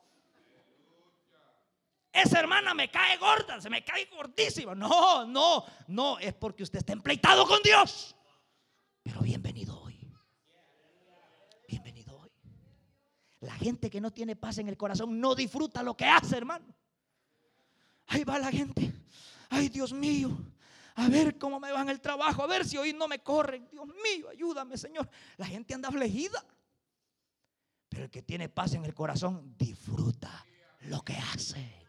Esa 2.12 2.40
hermana 2.40 2.74
me 2.74 2.90
cae 2.90 3.16
gorda, 3.16 3.58
se 3.60 3.70
me 3.70 3.82
cae 3.82 4.06
gordísima. 4.06 4.74
No, 4.74 5.24
no, 5.26 5.64
no, 5.88 6.18
es 6.18 6.34
porque 6.34 6.62
usted 6.62 6.80
está 6.80 6.92
empleitado 6.92 7.46
con 7.46 7.62
Dios. 7.62 8.14
Pero 9.02 9.20
bienvenido 9.20 9.80
hoy. 9.80 9.98
Bienvenido 11.66 12.18
hoy. 12.18 12.30
La 13.40 13.54
gente 13.54 13.88
que 13.88 14.00
no 14.00 14.10
tiene 14.10 14.36
paz 14.36 14.58
en 14.58 14.68
el 14.68 14.76
corazón 14.76 15.18
no 15.18 15.34
disfruta 15.34 15.82
lo 15.82 15.96
que 15.96 16.04
hace, 16.04 16.36
hermano. 16.36 16.66
Ahí 18.08 18.24
va 18.24 18.38
la 18.38 18.52
gente. 18.52 18.92
Ay, 19.48 19.70
Dios 19.70 19.92
mío. 19.94 20.36
A 20.96 21.08
ver 21.08 21.38
cómo 21.38 21.58
me 21.58 21.72
va 21.72 21.80
en 21.80 21.88
el 21.88 22.02
trabajo. 22.02 22.42
A 22.42 22.46
ver 22.46 22.66
si 22.66 22.76
hoy 22.76 22.92
no 22.92 23.08
me 23.08 23.20
corren. 23.20 23.66
Dios 23.70 23.86
mío, 23.86 24.28
ayúdame, 24.28 24.76
Señor. 24.76 25.08
La 25.38 25.46
gente 25.46 25.72
anda 25.72 25.88
afligida. 25.88 26.44
Pero 27.88 28.04
el 28.04 28.10
que 28.10 28.22
tiene 28.22 28.50
paz 28.50 28.74
en 28.74 28.84
el 28.84 28.94
corazón 28.94 29.54
disfruta 29.56 30.44
lo 30.82 31.02
que 31.02 31.14
hace. 31.14 31.82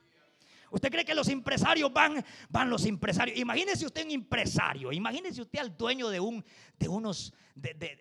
¿Usted 0.74 0.90
cree 0.90 1.06
que 1.06 1.14
los 1.14 1.28
empresarios 1.28 1.94
van, 1.94 2.26
van 2.50 2.68
los 2.68 2.84
empresarios? 2.86 3.38
Imagínese 3.38 3.86
usted 3.86 4.06
un 4.06 4.12
empresario, 4.12 4.92
imagínese 4.92 5.44
usted 5.44 5.60
al 5.60 5.78
dueño 5.78 6.10
de 6.10 6.20
un, 6.20 6.44
de 6.80 6.88
unos, 6.88 7.32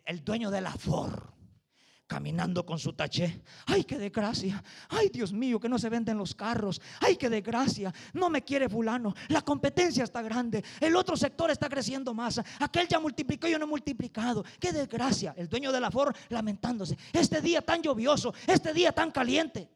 el 0.06 0.24
dueño 0.24 0.50
de 0.50 0.62
la 0.62 0.72
Ford 0.72 1.22
caminando 2.06 2.64
con 2.64 2.78
su 2.78 2.94
taché. 2.94 3.42
Ay, 3.66 3.84
qué 3.84 3.98
desgracia. 3.98 4.62
Ay, 4.88 5.10
Dios 5.10 5.32
mío, 5.32 5.60
que 5.60 5.68
no 5.68 5.78
se 5.78 5.88
venden 5.90 6.16
los 6.16 6.34
carros. 6.34 6.80
Ay, 7.00 7.16
qué 7.16 7.28
desgracia. 7.28 7.92
No 8.14 8.28
me 8.28 8.42
quiere 8.42 8.68
fulano. 8.68 9.14
La 9.28 9.42
competencia 9.42 10.04
está 10.04 10.20
grande. 10.20 10.62
El 10.80 10.96
otro 10.96 11.16
sector 11.16 11.50
está 11.50 11.68
creciendo 11.70 12.12
más. 12.12 12.40
Aquel 12.58 12.88
ya 12.88 13.00
multiplicó 13.00 13.48
yo 13.48 13.58
no 13.58 13.64
he 13.64 13.68
multiplicado. 13.68 14.44
Qué 14.58 14.72
desgracia. 14.72 15.34
El 15.38 15.48
dueño 15.48 15.72
de 15.72 15.80
la 15.80 15.90
Ford 15.90 16.14
lamentándose. 16.28 16.96
Este 17.12 17.40
día 17.40 17.62
tan 17.62 17.82
lluvioso, 17.82 18.34
este 18.46 18.74
día 18.74 18.92
tan 18.92 19.10
caliente. 19.10 19.70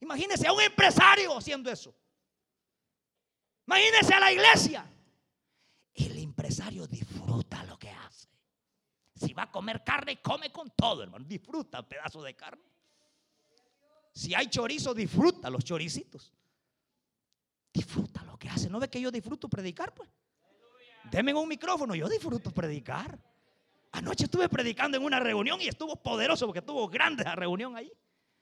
Imagínese 0.00 0.46
a 0.46 0.52
un 0.52 0.60
empresario 0.60 1.36
haciendo 1.36 1.70
eso. 1.70 1.94
Imagínese 3.66 4.14
a 4.14 4.20
la 4.20 4.32
iglesia. 4.32 4.90
El 5.94 6.18
empresario 6.18 6.86
disfruta 6.86 7.62
lo 7.64 7.78
que 7.78 7.90
hace. 7.90 8.28
Si 9.14 9.34
va 9.34 9.44
a 9.44 9.50
comer 9.50 9.84
carne, 9.84 10.20
come 10.22 10.50
con 10.50 10.70
todo, 10.70 11.02
hermano. 11.02 11.24
Disfruta 11.24 11.80
un 11.80 11.86
pedazo 11.86 12.22
de 12.22 12.34
carne. 12.34 12.64
Si 14.12 14.34
hay 14.34 14.48
chorizo, 14.48 14.94
disfruta 14.94 15.50
los 15.50 15.62
choricitos. 15.62 16.32
Disfruta 17.72 18.24
lo 18.24 18.38
que 18.38 18.48
hace. 18.48 18.68
¿No 18.68 18.80
ve 18.80 18.88
que 18.88 19.00
yo 19.00 19.10
disfruto 19.10 19.48
predicar? 19.48 19.94
Pues. 19.94 20.08
Deme 21.10 21.34
un 21.34 21.48
micrófono, 21.48 21.94
yo 21.94 22.08
disfruto 22.08 22.50
predicar. 22.50 23.18
Anoche 23.92 24.24
estuve 24.24 24.48
predicando 24.48 24.96
en 24.96 25.04
una 25.04 25.20
reunión 25.20 25.60
y 25.60 25.68
estuvo 25.68 25.96
poderoso 25.96 26.46
porque 26.46 26.60
estuvo 26.60 26.88
grande 26.88 27.24
la 27.24 27.34
reunión 27.34 27.76
ahí. 27.76 27.92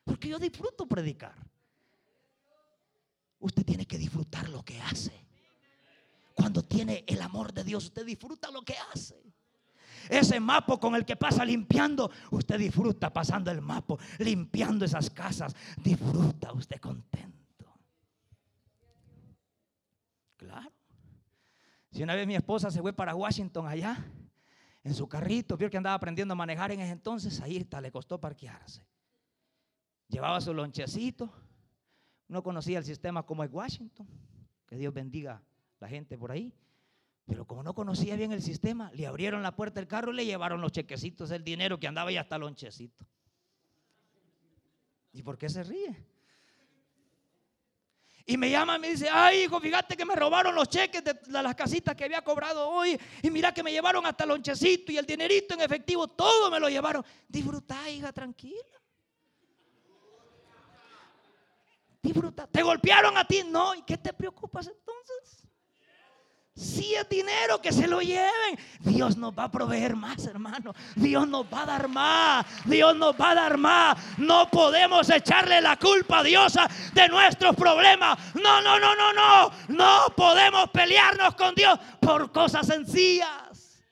Porque 0.09 0.29
yo 0.29 0.39
disfruto 0.39 0.87
predicar. 0.87 1.35
Usted 3.41 3.65
tiene 3.65 3.87
que 3.87 3.99
disfrutar 3.99 4.49
lo 4.49 4.65
que 4.65 4.81
hace. 4.81 5.13
Cuando 6.35 6.63
tiene 6.63 7.05
el 7.07 7.21
amor 7.21 7.53
de 7.53 7.63
Dios, 7.63 7.85
usted 7.85 8.07
disfruta 8.07 8.51
lo 8.51 8.63
que 8.63 8.75
hace. 8.93 9.23
Ese 10.09 10.41
mapo 10.41 10.81
con 10.81 10.95
el 10.95 11.05
que 11.05 11.17
pasa 11.17 11.45
limpiando, 11.45 12.11
usted 12.31 12.59
disfruta 12.59 13.13
pasando 13.13 13.51
el 13.51 13.61
mapo, 13.61 13.99
limpiando 14.19 14.87
esas 14.87 15.11
casas. 15.11 15.55
Disfruta 15.77 16.53
usted 16.53 16.81
contento. 16.81 17.67
Claro. 20.39 20.73
Si 21.91 22.03
una 22.03 22.15
vez 22.15 22.27
mi 22.27 22.35
esposa 22.35 22.71
se 22.71 22.81
fue 22.81 22.95
para 22.95 23.15
Washington 23.15 23.67
allá, 23.67 24.11
en 24.83 24.95
su 24.95 25.07
carrito, 25.07 25.59
vio 25.59 25.69
que 25.69 25.77
andaba 25.77 25.95
aprendiendo 25.95 26.33
a 26.33 26.37
manejar 26.37 26.73
en 26.73 26.81
ese 26.81 26.93
entonces, 26.93 27.41
ahí 27.43 27.59
está, 27.59 27.81
le 27.83 27.93
costó 27.93 28.19
parquearse. 28.19 28.87
Llevaba 30.09 30.41
su 30.41 30.53
lonchecito. 30.53 31.31
No 32.29 32.43
conocía 32.43 32.79
el 32.79 32.85
sistema 32.85 33.25
como 33.25 33.45
es 33.45 33.51
Washington. 33.53 34.07
Que 34.67 34.77
Dios 34.77 34.93
bendiga 34.93 35.43
la 35.81 35.89
gente 35.89 36.19
por 36.19 36.33
ahí. 36.33 36.53
Pero 37.27 37.47
como 37.47 37.63
no 37.63 37.75
conocía 37.75 38.17
bien 38.17 38.33
el 38.33 38.43
sistema, 38.43 38.91
le 38.95 39.07
abrieron 39.07 39.43
la 39.43 39.55
puerta 39.55 39.81
del 39.81 39.87
carro 39.87 40.13
y 40.13 40.17
le 40.17 40.25
llevaron 40.25 40.63
los 40.63 40.73
chequecitos, 40.73 41.31
el 41.31 41.45
dinero 41.45 41.79
que 41.79 41.87
andaba 41.87 42.11
y 42.11 42.17
hasta 42.17 42.39
lonchecito. 42.39 43.07
¿Y 45.13 45.23
por 45.23 45.37
qué 45.37 45.49
se 45.51 45.63
ríe? 45.63 46.07
Y 48.25 48.37
me 48.37 48.51
llama 48.51 48.77
y 48.77 48.81
me 48.81 48.89
dice, 48.91 49.09
ay 49.11 49.45
hijo, 49.45 49.59
fíjate 49.61 49.97
que 49.97 50.05
me 50.05 50.15
robaron 50.15 50.55
los 50.55 50.69
cheques 50.69 51.03
de 51.03 51.17
las 51.43 51.55
casitas 51.55 51.95
que 51.95 52.05
había 52.05 52.23
cobrado 52.23 52.69
hoy. 52.69 52.99
Y 53.23 53.31
mira 53.31 53.53
que 53.53 53.63
me 53.63 53.73
llevaron 53.73 54.05
hasta 54.07 54.25
lonchecito 54.27 54.93
y 54.93 54.99
el 54.99 55.07
dinerito 55.07 55.55
en 55.55 55.61
efectivo, 55.61 56.09
todo 56.09 56.51
me 56.51 56.61
lo 56.61 56.69
llevaron. 56.69 57.05
Disfruta, 57.27 57.89
hija, 57.91 58.13
tranquila. 58.13 58.57
Disfruta. 62.09 62.47
¿Te 62.47 62.63
golpearon 62.63 63.19
a 63.19 63.25
ti? 63.27 63.43
No. 63.47 63.75
¿Y 63.75 63.83
qué 63.83 63.99
te 63.99 64.15
preocupas 64.15 64.67
entonces? 64.67 65.45
Si 66.57 66.95
es 66.95 67.07
dinero, 67.07 67.61
que 67.61 67.71
se 67.71 67.87
lo 67.87 68.01
lleven. 68.01 68.59
Dios 68.81 69.19
nos 69.19 69.39
va 69.39 69.45
a 69.45 69.51
proveer 69.51 69.95
más, 69.95 70.25
hermano. 70.27 70.73
Dios 70.97 71.29
nos 71.29 71.45
va 71.45 71.65
a 71.65 71.67
dar 71.67 71.87
más. 71.87 72.47
Dios 72.65 72.97
nos 72.97 73.15
va 73.15 73.33
a 73.33 73.35
dar 73.35 73.59
más. 73.59 74.19
No 74.19 74.49
podemos 74.51 75.09
echarle 75.11 75.61
la 75.61 75.77
culpa 75.77 76.21
a 76.21 76.23
Dios 76.23 76.55
de 76.95 77.09
nuestros 77.09 77.55
problemas. 77.55 78.19
No, 78.35 78.63
no, 78.63 78.81
no, 78.81 78.97
no, 78.97 79.13
no. 79.13 79.51
No 79.69 80.07
podemos 80.17 80.71
pelearnos 80.71 81.35
con 81.35 81.55
Dios 81.55 81.79
por 82.01 82.33
cosas 82.33 82.67
sencillas. 82.67 83.85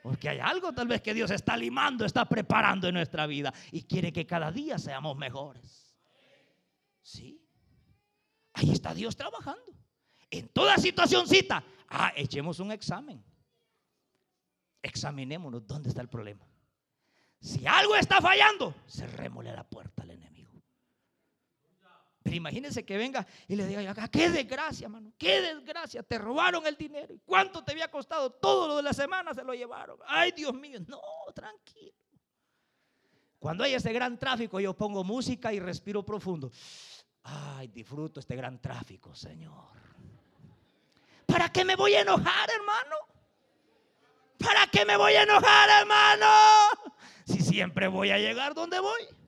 Porque 0.00 0.28
hay 0.28 0.38
algo 0.38 0.72
tal 0.72 0.86
vez 0.86 1.02
que 1.02 1.12
Dios 1.12 1.32
está 1.32 1.56
limando, 1.56 2.04
está 2.04 2.24
preparando 2.24 2.86
en 2.86 2.94
nuestra 2.94 3.26
vida 3.26 3.52
y 3.72 3.82
quiere 3.82 4.12
que 4.12 4.26
cada 4.26 4.52
día 4.52 4.78
seamos 4.78 5.16
mejores. 5.16 5.92
Sí. 7.02 7.43
Ahí 8.54 8.72
está 8.72 8.94
Dios 8.94 9.16
trabajando. 9.16 9.72
En 10.30 10.48
toda 10.48 10.78
situacióncita 10.78 11.62
Ah, 11.96 12.12
echemos 12.16 12.58
un 12.58 12.72
examen. 12.72 13.24
Examinémonos 14.82 15.64
dónde 15.64 15.90
está 15.90 16.00
el 16.00 16.08
problema. 16.08 16.44
Si 17.40 17.64
algo 17.66 17.94
está 17.94 18.20
fallando, 18.20 18.74
cerrémosle 18.88 19.52
la 19.52 19.62
puerta 19.62 20.02
al 20.02 20.10
enemigo. 20.10 20.50
Pero 22.22 22.34
imagínense 22.34 22.84
que 22.84 22.96
venga 22.96 23.24
y 23.46 23.54
le 23.54 23.66
diga, 23.66 24.08
qué 24.08 24.28
desgracia, 24.28 24.88
mano, 24.88 25.12
qué 25.16 25.40
desgracia, 25.40 26.02
te 26.02 26.18
robaron 26.18 26.66
el 26.66 26.76
dinero. 26.76 27.14
¿Cuánto 27.24 27.62
te 27.62 27.70
había 27.70 27.88
costado? 27.88 28.30
Todo 28.30 28.66
lo 28.66 28.76
de 28.78 28.82
la 28.82 28.92
semana 28.92 29.34
se 29.34 29.44
lo 29.44 29.54
llevaron. 29.54 29.98
Ay, 30.06 30.32
Dios 30.32 30.52
mío, 30.52 30.80
no, 30.88 31.00
tranquilo. 31.32 31.94
Cuando 33.38 33.62
hay 33.62 33.74
ese 33.74 33.92
gran 33.92 34.18
tráfico, 34.18 34.58
yo 34.58 34.74
pongo 34.74 35.04
música 35.04 35.52
y 35.52 35.60
respiro 35.60 36.04
profundo. 36.04 36.50
Ay, 37.24 37.68
disfruto 37.68 38.20
este 38.20 38.36
gran 38.36 38.60
tráfico, 38.60 39.14
Señor. 39.14 39.72
¿Para 41.26 41.48
qué 41.48 41.64
me 41.64 41.74
voy 41.74 41.94
a 41.94 42.02
enojar, 42.02 42.50
hermano? 42.50 42.96
¿Para 44.38 44.66
qué 44.66 44.84
me 44.84 44.96
voy 44.96 45.14
a 45.14 45.22
enojar, 45.22 45.70
hermano? 45.80 46.26
Si 47.26 47.40
siempre 47.40 47.88
voy 47.88 48.10
a 48.10 48.18
llegar 48.18 48.54
donde 48.54 48.78
voy. 48.78 49.23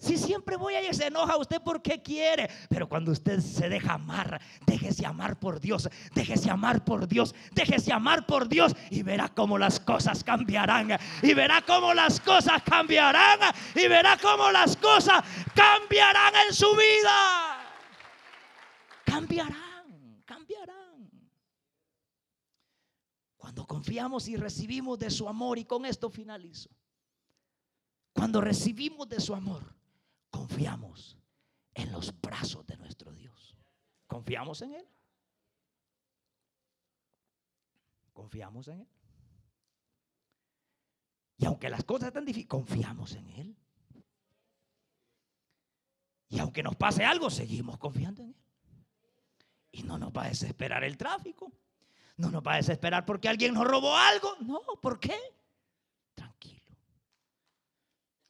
Si 0.00 0.16
siempre 0.16 0.56
voy 0.56 0.74
a 0.74 0.92
se 0.94 1.06
enoja 1.08 1.36
usted 1.36 1.60
porque 1.62 2.02
quiere, 2.02 2.50
pero 2.70 2.88
cuando 2.88 3.12
usted 3.12 3.38
se 3.40 3.68
deja 3.68 3.94
amar, 3.94 4.40
déjese 4.66 5.04
amar 5.04 5.38
por 5.38 5.60
Dios, 5.60 5.88
déjese 6.14 6.50
amar 6.50 6.84
por 6.84 7.06
Dios, 7.06 7.34
déjese 7.52 7.92
amar 7.92 8.26
por 8.26 8.48
Dios 8.48 8.74
y 8.90 9.02
verá 9.02 9.28
cómo 9.28 9.58
las 9.58 9.78
cosas 9.78 10.24
cambiarán, 10.24 10.98
y 11.22 11.34
verá 11.34 11.62
cómo 11.62 11.92
las 11.92 12.18
cosas 12.18 12.62
cambiarán, 12.62 13.40
y 13.74 13.86
verá 13.88 14.16
cómo 14.16 14.50
las 14.50 14.74
cosas 14.78 15.22
cambiarán 15.54 16.32
en 16.48 16.54
su 16.54 16.74
vida. 16.74 17.58
Cambiarán. 19.04 19.70
Cuando 23.36 23.66
confiamos 23.66 24.28
y 24.28 24.36
recibimos 24.36 24.98
de 24.98 25.10
su 25.10 25.28
amor, 25.28 25.58
y 25.58 25.64
con 25.64 25.84
esto 25.84 26.08
finalizo. 26.08 26.70
Cuando 28.12 28.40
recibimos 28.40 29.08
de 29.08 29.18
su 29.18 29.34
amor, 29.34 29.79
confiamos 30.40 31.18
en 31.74 31.92
los 31.92 32.18
brazos 32.18 32.66
de 32.66 32.74
nuestro 32.78 33.12
Dios. 33.12 33.54
¿Confiamos 34.06 34.62
en 34.62 34.72
Él? 34.72 34.88
¿Confiamos 38.14 38.68
en 38.68 38.80
Él? 38.80 38.88
Y 41.36 41.44
aunque 41.44 41.68
las 41.68 41.84
cosas 41.84 42.08
están 42.08 42.24
difíciles, 42.24 42.48
confiamos 42.48 43.14
en 43.16 43.28
Él. 43.28 43.56
Y 46.30 46.38
aunque 46.38 46.62
nos 46.62 46.76
pase 46.76 47.04
algo, 47.04 47.28
seguimos 47.28 47.76
confiando 47.76 48.22
en 48.22 48.30
Él. 48.30 48.36
Y 49.72 49.82
no 49.82 49.98
nos 49.98 50.10
va 50.10 50.24
a 50.24 50.28
desesperar 50.28 50.84
el 50.84 50.96
tráfico. 50.96 51.52
No 52.16 52.30
nos 52.30 52.42
va 52.42 52.54
a 52.54 52.56
desesperar 52.56 53.04
porque 53.04 53.28
alguien 53.28 53.52
nos 53.52 53.66
robó 53.66 53.94
algo. 53.94 54.36
No, 54.40 54.62
¿por 54.80 54.98
qué? 54.98 55.18
Tranquilo. 56.14 56.64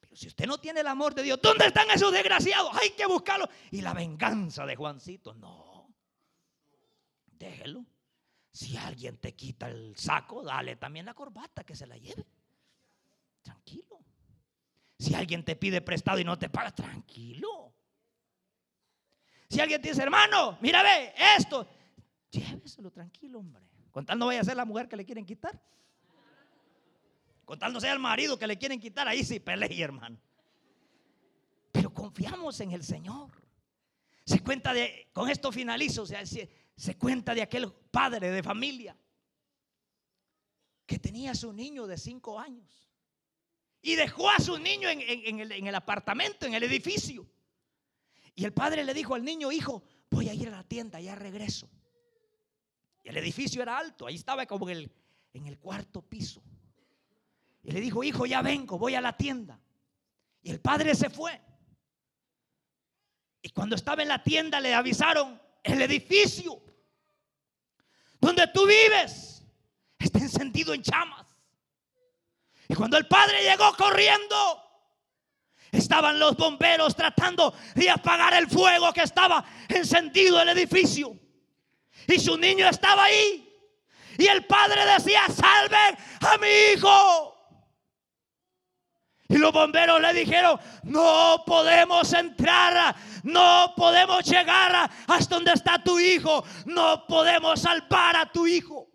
si 0.13 0.27
usted 0.27 0.45
no 0.45 0.59
tiene 0.59 0.81
el 0.81 0.87
amor 0.87 1.15
de 1.15 1.23
Dios, 1.23 1.39
¿dónde 1.41 1.67
están 1.67 1.89
esos 1.89 2.11
desgraciados? 2.11 2.71
Hay 2.81 2.91
que 2.91 3.05
buscarlo. 3.05 3.49
Y 3.71 3.81
la 3.81 3.93
venganza 3.93 4.65
de 4.65 4.75
Juancito, 4.75 5.33
no. 5.33 5.93
Déjelo. 7.27 7.85
Si 8.51 8.75
alguien 8.75 9.17
te 9.17 9.33
quita 9.33 9.69
el 9.69 9.95
saco, 9.95 10.43
dale 10.43 10.75
también 10.75 11.05
la 11.05 11.13
corbata 11.13 11.63
que 11.63 11.75
se 11.75 11.87
la 11.87 11.97
lleve. 11.97 12.25
Tranquilo. 13.41 13.99
Si 14.99 15.15
alguien 15.15 15.43
te 15.43 15.55
pide 15.55 15.81
prestado 15.81 16.19
y 16.19 16.23
no 16.23 16.37
te 16.37 16.49
paga, 16.49 16.75
tranquilo. 16.75 17.73
Si 19.49 19.59
alguien 19.59 19.81
te 19.81 19.89
dice, 19.89 20.03
hermano, 20.03 20.57
mira, 20.61 20.83
ve, 20.83 21.13
esto, 21.37 21.67
lléveselo 22.29 22.91
tranquilo, 22.91 23.39
hombre. 23.39 23.65
Con 23.91 24.05
no 24.17 24.27
vaya 24.27 24.41
a 24.41 24.45
ser 24.45 24.55
la 24.55 24.65
mujer 24.65 24.87
que 24.87 24.95
le 24.95 25.05
quieren 25.05 25.25
quitar. 25.25 25.59
Con 27.45 27.59
tal 27.59 27.73
no 27.73 27.81
sea 27.81 27.93
el 27.93 27.99
marido 27.99 28.37
que 28.37 28.47
le 28.47 28.57
quieren 28.57 28.79
quitar, 28.79 29.07
ahí 29.07 29.23
sí 29.23 29.39
peleé, 29.39 29.81
hermano. 29.81 30.17
Pero 31.71 31.93
confiamos 31.93 32.59
en 32.59 32.71
el 32.71 32.83
Señor. 32.83 33.31
Se 34.25 34.41
cuenta 34.41 34.73
de, 34.73 35.09
con 35.13 35.29
esto 35.29 35.51
finalizo, 35.51 36.03
o 36.03 36.05
sea, 36.05 36.25
se, 36.25 36.97
cuenta 36.97 37.33
de 37.33 37.41
aquel 37.41 37.71
padre 37.91 38.31
de 38.31 38.43
familia 38.43 38.95
que 40.85 40.99
tenía 40.99 41.31
a 41.31 41.35
su 41.35 41.51
niño 41.53 41.87
de 41.87 41.97
cinco 41.97 42.39
años 42.39 42.89
y 43.81 43.95
dejó 43.95 44.29
a 44.29 44.39
su 44.39 44.57
niño 44.57 44.89
en, 44.89 45.01
el, 45.01 45.51
en, 45.51 45.67
el, 45.67 45.75
apartamento, 45.75 46.45
en 46.45 46.53
el 46.53 46.63
edificio. 46.63 47.27
Y 48.35 48.45
el 48.45 48.53
padre 48.53 48.83
le 48.83 48.93
dijo 48.93 49.15
al 49.15 49.23
niño, 49.23 49.51
hijo, 49.51 49.83
voy 50.09 50.29
a 50.29 50.33
ir 50.33 50.47
a 50.49 50.51
la 50.51 50.63
tienda, 50.63 50.99
ya 50.99 51.15
regreso. 51.15 51.69
Y 53.03 53.09
el 53.09 53.17
edificio 53.17 53.61
era 53.61 53.77
alto, 53.77 54.05
ahí 54.05 54.15
estaba 54.15 54.45
como 54.45 54.69
en 54.69 54.77
el, 54.77 54.91
en 55.33 55.47
el 55.47 55.57
cuarto 55.57 56.01
piso. 56.01 56.43
Y 57.63 57.71
le 57.71 57.81
dijo, 57.81 58.03
hijo, 58.03 58.25
ya 58.25 58.41
vengo, 58.41 58.77
voy 58.77 58.95
a 58.95 59.01
la 59.01 59.15
tienda. 59.15 59.59
Y 60.41 60.51
el 60.51 60.59
padre 60.59 60.95
se 60.95 61.09
fue. 61.09 61.39
Y 63.41 63.49
cuando 63.49 63.75
estaba 63.75 64.01
en 64.01 64.07
la 64.07 64.23
tienda 64.23 64.59
le 64.59 64.73
avisaron, 64.73 65.39
el 65.63 65.81
edificio 65.81 66.61
donde 68.19 68.47
tú 68.47 68.65
vives 68.65 69.43
está 69.97 70.19
encendido 70.19 70.73
en 70.73 70.83
llamas. 70.83 71.27
Y 72.67 72.73
cuando 72.75 72.97
el 72.97 73.07
padre 73.07 73.43
llegó 73.43 73.75
corriendo, 73.75 74.63
estaban 75.71 76.19
los 76.19 76.37
bomberos 76.37 76.95
tratando 76.95 77.53
de 77.75 77.89
apagar 77.89 78.33
el 78.33 78.47
fuego 78.47 78.93
que 78.93 79.03
estaba 79.03 79.43
encendido 79.67 80.41
el 80.41 80.49
edificio. 80.49 81.17
Y 82.07 82.19
su 82.19 82.37
niño 82.37 82.67
estaba 82.67 83.05
ahí. 83.05 83.47
Y 84.17 84.27
el 84.27 84.45
padre 84.45 84.85
decía, 84.85 85.21
salven 85.27 85.97
a 86.21 86.37
mi 86.37 86.47
hijo. 86.73 87.30
Y 89.31 89.37
los 89.37 89.53
bomberos 89.53 90.01
le 90.01 90.13
dijeron, 90.13 90.59
no 90.83 91.43
podemos 91.45 92.11
entrar, 92.11 92.93
no 93.23 93.73
podemos 93.77 94.25
llegar 94.25 94.91
hasta 95.07 95.35
donde 95.35 95.53
está 95.53 95.81
tu 95.81 95.97
hijo, 95.97 96.43
no 96.65 97.07
podemos 97.07 97.61
salvar 97.61 98.17
a 98.17 98.29
tu 98.29 98.45
hijo. 98.45 98.89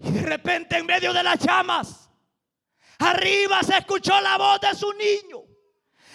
Y 0.00 0.10
de 0.10 0.22
repente 0.22 0.78
en 0.78 0.86
medio 0.86 1.12
de 1.12 1.22
las 1.22 1.38
llamas, 1.38 2.10
arriba 2.98 3.62
se 3.62 3.78
escuchó 3.78 4.20
la 4.20 4.36
voz 4.36 4.60
de 4.62 4.74
su 4.74 4.92
niño 4.94 5.42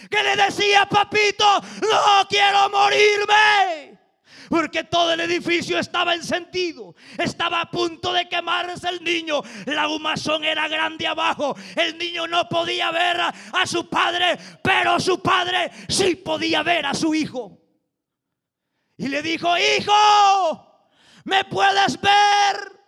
que 0.10 0.24
le 0.24 0.36
decía, 0.36 0.86
papito, 0.88 1.46
no 1.82 2.28
quiero 2.28 2.70
morirme. 2.70 3.99
Porque 4.50 4.84
todo 4.84 5.14
el 5.14 5.20
edificio 5.22 5.78
estaba 5.78 6.16
encendido. 6.16 6.96
Estaba 7.18 7.62
a 7.62 7.70
punto 7.70 8.12
de 8.12 8.28
quemarse 8.28 8.90
el 8.90 9.04
niño. 9.04 9.42
La 9.66 9.88
humazón 9.88 10.44
era 10.44 10.68
grande 10.68 11.08
abajo. 11.08 11.56
El 11.76 11.98
niño 11.98 12.28
no 12.28 12.50
podía 12.50 12.92
ver 12.92 13.22
a, 13.22 13.34
a 13.54 13.68
su 13.68 13.88
padre, 13.88 14.38
pero 14.64 15.00
su 15.00 15.22
padre 15.22 15.72
sí 15.88 16.16
podía 16.16 16.64
ver 16.64 16.86
a 16.86 16.94
su 16.94 17.14
hijo. 17.14 17.60
Y 18.98 19.08
le 19.08 19.22
dijo, 19.22 19.56
hijo, 19.58 20.90
¿me 21.24 21.46
puedes 21.46 22.00
ver? 22.02 22.80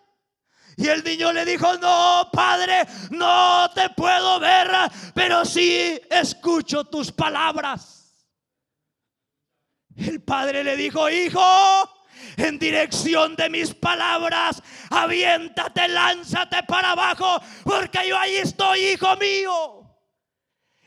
Y 0.77 0.87
el 0.87 1.03
niño 1.03 1.31
le 1.31 1.45
dijo, 1.45 1.77
no, 1.77 2.29
padre, 2.33 2.87
no 3.11 3.69
te 3.73 3.89
puedo 3.91 4.39
ver, 4.39 4.67
pero 5.13 5.45
sí 5.45 6.01
escucho 6.09 6.83
tus 6.85 7.11
palabras. 7.11 8.00
El 10.07 10.21
padre 10.21 10.63
le 10.63 10.75
dijo, 10.75 11.09
hijo, 11.09 11.41
en 12.37 12.57
dirección 12.57 13.35
de 13.35 13.49
mis 13.49 13.73
palabras, 13.73 14.61
aviéntate, 14.89 15.87
lánzate 15.87 16.63
para 16.63 16.91
abajo, 16.91 17.41
porque 17.63 18.07
yo 18.07 18.17
ahí 18.17 18.35
estoy, 18.35 18.79
hijo 18.79 19.15
mío. 19.17 19.77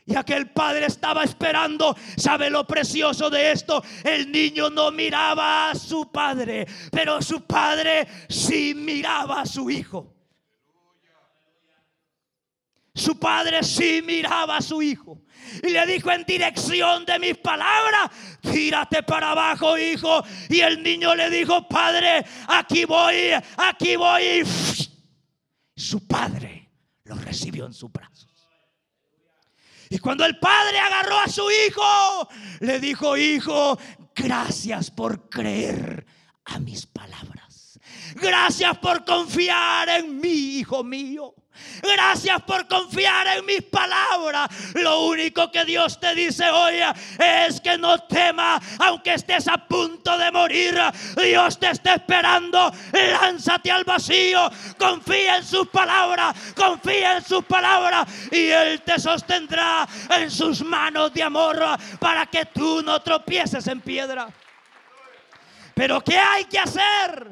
Y 0.07 0.15
aquel 0.15 0.51
padre 0.51 0.85
estaba 0.85 1.23
esperando. 1.23 1.95
¿Sabe 2.15 2.49
lo 2.51 2.67
precioso 2.67 3.29
de 3.29 3.51
esto? 3.51 3.83
El 4.03 4.31
niño 4.31 4.69
no 4.69 4.91
miraba 4.91 5.71
a 5.71 5.75
su 5.75 6.11
padre, 6.11 6.67
pero 6.91 7.21
su 7.21 7.41
padre 7.41 8.07
sí 8.29 8.75
miraba 8.75 9.41
a 9.41 9.45
su 9.45 9.69
hijo. 9.69 10.13
Su 12.93 13.19
padre 13.19 13.63
sí 13.63 14.01
miraba 14.05 14.57
a 14.57 14.61
su 14.61 14.81
hijo. 14.81 15.24
Y 15.63 15.69
le 15.69 15.85
dijo 15.85 16.11
en 16.11 16.23
dirección 16.23 17.05
de 17.05 17.19
mis 17.19 17.37
palabras, 17.37 18.11
tírate 18.41 19.03
para 19.03 19.31
abajo, 19.31 19.77
hijo. 19.77 20.23
Y 20.49 20.61
el 20.61 20.81
niño 20.83 21.15
le 21.15 21.29
dijo, 21.29 21.67
padre, 21.67 22.25
aquí 22.47 22.85
voy, 22.85 23.31
aquí 23.57 23.95
voy. 23.95 24.43
Su 25.75 26.07
padre 26.07 26.69
lo 27.03 27.15
recibió 27.15 27.65
en 27.65 27.73
su 27.73 27.89
brazos. 27.89 28.29
Y 29.89 29.99
cuando 29.99 30.25
el 30.25 30.39
padre 30.39 30.79
agarró 30.79 31.19
a 31.19 31.27
su 31.27 31.49
hijo, 31.51 32.29
le 32.61 32.79
dijo, 32.79 33.15
hijo, 33.17 33.77
gracias 34.15 34.89
por 34.89 35.29
creer 35.29 36.05
a 36.45 36.59
mis 36.59 36.85
palabras. 36.85 37.79
Gracias 38.15 38.77
por 38.79 39.05
confiar 39.05 39.89
en 39.89 40.19
mí, 40.19 40.59
hijo 40.59 40.83
mío. 40.83 41.33
Gracias 41.81 42.41
por 42.43 42.67
confiar 42.67 43.27
en 43.27 43.45
mis 43.45 43.61
palabras. 43.63 44.49
Lo 44.75 45.01
único 45.01 45.51
que 45.51 45.65
Dios 45.65 45.99
te 45.99 46.15
dice 46.15 46.49
hoy 46.49 46.75
es 47.19 47.61
que 47.61 47.77
no 47.77 47.99
temas, 47.99 48.61
aunque 48.79 49.13
estés 49.13 49.47
a 49.47 49.57
punto 49.57 50.17
de 50.17 50.31
morir. 50.31 50.79
Dios 51.21 51.59
te 51.59 51.69
está 51.69 51.95
esperando. 51.95 52.71
Lánzate 52.91 53.71
al 53.71 53.83
vacío. 53.83 54.49
Confía 54.77 55.37
en 55.37 55.45
sus 55.45 55.67
palabras. 55.67 56.35
Confía 56.55 57.17
en 57.17 57.23
sus 57.23 57.43
palabras. 57.45 58.07
Y 58.31 58.47
Él 58.47 58.81
te 58.81 58.99
sostendrá 58.99 59.87
en 60.17 60.31
sus 60.31 60.63
manos 60.63 61.13
de 61.13 61.23
amor 61.23 61.59
para 61.99 62.25
que 62.25 62.45
tú 62.45 62.81
no 62.81 63.01
tropieces 63.01 63.67
en 63.67 63.81
piedra. 63.81 64.27
Pero 65.73 66.01
¿qué 66.01 66.17
hay 66.17 66.45
que 66.45 66.57
hacer? 66.57 67.31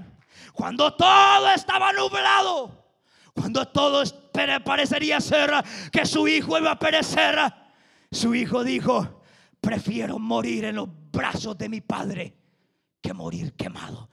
Cuando 0.53 0.93
todo 0.93 1.49
estaba 1.49 1.91
nublado 1.93 2.82
cuando 3.33 3.67
todo 3.67 4.03
parecería 4.63 5.19
ser 5.19 5.51
que 5.91 6.05
su 6.05 6.27
hijo 6.27 6.57
iba 6.57 6.71
a 6.71 6.79
perecer, 6.79 7.39
su 8.11 8.35
hijo 8.35 8.63
dijo, 8.63 9.21
prefiero 9.59 10.19
morir 10.19 10.65
en 10.65 10.75
los 10.75 10.89
brazos 11.11 11.57
de 11.57 11.69
mi 11.69 11.81
padre 11.81 12.37
que 13.01 13.13
morir 13.13 13.53
quemado. 13.53 14.09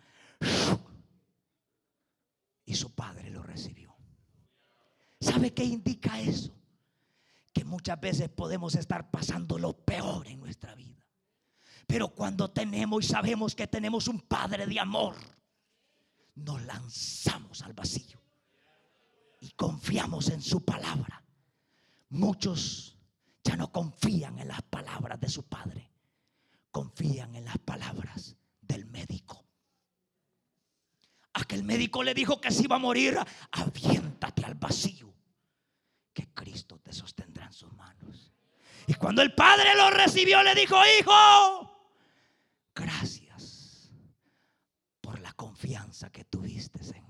Y 2.65 2.75
su 2.75 2.95
padre 2.95 3.31
lo 3.31 3.43
recibió. 3.43 3.95
¿Sabe 5.21 5.53
qué 5.53 5.65
indica 5.65 6.19
eso? 6.21 6.57
Que 7.53 7.65
muchas 7.65 8.01
veces 8.01 8.31
podemos 8.31 8.75
estar 8.75 9.11
pasando 9.11 9.59
lo 9.59 9.75
peor 9.75 10.27
en 10.29 10.41
nuestra 10.41 10.75
vida. 10.75 11.05
Pero 11.87 12.09
cuando 12.09 12.51
tenemos 12.51 13.05
y 13.05 13.09
sabemos 13.09 13.55
que 13.55 13.67
tenemos 13.67 14.07
un 14.07 14.21
Padre 14.21 14.67
de 14.67 14.79
amor, 14.79 15.17
nos 16.37 16.63
lanzamos 16.63 17.63
al 17.63 17.73
vacío 17.73 18.20
y 19.41 19.51
confiamos 19.53 20.29
en 20.29 20.43
su 20.43 20.65
palabra. 20.65 21.25
Muchos 22.11 22.97
ya 23.43 23.57
no 23.57 23.73
confían 23.73 24.39
en 24.39 24.49
las 24.49 24.63
palabras 24.63 25.19
de 25.19 25.29
su 25.29 25.45
padre, 25.49 25.91
confían 26.71 27.35
en 27.35 27.47
las 27.47 27.59
palabras 27.59 28.37
del 28.61 28.87
médico. 28.87 29.47
Aquel 31.33 31.65
médico 31.65 32.03
le 32.03 32.13
dijo 32.13 32.41
que 32.41 32.51
si 32.51 32.65
iba 32.65 32.77
a 32.77 32.81
morir, 32.81 33.17
aviéntate 33.53 34.45
al 34.45 34.55
vacío, 34.55 35.15
que 36.13 36.29
Cristo 36.35 36.79
te 36.81 36.93
sostendrá 36.93 37.47
en 37.47 37.53
sus 37.53 37.73
manos. 37.73 38.33
Y 38.87 38.95
cuando 38.95 39.23
el 39.23 39.35
padre 39.35 39.75
lo 39.77 39.91
recibió, 39.91 40.43
le 40.43 40.55
dijo, 40.55 40.77
hijo, 40.99 41.93
gracias 42.75 43.91
por 45.01 45.21
la 45.21 45.33
confianza 45.33 46.11
que 46.11 46.25
tuviste 46.25 46.81
en 46.97 47.10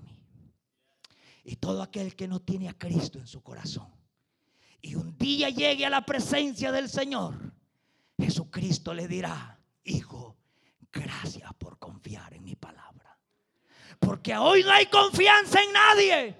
y 1.51 1.57
todo 1.57 1.81
aquel 1.81 2.15
que 2.15 2.29
no 2.29 2.39
tiene 2.39 2.69
a 2.69 2.77
Cristo 2.77 3.19
en 3.19 3.27
su 3.27 3.43
corazón 3.43 3.91
y 4.81 4.95
un 4.95 5.17
día 5.17 5.49
llegue 5.49 5.85
a 5.85 5.89
la 5.89 6.05
presencia 6.05 6.71
del 6.71 6.87
Señor, 6.87 7.53
Jesucristo 8.17 8.93
le 8.93 9.05
dirá, 9.05 9.59
hijo, 9.83 10.37
gracias 10.93 11.53
por 11.55 11.77
confiar 11.77 12.33
en 12.33 12.45
mi 12.45 12.55
palabra. 12.55 13.19
Porque 13.99 14.35
hoy 14.37 14.63
no 14.63 14.71
hay 14.71 14.85
confianza 14.85 15.61
en 15.61 15.73
nadie, 15.73 16.37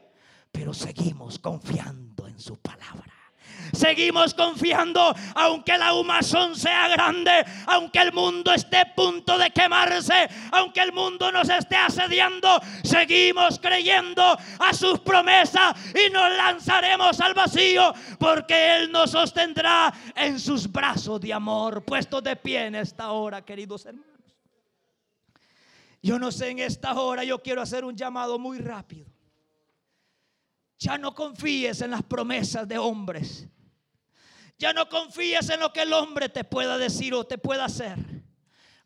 pero 0.50 0.74
seguimos 0.74 1.40
confiando 1.40 2.26
en 2.26 2.40
su 2.40 2.58
palabra. 2.62 3.11
Seguimos 3.74 4.34
confiando, 4.34 5.16
aunque 5.36 5.78
la 5.78 5.94
humazón 5.94 6.56
sea 6.56 6.88
grande, 6.90 7.32
aunque 7.68 8.00
el 8.00 8.12
mundo 8.12 8.54
esté 8.54 8.78
a 8.78 8.96
punto 8.96 9.38
de 9.38 9.50
quemarse, 9.52 10.30
aunque 10.52 10.82
el 10.82 10.92
mundo 10.92 11.32
nos 11.32 11.50
esté 11.50 11.78
asediando, 11.78 12.60
seguimos 12.84 13.60
creyendo 13.60 14.38
a 14.60 14.74
sus 14.74 15.00
promesas 15.00 15.74
y 15.96 16.12
nos 16.12 16.32
lanzaremos 16.36 17.20
al 17.22 17.34
vacío, 17.34 17.94
porque 18.20 18.76
Él 18.76 18.92
nos 18.92 19.12
sostendrá 19.12 19.94
en 20.16 20.40
sus 20.40 20.72
brazos 20.72 21.22
de 21.22 21.34
amor, 21.34 21.84
puestos 21.84 22.24
de 22.24 22.36
pie 22.36 22.66
en 22.66 22.76
esta 22.76 23.12
hora, 23.12 23.44
queridos 23.44 23.86
hermanos. 23.86 24.12
Yo 26.04 26.18
no 26.18 26.32
sé, 26.32 26.50
en 26.50 26.60
esta 26.60 26.94
hora 27.00 27.24
yo 27.24 27.40
quiero 27.40 27.62
hacer 27.62 27.86
un 27.86 27.96
llamado 27.96 28.40
muy 28.40 28.58
rápido. 28.58 29.11
Ya 30.82 30.98
no 30.98 31.14
confíes 31.14 31.82
en 31.82 31.92
las 31.92 32.02
promesas 32.02 32.68
de 32.68 32.80
hombres. 32.80 33.48
Ya 34.58 34.74
no 34.74 34.90
confíes 34.90 35.48
en 35.52 35.60
lo 35.60 35.72
que 35.72 35.84
el 35.84 35.94
hombre 35.94 36.28
te 36.28 36.44
pueda 36.44 36.80
decir 36.80 37.14
o 37.14 37.24
te 37.24 37.38
pueda 37.38 37.66
hacer. 37.66 38.00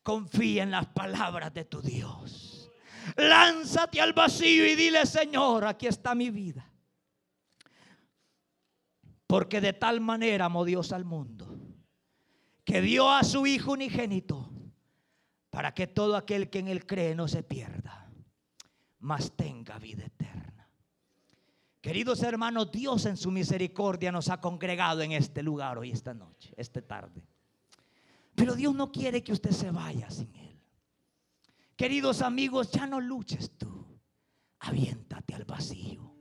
Confía 0.03 0.63
en 0.63 0.71
las 0.71 0.87
palabras 0.87 1.53
de 1.53 1.63
tu 1.63 1.81
Dios. 1.81 2.69
Lánzate 3.15 4.01
al 4.01 4.11
vacío 4.11 4.65
y 4.65 4.75
dile, 4.75 5.05
Señor, 5.05 5.63
aquí 5.63 5.87
está 5.87 6.13
mi 6.15 6.29
vida. 6.31 6.69
Porque 9.25 9.61
de 9.61 9.71
tal 9.71 10.01
manera 10.01 10.45
amó 10.45 10.65
Dios 10.65 10.91
al 10.91 11.05
mundo, 11.05 11.47
que 12.65 12.81
dio 12.81 13.09
a 13.09 13.23
su 13.23 13.47
Hijo 13.47 13.71
unigénito, 13.71 14.51
para 15.49 15.73
que 15.73 15.87
todo 15.87 16.17
aquel 16.17 16.49
que 16.49 16.59
en 16.59 16.67
él 16.67 16.85
cree 16.85 17.15
no 17.15 17.29
se 17.29 17.41
pierda, 17.41 18.11
mas 18.99 19.31
tenga 19.37 19.79
vida 19.79 20.05
eterna. 20.05 20.44
Queridos 21.85 22.23
hermanos, 22.23 22.71
Dios 22.71 23.05
en 23.05 23.15
su 23.15 23.29
misericordia 23.29 24.11
nos 24.11 24.29
ha 24.29 24.41
congregado 24.41 25.03
en 25.03 25.11
este 25.11 25.43
lugar 25.43 25.77
hoy, 25.77 25.91
esta 25.91 26.15
noche, 26.15 26.51
esta 26.57 26.81
tarde. 26.81 27.23
Pero 28.33 28.55
Dios 28.55 28.73
no 28.73 28.91
quiere 28.91 29.23
que 29.23 29.31
usted 29.31 29.51
se 29.51 29.69
vaya 29.69 30.09
sin 30.09 30.35
Él. 30.35 30.59
Queridos 31.75 32.23
amigos, 32.23 32.71
ya 32.71 32.87
no 32.87 32.99
luches 32.99 33.51
tú. 33.55 33.85
Aviéntate 34.61 35.35
al 35.35 35.45
vacío. 35.45 36.11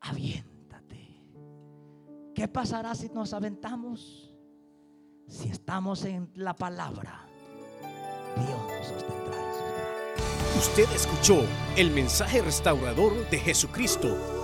Aviéntate. 0.00 1.22
¿Qué 2.34 2.48
pasará 2.48 2.96
si 2.96 3.08
nos 3.10 3.32
aventamos? 3.32 4.34
Si 5.28 5.50
estamos 5.50 6.04
en 6.04 6.32
la 6.34 6.52
palabra, 6.52 7.24
Dios 8.34 8.58
nos 8.58 8.86
sostendrá 8.88 9.36
en 9.36 10.56
sus. 10.56 10.66
Usted 10.66 10.92
escuchó 10.96 11.46
el 11.76 11.92
mensaje 11.92 12.42
restaurador 12.42 13.30
de 13.30 13.38
Jesucristo 13.38 14.43